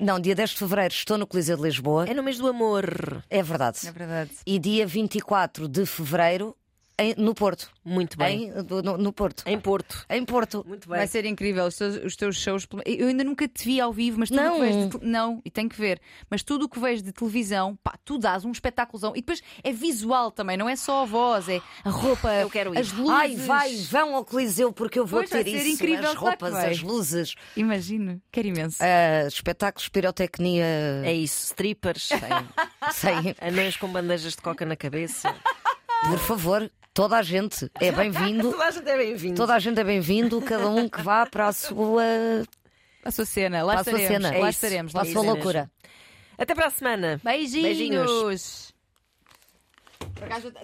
Não, 0.00 0.18
dia 0.20 0.34
10 0.34 0.50
de 0.50 0.56
fevereiro 0.58 0.92
estou 0.92 1.16
no 1.16 1.26
Coliseu 1.26 1.56
de 1.56 1.62
Lisboa. 1.62 2.04
É 2.08 2.12
no 2.12 2.22
mês 2.22 2.36
do 2.36 2.46
amor. 2.48 3.22
É 3.30 3.42
verdade. 3.42 3.86
É 3.86 3.92
verdade. 3.92 4.30
E 4.44 4.58
dia 4.58 4.86
24 4.86 5.68
de 5.68 5.86
fevereiro 5.86 6.54
em- 7.02 7.14
no 7.16 7.34
Porto. 7.34 7.70
Muito 7.84 8.16
bem. 8.16 8.48
Em, 8.48 8.62
do- 8.62 8.82
no, 8.82 8.96
no 8.98 9.12
Porto. 9.12 9.42
Em 9.46 9.58
Porto. 9.58 10.04
Em 10.08 10.24
Porto. 10.24 10.64
Muito 10.66 10.88
bem. 10.88 10.98
Vai 10.98 11.06
ser 11.06 11.24
incrível 11.24 11.64
os 11.66 11.76
teus, 11.76 11.96
os 12.04 12.16
teus 12.16 12.36
shows. 12.36 12.66
Eu 12.84 13.08
ainda 13.08 13.24
nunca 13.24 13.46
te 13.48 13.64
vi 13.64 13.80
ao 13.80 13.92
vivo, 13.92 14.18
mas 14.20 14.28
tudo 14.28 14.40
Não. 14.42 14.52
o 14.52 14.54
que 14.54 14.60
vejo 14.66 14.88
de 14.98 15.06
não, 15.06 15.42
e 15.44 15.50
tenho 15.50 15.68
que 15.68 15.76
ver. 15.80 16.00
Mas 16.28 16.42
tudo 16.42 16.64
o 16.66 16.68
que 16.68 16.78
vejo 16.78 17.02
de 17.02 17.12
televisão, 17.12 17.76
pá, 17.82 17.94
tu 18.04 18.18
dás 18.18 18.44
um 18.44 18.50
espetáculozão. 18.52 19.12
E 19.16 19.20
depois 19.20 19.42
é 19.62 19.72
visual 19.72 20.30
também, 20.30 20.56
não 20.56 20.68
é 20.68 20.76
só 20.76 21.02
a 21.02 21.04
voz, 21.06 21.48
é 21.48 21.60
a 21.84 21.90
roupa, 21.90 22.32
Eu 22.34 22.50
quero 22.50 22.78
as 22.78 22.88
ir. 22.88 22.94
luzes. 22.96 23.10
Ai, 23.14 23.36
vai, 23.36 23.76
vão 23.76 24.14
ao 24.16 24.24
Coliseu 24.24 24.72
porque 24.72 24.98
eu 24.98 25.06
vou 25.06 25.20
Pois, 25.20 25.30
vai 25.30 25.42
ter 25.44 25.50
ser 25.58 25.66
isso. 25.66 25.74
incrível, 25.82 26.10
as 26.10 26.16
claro 26.18 26.36
roupas, 26.38 26.52
vai. 26.52 26.70
as 26.70 26.82
luzes, 26.82 27.34
Imagino, 27.56 28.20
quero 28.30 28.48
imenso. 28.48 28.76
ah, 28.80 29.26
espetáculos, 29.26 29.88
pirotecnia. 29.88 30.64
É 31.04 31.12
isso. 31.12 31.46
Strippers. 31.46 32.08
Sei. 32.92 33.12
Anões 33.40 33.76
com 33.76 33.88
bandejas 33.88 34.34
de 34.36 34.42
coca 34.42 34.64
na 34.64 34.76
cabeça. 34.76 35.34
Por 36.08 36.18
favor, 36.18 36.70
toda 36.92 37.18
a 37.18 37.22
gente 37.22 37.70
é 37.80 37.92
bem-vindo. 37.92 38.50
Toda 38.50 38.64
a 38.66 38.70
gente 38.70 38.88
é 38.88 38.96
bem-vindo. 38.96 39.36
Toda 39.36 39.54
a 39.54 39.58
gente 39.58 39.80
é 39.80 39.84
bem-vindo, 39.84 40.40
cada 40.42 40.68
um 40.68 40.88
que 40.88 41.00
vá 41.02 41.26
para 41.26 41.48
a 41.48 41.52
sua, 41.52 42.02
A 43.04 43.10
sua 43.10 43.24
cena, 43.24 43.62
lá 43.62 43.72
para 43.74 43.80
a 43.80 43.84
sua 43.84 43.92
estaremos. 44.00 44.22
cena. 44.28 44.28
lá 44.40 44.46
É 44.46 44.50
isso, 44.50 44.50
estaremos. 44.50 44.92
para 44.92 44.98
lá 44.98 45.02
a 45.02 45.04
sua 45.04 45.10
estaremos. 45.20 45.34
loucura. 45.36 45.70
Até 46.38 46.54
para 46.54 46.66
a 46.66 46.70
semana. 46.70 47.20
Beijinhos. 47.22 47.62
Beijinhos. 47.62 48.74